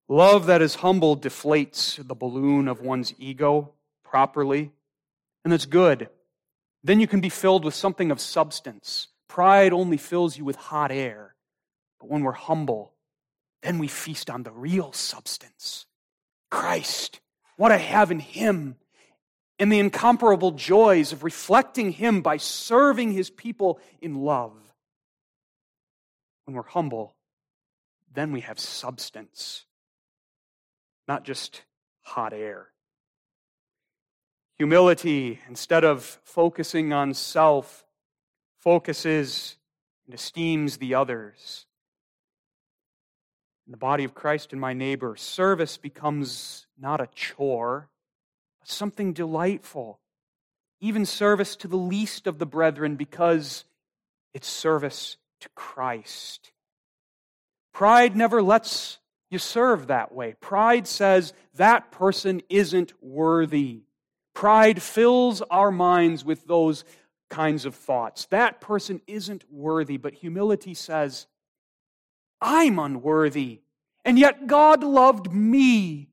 Love 0.08 0.46
that 0.46 0.62
is 0.62 0.76
humble 0.76 1.18
deflates 1.18 2.08
the 2.08 2.14
balloon 2.14 2.68
of 2.68 2.82
one's 2.82 3.16
ego 3.18 3.74
properly, 4.04 4.72
and 5.44 5.52
that's 5.52 5.66
good. 5.66 6.08
Then 6.84 7.00
you 7.00 7.08
can 7.08 7.20
be 7.20 7.30
filled 7.30 7.66
with 7.66 7.74
something 7.74 8.12
of 8.12 8.22
substance. 8.22 9.08
Pride 9.28 9.74
only 9.74 9.98
fills 9.98 10.38
you 10.38 10.46
with 10.46 10.56
hot 10.56 10.92
air. 10.92 11.34
But 12.00 12.12
when 12.12 12.22
we're 12.22 12.32
humble, 12.32 12.94
then 13.64 13.80
we 13.80 13.88
feast 13.88 14.30
on 14.30 14.44
the 14.44 14.52
real 14.52 14.94
substance 14.94 15.88
Christ, 16.52 17.22
what 17.56 17.72
I 17.72 17.78
have 17.78 18.12
in 18.12 18.20
Him, 18.20 18.76
and 19.58 19.72
the 19.72 19.80
incomparable 19.80 20.52
joys 20.52 21.12
of 21.12 21.24
reflecting 21.24 21.92
Him 21.92 22.22
by 22.22 22.38
serving 22.38 23.14
His 23.14 23.32
people 23.32 23.80
in 24.00 24.14
love. 24.14 24.67
When 26.48 26.56
we're 26.56 26.64
humble, 26.64 27.14
then 28.16 28.32
we 28.32 28.40
have 28.40 28.58
substance, 28.58 29.66
not 31.06 31.26
just 31.26 31.64
hot 32.04 32.32
air. 32.32 32.70
Humility, 34.58 35.42
instead 35.50 35.84
of 35.84 36.22
focusing 36.24 36.94
on 36.94 37.14
self, 37.14 37.86
focuses 38.60 39.58
and 40.06 40.16
esteems 40.16 40.78
the 40.78 40.96
others. 40.96 41.66
In 43.66 43.72
the 43.72 43.78
body 43.78 44.06
of 44.06 44.16
Christ 44.16 44.54
and 44.54 44.62
my 44.62 44.72
neighbor, 44.72 45.18
service 45.18 45.76
becomes 45.76 46.66
not 46.80 47.02
a 47.02 47.10
chore, 47.14 47.90
but 48.62 48.70
something 48.70 49.12
delightful. 49.12 50.00
Even 50.80 51.06
service 51.06 51.58
to 51.58 51.68
the 51.68 51.76
least 51.76 52.26
of 52.26 52.40
the 52.40 52.46
brethren 52.46 52.96
because 52.96 53.66
it's 54.34 54.48
service 54.48 55.18
to 55.42 55.50
Christ. 55.50 56.52
Pride 57.74 58.16
never 58.16 58.42
lets 58.42 58.98
you 59.30 59.40
serve 59.40 59.88
that 59.88 60.12
way. 60.12 60.36
Pride 60.40 60.88
says 60.88 61.34
that 61.56 61.92
person 61.92 62.42
isn't 62.50 62.94
worthy. 63.04 63.82
Pride 64.34 64.82
fills 64.82 65.42
our 65.44 65.72
minds 65.72 66.24
with 66.24 66.46
those 66.48 66.86
kinds 67.30 67.66
of 67.66 67.76
thoughts. 67.76 68.26
That 68.26 68.62
person 68.62 69.02
isn't 69.06 69.44
worthy, 69.52 69.98
but 69.98 70.14
humility 70.14 70.74
says, 70.74 71.28
I'm 72.42 72.80
unworthy, 72.80 73.62
and 74.06 74.18
yet 74.18 74.48
God 74.48 74.84
loved 74.84 75.32
me. 75.34 76.10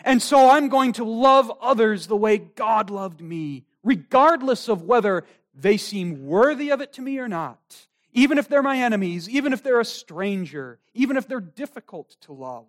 And 0.00 0.20
so 0.22 0.50
I'm 0.50 0.68
going 0.68 0.92
to 0.94 1.04
love 1.04 1.52
others 1.60 2.06
the 2.06 2.16
way 2.16 2.38
God 2.38 2.90
loved 2.90 3.20
me, 3.20 3.64
regardless 3.82 4.68
of 4.68 4.82
whether 4.82 5.24
they 5.54 5.76
seem 5.76 6.26
worthy 6.26 6.70
of 6.70 6.80
it 6.80 6.92
to 6.94 7.02
me 7.02 7.18
or 7.18 7.28
not 7.28 7.86
even 8.16 8.38
if 8.38 8.48
they're 8.48 8.62
my 8.62 8.78
enemies, 8.78 9.28
even 9.28 9.52
if 9.52 9.62
they're 9.62 9.78
a 9.78 9.84
stranger, 9.84 10.78
even 10.94 11.18
if 11.18 11.28
they're 11.28 11.38
difficult 11.38 12.16
to 12.22 12.32
love. 12.32 12.64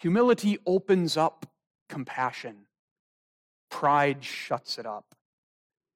Humility 0.00 0.58
opens 0.66 1.16
up 1.16 1.46
compassion, 1.88 2.54
pride 3.70 4.22
shuts 4.22 4.78
it 4.78 4.84
up. 4.84 5.14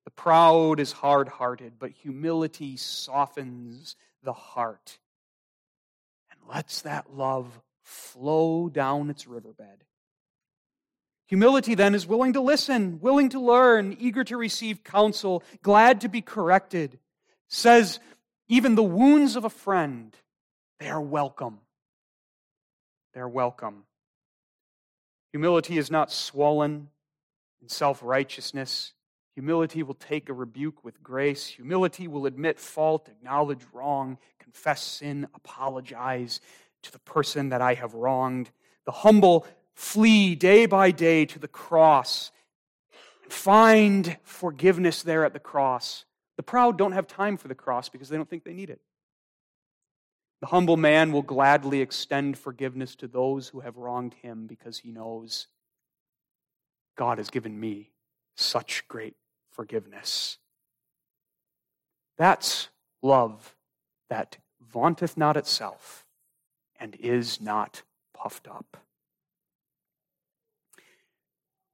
The 0.07 0.11
proud 0.11 0.81
is 0.81 0.93
hard 0.93 1.29
hearted, 1.29 1.75
but 1.79 1.91
humility 1.91 2.79
softens 2.79 3.95
the 4.23 4.33
heart 4.33 4.99
and 6.31 6.41
lets 6.49 6.81
that 6.83 7.15
love 7.15 7.61
flow 7.83 8.71
down 8.71 9.11
its 9.11 9.27
riverbed. 9.27 9.85
Humility 11.27 11.75
then 11.75 11.95
is 11.95 12.07
willing 12.07 12.33
to 12.35 12.41
listen, 12.41 13.01
willing 13.01 13.29
to 13.31 13.41
learn, 13.41 13.97
eager 14.01 14.25
to 14.25 14.37
receive 14.39 14.83
counsel, 14.83 15.43
glad 15.63 16.01
to 16.01 16.09
be 16.09 16.23
corrected 16.23 16.99
says, 17.49 18.01
even 18.49 18.75
the 18.75 18.83
wounds 18.83 19.37
of 19.37 19.45
a 19.45 19.51
friend, 19.51 20.15
they 20.81 20.89
are 20.89 21.01
welcome. 21.01 21.59
They 23.15 23.21
are 23.21 23.29
welcome. 23.29 23.85
Humility 25.33 25.79
is 25.79 25.91
not 25.91 26.13
swollen 26.13 26.89
in 27.63 27.69
self 27.69 28.03
righteousness. 28.03 28.93
Humility 29.35 29.83
will 29.83 29.95
take 29.95 30.29
a 30.29 30.33
rebuke 30.33 30.85
with 30.85 31.03
grace. 31.03 31.47
Humility 31.47 32.07
will 32.07 32.27
admit 32.27 32.61
fault, 32.61 33.09
acknowledge 33.09 33.63
wrong, 33.73 34.19
confess 34.39 34.81
sin, 34.81 35.27
apologize 35.35 36.41
to 36.83 36.93
the 36.93 37.01
person 37.01 37.49
that 37.49 37.61
I 37.61 37.75
have 37.75 37.95
wronged. 37.95 38.51
The 38.85 38.93
humble 38.93 39.47
flee 39.75 40.37
day 40.37 40.67
by 40.67 40.93
day 40.93 41.27
to 41.27 41.39
the 41.41 41.49
cross 41.49 42.31
and 43.25 43.33
find 43.33 44.17
forgiveness 44.23 45.03
there 45.03 45.25
at 45.25 45.33
the 45.33 45.41
cross. 45.41 46.05
The 46.37 46.43
proud 46.43 46.79
don't 46.79 46.93
have 46.93 47.07
time 47.07 47.37
for 47.37 47.49
the 47.49 47.55
cross 47.55 47.89
because 47.89 48.09
they 48.09 48.17
don't 48.17 48.29
think 48.29 48.45
they 48.45 48.53
need 48.53 48.71
it. 48.71 48.81
The 50.41 50.49
humble 50.49 50.77
man 50.77 51.13
will 51.13 51.23
gladly 51.23 51.81
extend 51.81 52.37
forgiveness 52.37 52.95
to 52.97 53.09
those 53.09 53.49
who 53.49 53.61
have 53.61 53.77
wronged 53.77 54.15
him 54.15 54.47
because 54.47 54.79
he 54.79 54.91
knows 54.91 55.47
God 56.97 57.19
has 57.19 57.31
given 57.31 57.59
me 57.59 57.91
such 58.37 58.87
great 58.89 59.15
forgiveness. 59.51 60.39
That's 62.19 62.69
love 63.03 63.55
that 64.11 64.39
vaunteth 64.61 65.17
not 65.17 65.37
itself 65.37 66.05
and 66.79 66.97
is 66.97 67.41
not 67.41 67.83
puffed 68.13 68.49
up. 68.49 68.77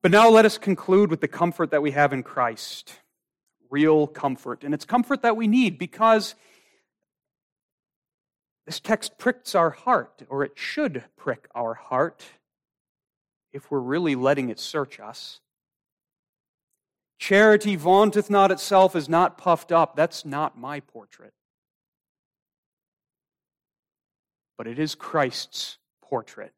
But 0.03 0.13
now 0.13 0.31
let 0.31 0.45
us 0.45 0.57
conclude 0.57 1.11
with 1.11 1.21
the 1.21 1.29
comfort 1.29 1.71
that 1.73 1.83
we 1.83 1.91
have 1.91 2.13
in 2.13 2.23
Christ. 2.23 2.95
Real 3.71 4.07
comfort. 4.07 4.65
And 4.65 4.75
it's 4.75 4.85
comfort 4.85 5.23
that 5.23 5.37
we 5.37 5.47
need 5.47 5.79
because 5.79 6.35
this 8.67 8.81
text 8.81 9.19
pricks 9.19 9.55
our 9.55 9.71
heart, 9.71 10.23
or 10.29 10.45
it 10.45 10.53
should 10.55 11.05
prick 11.17 11.49
our 11.55 11.75
heart 11.75 12.25
if 13.53 13.71
we're 13.71 13.81
really 13.81 14.15
letting 14.15 14.49
it 14.49 14.61
search 14.61 15.01
us. 15.01 15.41
Charity 17.19 17.77
vaunteth 17.77 18.31
not 18.31 18.51
itself, 18.51 18.97
is 18.97 19.09
not 19.09 19.37
puffed 19.37 19.73
up. 19.73 19.95
That's 19.95 20.25
not 20.25 20.59
my 20.59 20.81
portrait. 20.81 21.35
But 24.57 24.67
it 24.67 24.79
is 24.79 24.95
Christ's 24.95 25.79
portrait. 26.03 26.53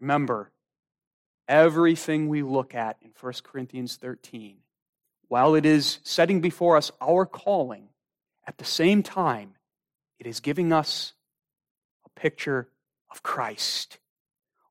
Remember, 0.00 0.50
everything 1.48 2.28
we 2.28 2.42
look 2.42 2.74
at 2.74 2.96
in 3.02 3.10
1 3.20 3.32
Corinthians 3.44 3.96
13, 3.96 4.56
while 5.28 5.54
it 5.54 5.66
is 5.66 5.98
setting 6.02 6.40
before 6.40 6.76
us 6.76 6.90
our 7.00 7.26
calling, 7.26 7.88
at 8.46 8.58
the 8.58 8.64
same 8.64 9.02
time, 9.02 9.54
it 10.18 10.26
is 10.26 10.40
giving 10.40 10.72
us 10.72 11.12
a 12.04 12.20
picture 12.20 12.68
of 13.10 13.22
Christ. 13.22 13.98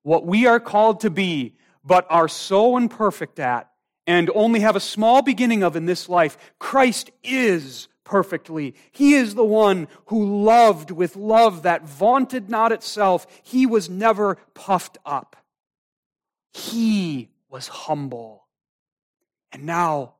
What 0.01 0.25
we 0.25 0.45
are 0.45 0.59
called 0.59 1.01
to 1.01 1.09
be, 1.09 1.55
but 1.83 2.07
are 2.09 2.27
so 2.27 2.77
imperfect 2.77 3.39
at, 3.39 3.69
and 4.07 4.29
only 4.33 4.59
have 4.61 4.75
a 4.75 4.79
small 4.81 5.21
beginning 5.21 5.63
of 5.63 5.75
in 5.75 5.85
this 5.85 6.07
life, 6.07 6.37
Christ 6.59 7.11
is 7.23 7.87
perfectly. 8.03 8.75
He 8.91 9.15
is 9.15 9.35
the 9.35 9.43
one 9.43 9.87
who 10.05 10.43
loved 10.43 10.91
with 10.91 11.15
love 11.15 11.63
that 11.63 11.85
vaunted 11.85 12.49
not 12.49 12.71
itself. 12.71 13.25
He 13.43 13.65
was 13.65 13.89
never 13.89 14.35
puffed 14.53 14.97
up. 15.05 15.35
He 16.53 17.29
was 17.49 17.67
humble. 17.67 18.45
And 19.51 19.63
now, 19.63 20.14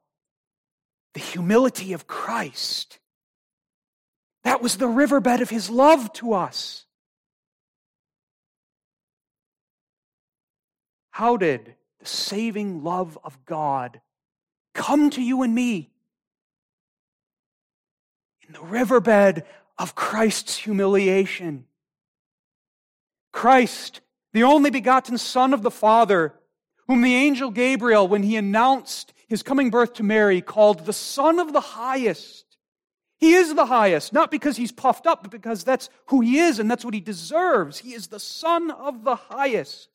the 1.16 1.22
humility 1.22 1.94
of 1.94 2.08
Christ. 2.08 3.00
That 4.44 4.62
was 4.62 4.78
the 4.78 4.88
riverbed 4.88 5.42
of 5.42 5.50
his 5.50 5.70
love 5.70 6.12
to 6.14 6.34
us. 6.34 6.86
How 11.12 11.38
did 11.38 11.76
the 12.00 12.06
saving 12.06 12.84
love 12.84 13.18
of 13.24 13.46
God 13.46 14.02
come 14.74 15.10
to 15.12 15.22
you 15.22 15.42
and 15.42 15.56
me? 15.56 15.90
In 18.46 18.54
the 18.54 18.62
riverbed 18.62 19.46
of 19.78 19.96
Christ's 19.96 20.58
humiliation. 20.58 21.64
Christ, 23.32 24.02
the 24.34 24.44
only 24.44 24.70
begotten 24.70 25.18
Son 25.18 25.54
of 25.54 25.62
the 25.62 25.72
Father, 25.72 26.34
whom 26.90 27.02
the 27.02 27.16
angel 27.16 27.52
Gabriel, 27.52 28.06
when 28.06 28.24
he 28.24 28.36
announced 28.36 29.14
his 29.28 29.44
coming 29.44 29.70
birth 29.70 29.94
to 29.94 30.04
Mary, 30.04 30.42
called 30.42 30.86
the 30.86 30.94
Son 30.94 31.40
of 31.40 31.54
the 31.54 31.62
Highest. 31.62 32.46
He 33.18 33.34
is 33.34 33.56
the 33.56 33.66
highest, 33.66 34.14
not 34.14 34.30
because 34.30 34.58
he's 34.58 34.72
puffed 34.72 35.08
up, 35.08 35.24
but 35.24 35.32
because 35.32 35.64
that's 35.64 35.90
who 36.08 36.22
he 36.22 36.40
is 36.40 36.60
and 36.60 36.70
that's 36.70 36.84
what 36.84 36.94
he 36.94 37.00
deserves. 37.00 37.80
He 37.80 37.94
is 37.94 38.08
the 38.08 38.20
Son 38.20 38.72
of 38.72 39.04
the 39.04 39.16
highest. 39.16 39.90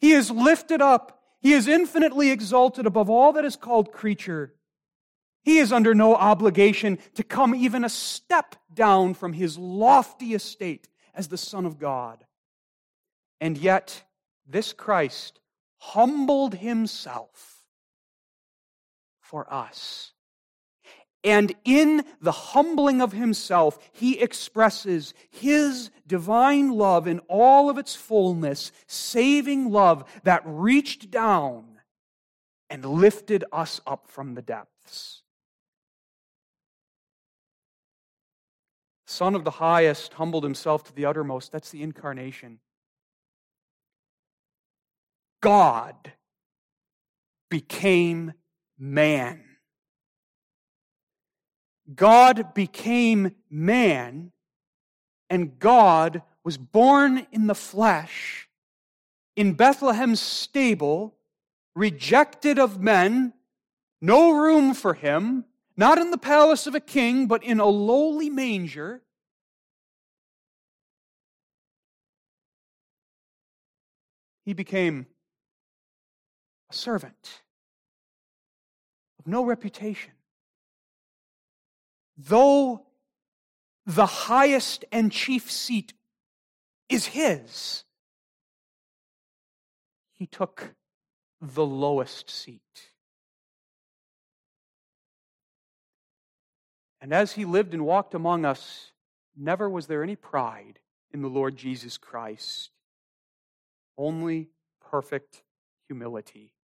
He 0.00 0.12
is 0.12 0.30
lifted 0.30 0.80
up. 0.80 1.20
He 1.40 1.52
is 1.52 1.68
infinitely 1.68 2.30
exalted 2.30 2.86
above 2.86 3.10
all 3.10 3.32
that 3.34 3.44
is 3.44 3.56
called 3.56 3.92
creature. 3.92 4.54
He 5.42 5.58
is 5.58 5.72
under 5.72 5.94
no 5.94 6.14
obligation 6.16 6.98
to 7.14 7.22
come 7.22 7.54
even 7.54 7.84
a 7.84 7.88
step 7.88 8.56
down 8.72 9.14
from 9.14 9.32
his 9.32 9.56
lofty 9.56 10.34
estate 10.34 10.88
as 11.14 11.28
the 11.28 11.38
Son 11.38 11.66
of 11.66 11.78
God. 11.78 12.24
And 13.40 13.56
yet, 13.56 14.02
this 14.46 14.72
Christ 14.72 15.38
humbled 15.78 16.54
himself 16.54 17.55
for 19.26 19.52
us 19.52 20.12
and 21.26 21.52
in 21.64 22.04
the 22.20 22.30
humbling 22.30 23.02
of 23.02 23.10
himself, 23.10 23.80
he 23.92 24.20
expresses 24.20 25.12
his 25.28 25.90
divine 26.06 26.70
love 26.70 27.08
in 27.08 27.18
all 27.28 27.68
of 27.68 27.78
its 27.78 27.96
fullness, 27.96 28.70
saving 28.86 29.72
love 29.72 30.04
that 30.22 30.42
reached 30.44 31.10
down 31.10 31.80
and 32.70 32.84
lifted 32.84 33.44
us 33.50 33.80
up 33.88 34.06
from 34.06 34.34
the 34.34 34.42
depths. 34.42 35.22
Son 39.04 39.34
of 39.34 39.42
the 39.42 39.50
highest 39.50 40.14
humbled 40.14 40.44
himself 40.44 40.84
to 40.84 40.94
the 40.94 41.06
uttermost. 41.06 41.50
That's 41.50 41.70
the 41.70 41.82
incarnation. 41.82 42.60
God 45.40 46.12
became 47.50 48.32
man. 48.78 49.42
God 51.94 52.54
became 52.54 53.34
man, 53.48 54.32
and 55.30 55.58
God 55.58 56.22
was 56.42 56.58
born 56.58 57.26
in 57.32 57.46
the 57.46 57.54
flesh 57.54 58.46
in 59.36 59.52
Bethlehem's 59.52 60.20
stable, 60.20 61.14
rejected 61.74 62.58
of 62.58 62.80
men, 62.80 63.34
no 64.00 64.32
room 64.32 64.72
for 64.72 64.94
him, 64.94 65.44
not 65.76 65.98
in 65.98 66.10
the 66.10 66.18
palace 66.18 66.66
of 66.66 66.74
a 66.74 66.80
king, 66.80 67.26
but 67.26 67.44
in 67.44 67.60
a 67.60 67.66
lowly 67.66 68.30
manger. 68.30 69.02
He 74.46 74.54
became 74.54 75.06
a 76.70 76.74
servant 76.74 77.42
no 79.26 79.44
reputation 79.44 80.12
though 82.16 82.86
the 83.84 84.06
highest 84.06 84.84
and 84.90 85.12
chief 85.12 85.50
seat 85.50 85.92
is 86.88 87.06
his, 87.06 87.84
he 90.12 90.26
took 90.26 90.74
the 91.40 91.64
lowest 91.64 92.30
seat. 92.30 92.60
And 97.00 97.12
as 97.12 97.32
he 97.32 97.44
lived 97.44 97.74
and 97.74 97.84
walked 97.84 98.14
among 98.14 98.44
us, 98.44 98.92
never 99.36 99.68
was 99.68 99.86
there 99.86 100.02
any 100.02 100.16
pride 100.16 100.80
in 101.12 101.22
the 101.22 101.28
Lord 101.28 101.56
Jesus 101.56 101.98
Christ, 101.98 102.70
only 103.96 104.48
perfect 104.90 105.42
humility. 105.86 106.55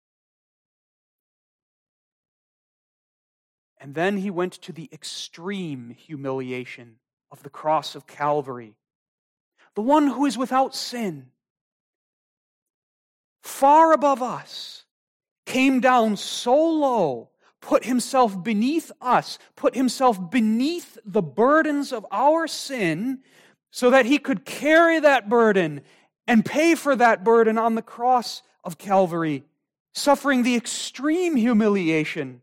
And 3.82 3.96
then 3.96 4.18
he 4.18 4.30
went 4.30 4.54
to 4.54 4.72
the 4.72 4.88
extreme 4.94 5.90
humiliation 5.90 6.98
of 7.32 7.42
the 7.42 7.50
cross 7.50 7.96
of 7.96 8.06
Calvary. 8.06 8.76
The 9.74 9.82
one 9.82 10.06
who 10.06 10.28
is 10.28 10.38
without 10.38 10.76
sin, 10.76 11.32
far 13.42 13.92
above 13.92 14.22
us, 14.22 14.86
came 15.48 15.80
down 15.80 16.16
so 16.16 16.56
low, 16.56 17.32
put 17.60 17.84
himself 17.84 18.44
beneath 18.44 18.92
us, 19.02 19.40
put 19.56 19.74
himself 19.74 20.30
beneath 20.30 21.00
the 21.04 21.24
burdens 21.24 21.92
of 21.92 22.06
our 22.12 22.48
sin, 22.48 23.22
so 23.72 23.90
that 23.90 24.06
he 24.06 24.20
could 24.20 24.46
carry 24.46 25.00
that 25.00 25.28
burden 25.28 25.82
and 26.28 26.46
pay 26.46 26.76
for 26.76 26.96
that 26.96 27.24
burden 27.24 27.58
on 27.58 27.74
the 27.74 27.82
cross 27.82 28.44
of 28.64 28.78
Calvary, 28.78 29.44
suffering 29.92 30.44
the 30.44 30.56
extreme 30.56 31.36
humiliation 31.36 32.42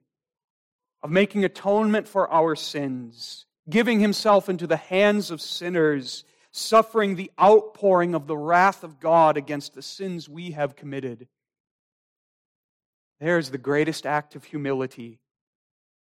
of 1.03 1.11
making 1.11 1.45
atonement 1.45 2.09
for 2.09 2.31
our 2.33 2.55
sins, 2.57 3.47
giving 3.69 4.01
himself 4.01 4.49
into 4.49 4.67
the 4.67 4.77
hands 4.77 5.31
of 5.31 5.41
sinners, 5.41 6.25
suffering 6.51 7.15
the 7.15 7.31
outpouring 7.41 8.15
of 8.15 8.27
the 8.27 8.37
wrath 8.37 8.83
of 8.83 9.01
God 9.01 9.37
against 9.37 9.75
the 9.75 9.83
sins 9.83 10.29
we 10.29 10.53
have 10.53 10.77
committed. 10.77 11.29
There's 13.21 13.51
the 13.51 13.59
greatest 13.59 14.07
act 14.07 14.37
of 14.37 14.45
humility. 14.45 15.19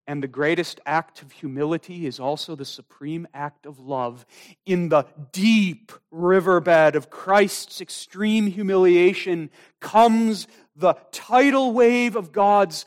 And 0.07 0.23
the 0.23 0.29
greatest 0.29 0.81
act 0.87 1.23
of 1.23 1.31
humility 1.31 2.05
is 2.05 2.19
also 2.19 2.57
the 2.57 2.65
supreme 2.65 3.29
act 3.33 3.65
of 3.65 3.79
love. 3.79 4.27
In 4.67 4.89
the 4.89 5.05
deep 5.31 5.93
riverbed 6.11 6.97
of 6.97 7.11
Christ's 7.11 7.81
extreme 7.81 8.49
humiliation 8.49 9.51
comes 9.79 10.49
the 10.75 10.95
tidal 11.13 11.73
wave 11.73 12.17
of 12.17 12.33
God's 12.33 12.87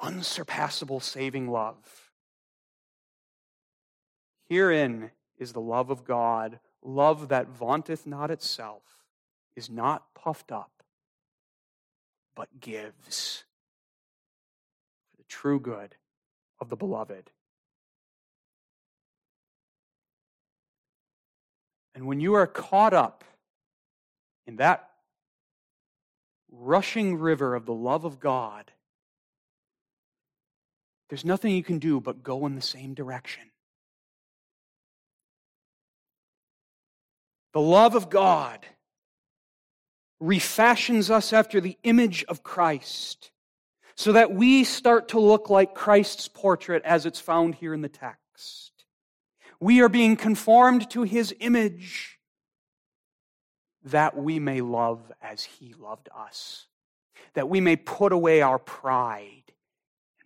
unsurpassable 0.00 1.00
saving 1.00 1.48
love. 1.48 2.10
Herein 4.48 5.10
is 5.38 5.52
the 5.52 5.60
love 5.60 5.90
of 5.90 6.04
God, 6.04 6.60
love 6.82 7.28
that 7.28 7.48
vaunteth 7.48 8.06
not 8.06 8.30
itself, 8.30 8.82
is 9.54 9.68
not 9.68 10.14
puffed 10.14 10.52
up, 10.52 10.82
but 12.34 12.60
gives 12.60 13.44
for 15.10 15.16
the 15.16 15.24
true 15.28 15.58
good 15.58 15.96
of 16.60 16.68
the 16.68 16.76
beloved. 16.76 17.30
And 21.94 22.06
when 22.06 22.20
you 22.20 22.34
are 22.34 22.46
caught 22.46 22.92
up 22.92 23.24
in 24.46 24.56
that 24.56 24.90
rushing 26.50 27.16
river 27.16 27.54
of 27.54 27.64
the 27.64 27.72
love 27.72 28.04
of 28.04 28.20
God, 28.20 28.70
there's 31.08 31.24
nothing 31.24 31.54
you 31.54 31.62
can 31.62 31.78
do 31.78 32.00
but 32.00 32.22
go 32.22 32.46
in 32.46 32.54
the 32.54 32.62
same 32.62 32.94
direction. 32.94 33.44
The 37.52 37.60
love 37.60 37.94
of 37.94 38.10
God 38.10 38.66
refashions 40.20 41.10
us 41.10 41.32
after 41.32 41.60
the 41.60 41.78
image 41.84 42.24
of 42.24 42.42
Christ 42.42 43.30
so 43.96 44.12
that 44.12 44.32
we 44.32 44.64
start 44.64 45.08
to 45.08 45.20
look 45.20 45.48
like 45.48 45.74
Christ's 45.74 46.28
portrait 46.28 46.82
as 46.84 47.06
it's 47.06 47.20
found 47.20 47.54
here 47.54 47.72
in 47.72 47.80
the 47.80 47.88
text. 47.88 48.72
We 49.58 49.80
are 49.80 49.88
being 49.88 50.16
conformed 50.16 50.90
to 50.90 51.02
his 51.02 51.34
image 51.40 52.18
that 53.84 54.16
we 54.16 54.38
may 54.38 54.60
love 54.60 55.00
as 55.22 55.44
he 55.44 55.72
loved 55.72 56.08
us, 56.14 56.66
that 57.34 57.48
we 57.48 57.60
may 57.60 57.76
put 57.76 58.12
away 58.12 58.42
our 58.42 58.58
pride 58.58 59.45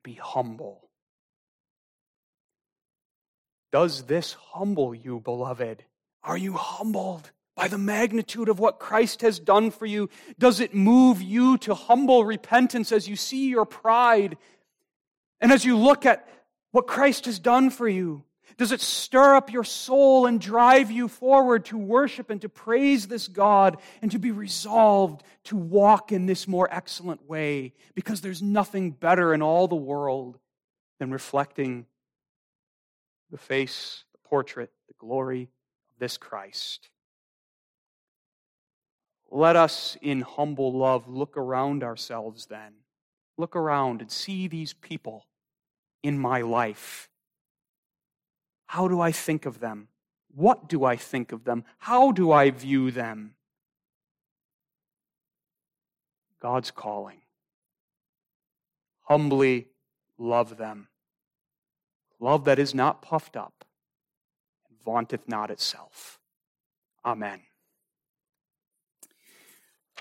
be 0.02 0.14
humble. 0.14 0.88
Does 3.72 4.02
this 4.04 4.32
humble 4.32 4.94
you, 4.94 5.20
beloved? 5.20 5.84
Are 6.22 6.36
you 6.36 6.54
humbled 6.54 7.30
by 7.54 7.68
the 7.68 7.78
magnitude 7.78 8.48
of 8.48 8.58
what 8.58 8.78
Christ 8.78 9.22
has 9.22 9.38
done 9.38 9.70
for 9.70 9.86
you? 9.86 10.08
Does 10.38 10.60
it 10.60 10.74
move 10.74 11.22
you 11.22 11.58
to 11.58 11.74
humble 11.74 12.24
repentance 12.24 12.90
as 12.92 13.08
you 13.08 13.16
see 13.16 13.48
your 13.48 13.64
pride 13.64 14.36
and 15.40 15.52
as 15.52 15.64
you 15.64 15.76
look 15.76 16.04
at 16.04 16.26
what 16.72 16.86
Christ 16.86 17.26
has 17.26 17.38
done 17.38 17.70
for 17.70 17.88
you? 17.88 18.24
Does 18.56 18.72
it 18.72 18.80
stir 18.80 19.34
up 19.34 19.52
your 19.52 19.64
soul 19.64 20.26
and 20.26 20.40
drive 20.40 20.90
you 20.90 21.08
forward 21.08 21.66
to 21.66 21.78
worship 21.78 22.30
and 22.30 22.40
to 22.42 22.48
praise 22.48 23.06
this 23.06 23.28
God 23.28 23.78
and 24.02 24.10
to 24.12 24.18
be 24.18 24.30
resolved 24.30 25.22
to 25.44 25.56
walk 25.56 26.12
in 26.12 26.26
this 26.26 26.46
more 26.48 26.68
excellent 26.70 27.28
way? 27.28 27.74
Because 27.94 28.20
there's 28.20 28.42
nothing 28.42 28.90
better 28.90 29.32
in 29.34 29.42
all 29.42 29.68
the 29.68 29.76
world 29.76 30.38
than 30.98 31.10
reflecting 31.10 31.86
the 33.30 33.38
face, 33.38 34.04
the 34.12 34.28
portrait, 34.28 34.70
the 34.88 34.94
glory 34.98 35.42
of 35.42 35.98
this 35.98 36.16
Christ. 36.16 36.88
Let 39.30 39.54
us, 39.54 39.96
in 40.02 40.22
humble 40.22 40.72
love, 40.72 41.08
look 41.08 41.36
around 41.36 41.84
ourselves 41.84 42.46
then. 42.46 42.72
Look 43.38 43.54
around 43.54 44.00
and 44.00 44.10
see 44.10 44.48
these 44.48 44.72
people 44.72 45.26
in 46.02 46.18
my 46.18 46.40
life 46.40 47.09
how 48.70 48.86
do 48.86 49.00
I 49.00 49.10
think 49.10 49.46
of 49.46 49.58
them? 49.58 49.88
What 50.32 50.68
do 50.68 50.84
I 50.84 50.94
think 50.94 51.32
of 51.32 51.42
them? 51.42 51.64
How 51.78 52.12
do 52.12 52.30
I 52.30 52.52
view 52.52 52.92
them? 52.92 53.34
God's 56.40 56.70
calling. 56.70 57.22
Humbly 59.08 59.66
love 60.18 60.56
them. 60.56 60.86
Love 62.20 62.44
that 62.44 62.60
is 62.60 62.72
not 62.72 63.02
puffed 63.02 63.36
up 63.36 63.64
and 64.68 64.80
vaunteth 64.84 65.26
not 65.26 65.50
itself. 65.50 66.20
Amen. 67.04 67.40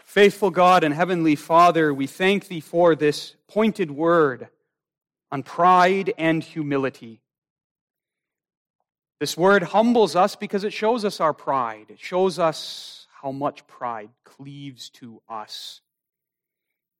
Faithful 0.03 0.51
God 0.51 0.83
and 0.83 0.93
Heavenly 0.93 1.35
Father, 1.35 1.91
we 1.91 2.05
thank 2.05 2.47
Thee 2.47 2.59
for 2.59 2.95
this 2.95 3.33
pointed 3.47 3.89
word 3.89 4.49
on 5.31 5.41
pride 5.41 6.13
and 6.19 6.43
humility. 6.43 7.23
This 9.19 9.35
word 9.35 9.63
humbles 9.63 10.15
us 10.15 10.37
because 10.37 10.63
it 10.63 10.71
shows 10.71 11.03
us 11.03 11.19
our 11.19 11.33
pride. 11.33 11.87
It 11.89 11.99
shows 11.99 12.39
us 12.39 13.05
how 13.21 13.31
much 13.31 13.67
pride 13.67 14.09
cleaves 14.23 14.89
to 14.91 15.21
us. 15.27 15.81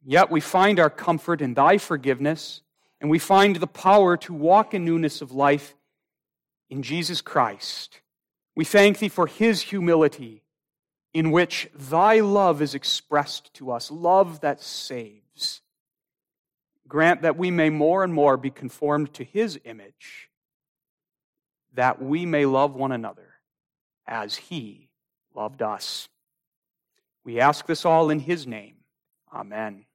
Yet 0.05 0.30
we 0.30 0.41
find 0.41 0.82
our 0.82 0.89
comfort 0.89 1.41
in 1.41 1.53
thy 1.53 1.78
forgiveness, 1.78 2.61
and 2.99 3.09
we 3.09 3.20
find 3.20 3.55
the 3.55 3.67
power 3.67 4.17
to 4.17 4.34
walk 4.34 4.74
in 4.74 4.84
newness 4.84 5.22
of 5.22 5.32
life 5.32 5.76
in 6.70 6.84
Jesus 6.84 7.22
Christ. 7.22 8.01
We 8.53 8.65
thank 8.65 8.99
thee 8.99 9.07
for 9.07 9.28
his 9.28 9.61
humility, 9.61 10.43
in 11.13 11.32
which 11.32 11.70
thy 11.74 12.20
love 12.20 12.61
is 12.61 12.76
expressed 12.76 13.53
to 13.55 13.72
us, 13.72 13.89
love 13.89 14.41
that 14.41 14.61
saves. 14.61 15.61
Grant 16.86 17.22
that 17.22 17.38
we 17.38 17.49
may 17.49 17.70
more 17.70 18.03
and 18.03 18.13
more 18.13 18.36
be 18.36 18.49
conformed 18.49 19.13
to 19.13 19.24
his 19.24 19.57
image 19.63 20.28
that 21.80 22.01
we 22.01 22.25
may 22.25 22.45
love 22.45 22.75
one 22.75 22.91
another 22.91 23.36
as 24.05 24.36
he 24.36 24.89
loved 25.34 25.61
us. 25.61 26.09
We 27.23 27.39
ask 27.39 27.65
this 27.67 27.86
all 27.86 28.09
in 28.09 28.19
his 28.19 28.45
name. 28.45 28.75
Amen. 29.34 29.86